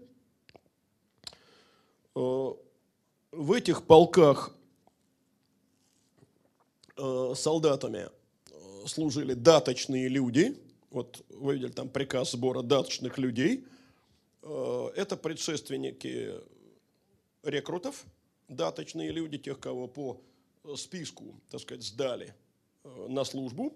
в 2.14 3.52
этих 3.52 3.84
полках 3.84 4.54
солдатами 7.34 8.08
служили 8.86 9.34
даточные 9.34 10.06
люди. 10.06 10.56
Вот 10.90 11.24
вы 11.30 11.54
видели 11.54 11.72
там 11.72 11.88
приказ 11.88 12.30
сбора 12.30 12.62
даточных 12.62 13.18
людей. 13.18 13.64
Это 14.42 15.16
предшественники 15.16 16.34
рекрутов, 17.42 18.04
даточные 18.48 19.10
люди, 19.10 19.38
тех, 19.38 19.58
кого 19.58 19.88
по 19.88 20.20
списку, 20.76 21.34
так 21.50 21.60
сказать, 21.60 21.82
сдали 21.82 22.32
на 23.08 23.24
службу. 23.24 23.72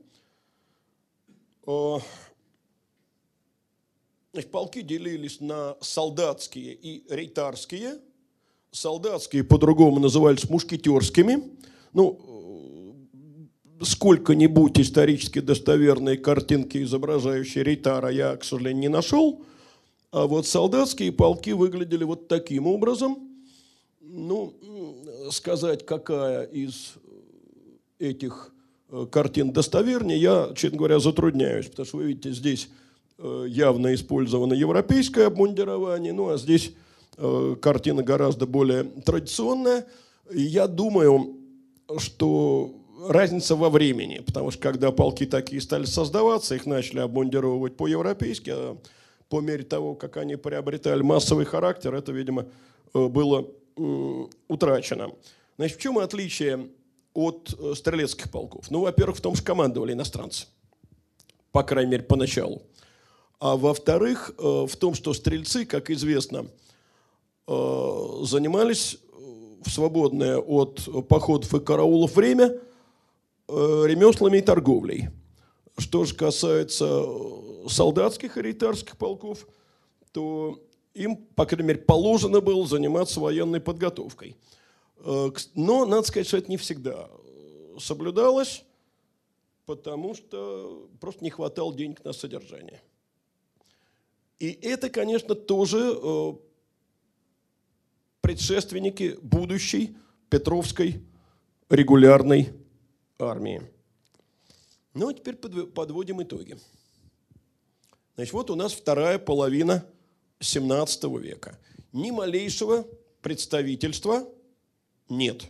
Значит, 4.32 4.51
полки 4.51 4.81
делились 4.81 5.40
на 5.40 5.77
солдатские 5.82 6.73
и 6.73 7.05
рейтарские. 7.12 7.99
Солдатские 8.70 9.45
по-другому 9.45 9.99
назывались 9.99 10.49
мушкетерскими. 10.49 11.43
Ну, 11.93 12.97
сколько-нибудь 13.82 14.81
исторически 14.81 15.40
достоверные 15.40 16.16
картинки, 16.16 16.82
изображающие 16.82 17.65
рейтара, 17.65 18.09
я, 18.09 18.35
к 18.36 18.45
сожалению, 18.45 18.81
не 18.81 18.89
нашел. 18.89 19.45
А 20.11 20.27
вот 20.27 20.47
солдатские 20.47 21.12
полки 21.12 21.51
выглядели 21.51 22.05
вот 22.05 22.28
таким 22.28 22.66
образом. 22.66 23.28
Ну, 24.01 24.55
сказать, 25.31 25.85
какая 25.85 26.45
из 26.45 26.95
этих 27.99 28.55
э, 28.55 28.58
картин 29.10 29.52
достовернее, 29.52 30.19
я, 30.19 30.51
честно 30.56 30.78
говоря, 30.78 30.98
затрудняюсь, 30.98 31.66
потому 31.66 31.86
что 31.86 31.97
вы 31.98 32.05
видите, 32.05 32.32
здесь 32.32 32.69
Э, 33.20 33.47
явно 33.48 33.94
использовано 33.94 34.55
европейское 34.55 35.27
обмундирование, 35.27 36.12
ну 36.12 36.28
а 36.31 36.39
здесь 36.39 36.73
э, 37.16 37.56
картина 37.60 38.05
гораздо 38.05 38.47
более 38.47 38.85
традиционная. 38.85 39.86
И 40.31 40.40
я 40.40 40.69
думаю, 40.69 41.36
что 41.98 42.77
разница 43.09 43.56
во 43.56 43.70
времени, 43.70 44.23
потому 44.24 44.52
что 44.52 44.62
когда 44.62 44.93
полки 44.93 45.27
такие 45.27 45.60
стали 45.60 45.85
создаваться, 45.85 46.55
их 46.55 46.65
начали 46.65 47.01
обмундировывать 47.01 47.77
по-европейски, 47.77 48.51
а 48.55 48.78
по 49.28 49.40
мере 49.40 49.65
того, 49.65 49.97
как 49.97 50.16
они 50.16 50.36
приобретали 50.36 51.02
массовый 51.02 51.44
характер, 51.44 51.97
это, 51.97 52.12
видимо, 52.12 52.47
э, 52.94 53.09
было 53.09 53.48
утрачено. 54.47 55.10
Значит, 55.56 55.78
в 55.78 55.81
чем 55.81 55.98
отличие 55.98 56.69
от 57.15 57.55
стрелецких 57.75 58.31
полков? 58.31 58.71
Ну, 58.71 58.81
во-первых, 58.81 59.19
в 59.19 59.21
том, 59.21 59.35
что 59.35 59.45
командовали 59.45 59.93
иностранцы, 59.93 60.47
по 61.53 61.63
крайней 61.63 61.93
мере, 61.93 62.05
поначалу. 62.05 62.63
А 63.41 63.57
во-вторых, 63.57 64.33
э, 64.37 64.43
в 64.43 64.77
том, 64.77 64.95
что 64.95 65.15
стрельцы, 65.15 65.65
как 65.65 65.91
известно, 65.91 66.47
э, 67.47 68.21
занимались 68.23 68.95
э, 68.95 69.17
в 69.65 69.71
свободное 69.71 70.39
от 70.39 70.89
походов 71.09 71.55
и 71.55 71.61
караулов 71.61 72.17
время 72.17 72.59
ремеслами 73.49 74.39
и 74.39 74.43
торговлей. 74.43 75.09
Что 75.79 76.05
же 76.05 76.15
касается 76.15 77.03
солдатских 77.67 78.37
и 78.37 78.43
рейтарских 78.43 78.99
полков, 78.99 79.47
то 80.13 80.61
им, 80.93 81.17
по 81.35 81.47
крайней 81.47 81.69
мере, 81.69 81.81
положено 81.81 82.43
было 82.43 82.67
заниматься 82.67 83.21
военной 83.21 83.61
подготовкой. 83.61 84.37
Но, 85.05 85.87
надо 85.87 86.03
сказать, 86.03 86.27
что 86.27 86.39
это 86.39 86.51
не 86.51 86.57
всегда 86.57 87.09
соблюдалось, 87.79 88.65
потому 89.66 90.15
что 90.15 90.89
просто 91.01 91.23
не 91.23 91.31
хватало 91.31 91.75
денег 91.75 92.05
на 92.05 92.12
содержание. 92.12 92.83
И 94.39 94.51
это, 94.62 94.89
конечно, 94.89 95.35
тоже 95.35 95.79
э, 95.79 96.33
предшественники 98.20 99.19
будущей 99.20 99.97
Петровской 100.31 101.03
регулярной 101.69 102.53
армии. 103.19 103.62
Ну, 104.95 105.09
а 105.09 105.15
теперь 105.15 105.37
подводим 105.37 106.23
итоги. 106.23 106.59
Значит, 108.15 108.33
вот 108.33 108.51
у 108.51 108.55
нас 108.55 108.73
вторая 108.73 109.19
половина 109.19 109.85
17 110.41 111.05
века. 111.20 111.59
Ни 111.93 112.11
малейшего 112.11 112.87
представительства 113.23 114.29
нет. 115.09 115.45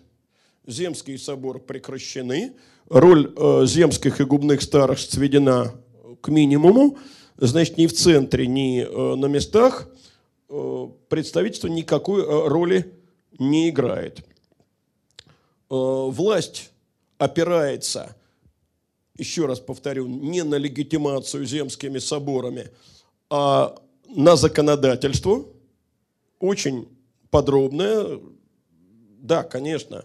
Земский 0.66 1.18
собор 1.18 1.60
прекращены, 1.60 2.54
роль 2.88 3.32
э, 3.36 3.66
земских 3.66 4.20
и 4.20 4.24
губных 4.24 4.62
старых 4.62 4.98
сведена 4.98 5.74
к 6.20 6.28
минимуму, 6.28 6.98
значит, 7.36 7.78
ни 7.78 7.86
в 7.86 7.92
центре, 7.92 8.46
ни 8.46 8.82
э, 8.82 9.16
на 9.16 9.26
местах 9.26 9.88
э, 10.48 10.88
представительство 11.08 11.68
никакой 11.68 12.22
э, 12.22 12.48
роли 12.48 12.92
не 13.38 13.70
играет. 13.70 14.24
Власть 15.70 16.70
опирается, 17.18 18.16
еще 19.18 19.44
раз 19.44 19.60
повторю, 19.60 20.06
не 20.06 20.42
на 20.42 20.54
легитимацию 20.54 21.44
земскими 21.44 21.98
соборами, 21.98 22.70
а 23.28 23.78
на 24.08 24.36
законодательство, 24.36 25.44
очень 26.38 26.88
подробное. 27.30 28.18
Да, 29.18 29.42
конечно, 29.42 30.04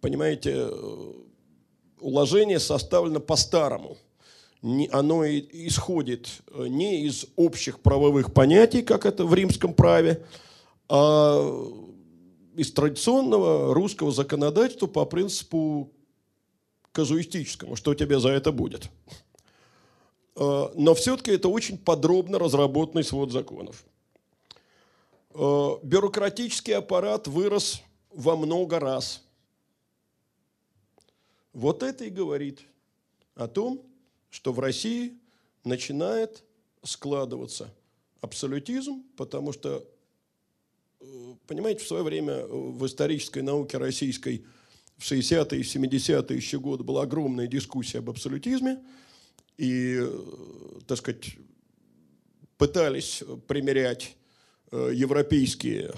понимаете, 0.00 0.68
уложение 2.00 2.58
составлено 2.58 3.20
по-старому– 3.20 3.96
оно 4.62 5.26
исходит 5.26 6.28
э, 6.48 6.66
не 6.68 7.06
из 7.06 7.26
общих 7.36 7.80
правовых 7.80 8.32
понятий, 8.32 8.82
как 8.82 9.06
это 9.06 9.24
в 9.24 9.34
римском 9.34 9.72
праве, 9.72 10.24
а 10.88 11.72
из 12.56 12.72
традиционного 12.72 13.74
русского 13.74 14.12
законодательства 14.12 14.86
по 14.86 15.06
принципу 15.06 15.90
казуистическому, 16.92 17.76
что 17.76 17.94
тебе 17.94 18.18
за 18.20 18.30
это 18.30 18.52
будет. 18.52 18.90
Э, 20.36 20.68
но 20.74 20.94
все-таки 20.94 21.30
это 21.30 21.48
очень 21.48 21.78
подробно 21.78 22.38
разработанный 22.38 23.04
свод 23.04 23.32
законов. 23.32 23.84
Э, 25.32 25.76
бюрократический 25.82 26.74
аппарат 26.74 27.28
вырос 27.28 27.82
во 28.10 28.36
много 28.36 28.80
раз. 28.80 29.24
Вот 31.52 31.82
это 31.82 32.04
и 32.04 32.10
говорит 32.10 32.60
о 33.34 33.46
том, 33.46 33.84
что 34.28 34.52
в 34.52 34.58
России 34.58 35.18
начинает 35.64 36.42
складываться 36.82 37.72
абсолютизм, 38.20 39.04
потому 39.16 39.52
что, 39.52 39.86
э, 41.00 41.34
понимаете, 41.46 41.84
в 41.84 41.88
свое 41.88 42.02
время 42.02 42.32
э, 42.32 42.46
в 42.48 42.84
исторической 42.86 43.42
науке 43.42 43.78
российской 43.78 44.44
в 44.96 45.02
60-е 45.02 45.60
и 45.60 45.62
70-е 45.62 46.36
еще 46.36 46.58
годы 46.58 46.82
была 46.82 47.02
огромная 47.02 47.46
дискуссия 47.46 47.98
об 47.98 48.10
абсолютизме, 48.10 48.82
и, 49.56 50.00
так 50.86 50.98
сказать, 50.98 51.36
пытались 52.58 53.22
примерять 53.46 54.16
европейские 54.72 55.92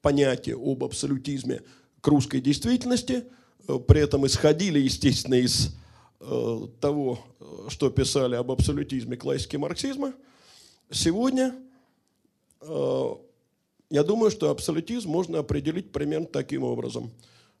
понятия 0.00 0.54
об 0.54 0.84
абсолютизме 0.84 1.62
к 2.00 2.08
русской 2.08 2.40
действительности– 2.40 3.24
Э, 3.68 3.78
при 3.78 4.00
этом 4.00 4.26
исходили, 4.26 4.78
естественно, 4.78 5.34
из 5.34 5.74
э, 6.20 6.66
того, 6.80 7.18
что 7.68 7.90
писали 7.90 8.34
об 8.34 8.50
абсолютизме 8.50 9.16
классики 9.16 9.56
марксизма. 9.56 10.14
Сегодня 10.90 11.54
э, 12.60 13.14
я 13.90 14.02
думаю, 14.02 14.30
что 14.30 14.50
абсолютизм 14.50 15.10
можно 15.10 15.38
определить 15.38 15.92
примерно 15.92 16.26
таким 16.26 16.64
образом. 16.64 17.10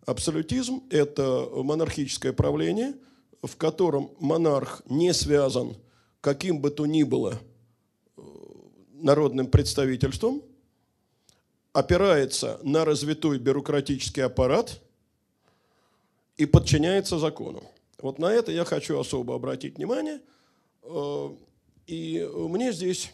Абсолютизм– 0.06 0.82
это 0.90 1.48
монархическое 1.54 2.32
правление, 2.32 2.94
в 3.42 3.56
котором 3.56 4.10
монарх 4.18 4.82
не 4.88 5.12
связан 5.14 5.76
каким 6.20 6.60
бы 6.60 6.70
то 6.70 6.86
ни 6.86 7.02
было 7.02 7.40
народным 9.02 9.46
представительством, 9.46 10.42
опирается 11.72 12.60
на 12.62 12.84
развитой 12.84 13.38
бюрократический 13.38 14.24
аппарат– 14.24 14.80
и 16.36 16.46
подчиняется 16.46 17.18
закону. 17.18 17.62
Вот 17.98 18.18
на 18.18 18.26
это 18.26 18.50
я 18.52 18.64
хочу 18.64 18.98
особо 18.98 19.34
обратить 19.34 19.76
внимание. 19.76 20.20
Э, 20.82 21.28
и 21.86 22.28
мне 22.34 22.72
здесь 22.72 23.12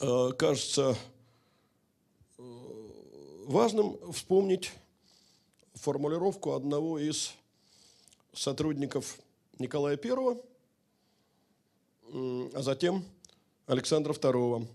э, 0.00 0.30
кажется 0.38 0.96
э, 2.38 2.42
важным 3.46 3.98
вспомнить 4.12 4.72
формулировку 5.74 6.52
одного 6.52 6.98
из 6.98 7.32
сотрудников 8.32 9.18
Николая 9.58 9.98
I, 10.02 10.36
а 12.54 12.62
затем 12.62 13.04
Александра 13.66 14.12
II. 14.12 14.66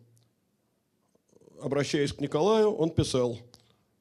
Обращаясь 1.62 2.14
к 2.14 2.22
Николаю, 2.22 2.72
он 2.72 2.90
писал, 2.90 3.38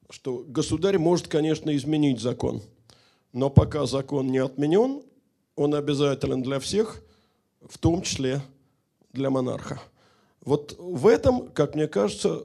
что 0.09 0.43
государь 0.47 0.97
может, 0.97 1.27
конечно, 1.27 1.75
изменить 1.75 2.19
закон– 2.19 2.61
но 3.37 3.51
пока 3.51 3.85
закон 3.85 4.27
не 4.31 4.39
отменен, 4.39 5.03
он 5.55 5.75
обязателен 5.75 6.41
для 6.41 6.59
всех, 6.59 7.03
в 7.61 7.77
том 7.77 8.01
числе 8.01 8.41
для 9.13 9.29
монарха. 9.29 9.79
Вот 10.41 10.75
в 10.79 11.05
этом, 11.05 11.49
как 11.49 11.75
мне 11.75 11.87
кажется, 11.87 12.41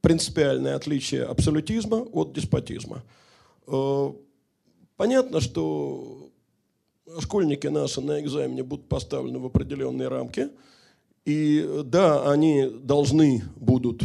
принципиальное 0.00 0.74
отличие 0.74 1.24
абсолютизма 1.24 1.98
от 1.98 2.32
деспотизма. 2.32 3.04
Э, 3.68 4.12
понятно, 4.96 5.40
что 5.40 6.30
школьники 7.20 7.68
наши 7.68 8.00
на 8.00 8.20
экзамене 8.20 8.64
будут 8.64 8.88
поставлены 8.88 9.38
в 9.38 9.46
определенные 9.46 10.08
рамки. 10.08 10.50
И 11.24 11.82
да, 11.84 12.30
они 12.30 12.68
должны 12.68 13.42
будут 13.56 14.02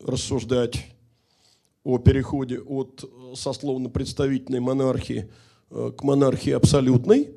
рассуждать 0.00 0.84
о 1.84 1.98
переходе 1.98 2.58
от 2.58 3.04
сословно-представительной 3.34 4.60
монархии 4.60 5.30
э, 5.70 5.92
к 5.96 6.02
монархии 6.02 6.50
абсолютной. 6.50 7.30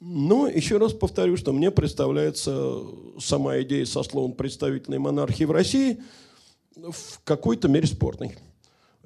Но 0.00 0.46
еще 0.46 0.76
раз 0.76 0.92
повторю, 0.92 1.36
что 1.36 1.52
мне 1.52 1.70
представляется 1.70 2.82
сама 3.18 3.60
идея 3.62 3.86
сословно-представительной 3.86 4.98
монархии 4.98 5.44
в 5.44 5.50
России 5.50 6.02
в 6.76 7.20
какой-то 7.24 7.68
мере 7.68 7.86
спорной. 7.86 8.36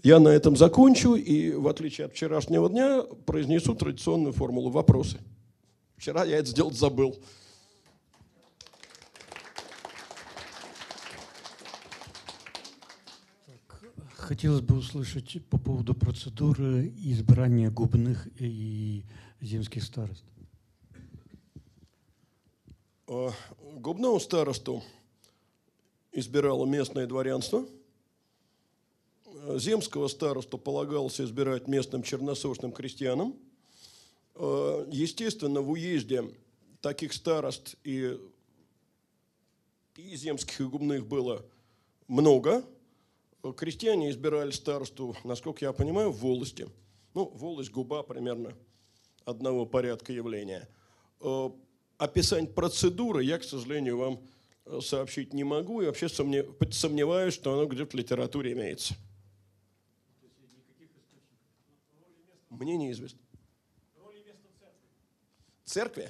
Я 0.03 0.21
на 0.21 0.29
этом 0.29 0.57
закончу 0.57 1.15
и, 1.15 1.53
в 1.53 1.69
отличие 1.69 2.07
от 2.07 2.13
вчерашнего 2.13 2.69
дня, 2.69 3.03
произнесу 3.27 3.75
традиционную 3.75 4.33
формулу 4.33 4.71
вопросы. 4.71 5.19
Вчера 5.97 6.25
я 6.25 6.39
это 6.39 6.51
сделать 6.51 6.77
забыл. 6.77 7.17
Хотелось 14.29 14.61
бы 14.61 14.77
услышать 14.77 15.43
по 15.47 15.57
поводу 15.57 15.95
процедуры 15.95 16.93
избрания 16.99 17.71
губных 17.71 18.29
и 18.39 19.03
земских 19.41 19.83
старост. 19.83 20.23
А, 23.07 23.33
губного 23.77 24.19
старосту 24.19 24.83
избирало 26.13 26.67
местное 26.67 27.07
дворянство. 27.07 27.65
Земского 29.55 30.09
старосту 30.09 30.59
полагалось 30.59 31.23
избирать 31.23 31.67
местным 31.67 32.03
черносошным 32.03 32.73
крестьянам. 32.73 33.35
А, 34.35 34.87
естественно, 34.93 35.63
в 35.63 35.71
уезде 35.71 36.23
таких 36.83 37.15
старост 37.15 37.77
и, 37.83 38.21
и 39.97 40.17
земских 40.17 40.61
и 40.61 40.65
губных 40.65 41.07
было 41.07 41.47
много– 42.09 42.63
крестьяне 43.53 44.11
избирали 44.11 44.51
старосту, 44.51 45.17
насколько 45.25 45.65
я 45.65 45.73
понимаю, 45.73 46.11
в 46.11 46.19
волости. 46.19 46.69
Ну, 47.15 47.27
волость, 47.27 47.71
губа 47.71 48.03
примерно 48.03 48.57
одного 49.25 49.67
порядка 49.67 50.13
явления. 50.13 50.69
Э, 51.21 51.51
описание 51.99 52.51
процедуры 52.51 53.25
я, 53.25 53.39
к 53.39 53.45
сожалению, 53.45 53.99
вам 53.99 54.23
э, 54.67 54.81
сообщить 54.81 55.35
не 55.35 55.45
могу. 55.45 55.83
И 55.83 55.87
вообще 55.87 56.09
сомневаюсь, 56.09 57.35
что 57.35 57.53
оно 57.53 57.67
где-то 57.67 57.91
в 57.91 57.95
литературе 57.95 58.53
имеется. 58.53 58.95
Мне 62.51 62.77
неизвестно. 62.77 63.21
Церкви? 65.65 66.09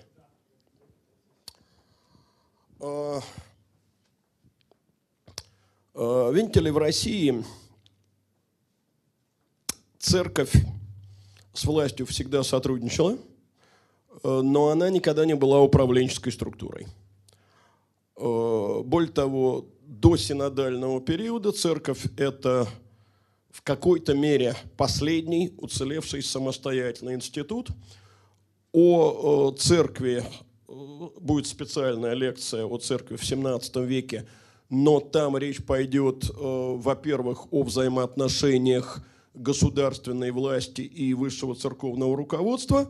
Да. 2.78 3.23
Э, 6.01 6.31
видите 6.33 6.61
ли, 6.61 6.70
в 6.70 6.79
России 6.79 7.43
церковь 9.99 10.53
с 11.53 11.65
властью 11.65 12.07
всегда 12.07 12.45
сотрудничала, 12.45 13.19
э, 14.23 14.41
но 14.41 14.69
она 14.69 14.91
никогда 14.91 15.27
не 15.27 15.35
была 15.35 15.61
управленческой 15.61 16.31
структурой. 16.31 16.87
Э, 18.15 18.83
более 18.85 19.11
того, 19.11 19.66
до 19.81 20.16
синодального 20.16 21.01
периода 21.01 21.51
церковь– 21.51 22.07
это 22.16 22.69
в 23.51 23.62
какой-то 23.62 24.15
мере 24.15 24.55
последний 24.77 25.53
уцелевший 25.59 26.23
самостоятельный 26.23 27.15
институт. 27.15 27.70
О 28.70 29.51
церкви 29.59 30.23
будет 30.69 31.49
специальная 31.49 32.12
лекция 32.12 32.66
о 32.66 32.79
церкви 32.79 33.16
в 33.16 33.23
XVII 33.23 33.85
веке– 33.85 34.29
но 34.70 35.01
там 35.01 35.36
речь 35.36 35.65
пойдет, 35.65 36.28
э, 36.28 36.32
во-первых, 36.36 37.53
о 37.53 37.62
взаимоотношениях 37.62 39.03
государственной 39.35 40.31
власти 40.31 40.82
и 40.82 41.15
высшего 41.15 41.55
церковного 41.55 42.16
руководства, 42.16 42.82
э, 42.82 42.86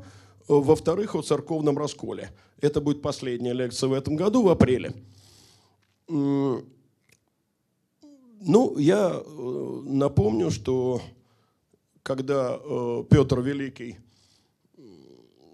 во-вторых, 0.49 1.15
о 1.15 1.23
церковном 1.23 1.79
расколе. 1.79 2.31
Это 2.61 2.81
будет 2.81 3.01
последняя 3.01 3.53
лекция 3.53 3.89
в 3.89 3.93
этом 3.93 4.17
году, 4.17 4.43
в 4.43 4.49
апреле. 4.49 4.93
Ну, 6.09 6.65
я 8.79 9.23
э, 9.25 9.83
напомню, 9.85 10.51
что 10.51 11.01
когда 12.03 12.59
Петр 13.11 13.41
Великий 13.41 13.99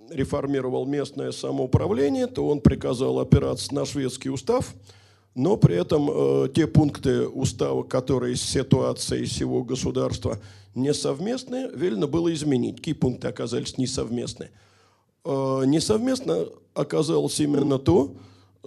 реформировал 0.09 0.87
местное 0.87 1.33
самоуправление, 1.33 2.29
то 2.29 2.47
он 2.47 2.61
приказал 2.61 3.19
опираться 3.19 3.75
на 3.75 3.85
шведский 3.85 4.31
устав– 4.31 4.75
но 5.35 5.56
при 5.56 5.77
этом 5.77 6.09
э, 6.11 6.48
те 6.55 6.66
пункты 6.66 7.27
устава, 7.27 7.82
которые 7.82 8.36
с 8.36 8.43
ситуацией 8.43 9.24
всего 9.24 9.65
государства 9.65 10.40
несовместны, 10.74 11.70
велено 11.74 12.06
было 12.06 12.32
изменить. 12.32 12.77
Какие 12.77 12.94
пункты 12.94 13.28
оказались 13.28 13.77
несовместны? 13.77 14.51
Э, 15.24 15.62
несовместно 15.66 16.47
оказалось 16.73 17.40
именно 17.40 17.78
то, 17.78 18.15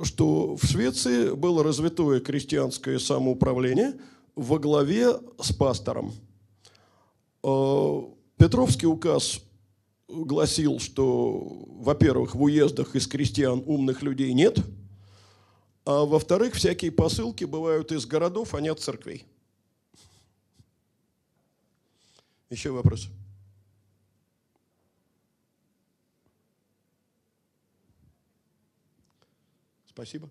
что 0.04 0.58
в 0.58 0.66
Швеции 0.66 1.34
было 1.34 1.64
развитое 1.64 2.20
крестьянское 2.20 3.00
самоуправление 3.00 3.94
во 4.36 4.60
главе 4.60 5.14
с 5.42 5.54
пастором. 5.54 6.12
Э, 7.44 8.02
Петровский 8.38 8.88
указ 8.88 9.40
гласил, 10.10 10.80
что, 10.80 11.66
во-первых, 11.80 12.36
в 12.36 12.44
уездах 12.44 12.96
из 12.98 13.08
крестьян 13.08 13.64
умных 13.66 14.02
людей 14.02 14.34
нет– 14.34 14.60
а 15.88 16.04
во-вторых, 16.04 16.54
всякие 16.56 16.92
посылки 16.92 17.46
бывают 17.46 17.94
из 17.94 18.06
городов, 18.06 18.54
а 18.54 18.60
не 18.60 18.68
от 18.68 18.82
церквей. 18.82 19.26
Еще 22.50 22.72
вопрос? 22.72 23.08
Спасибо. 29.88 30.30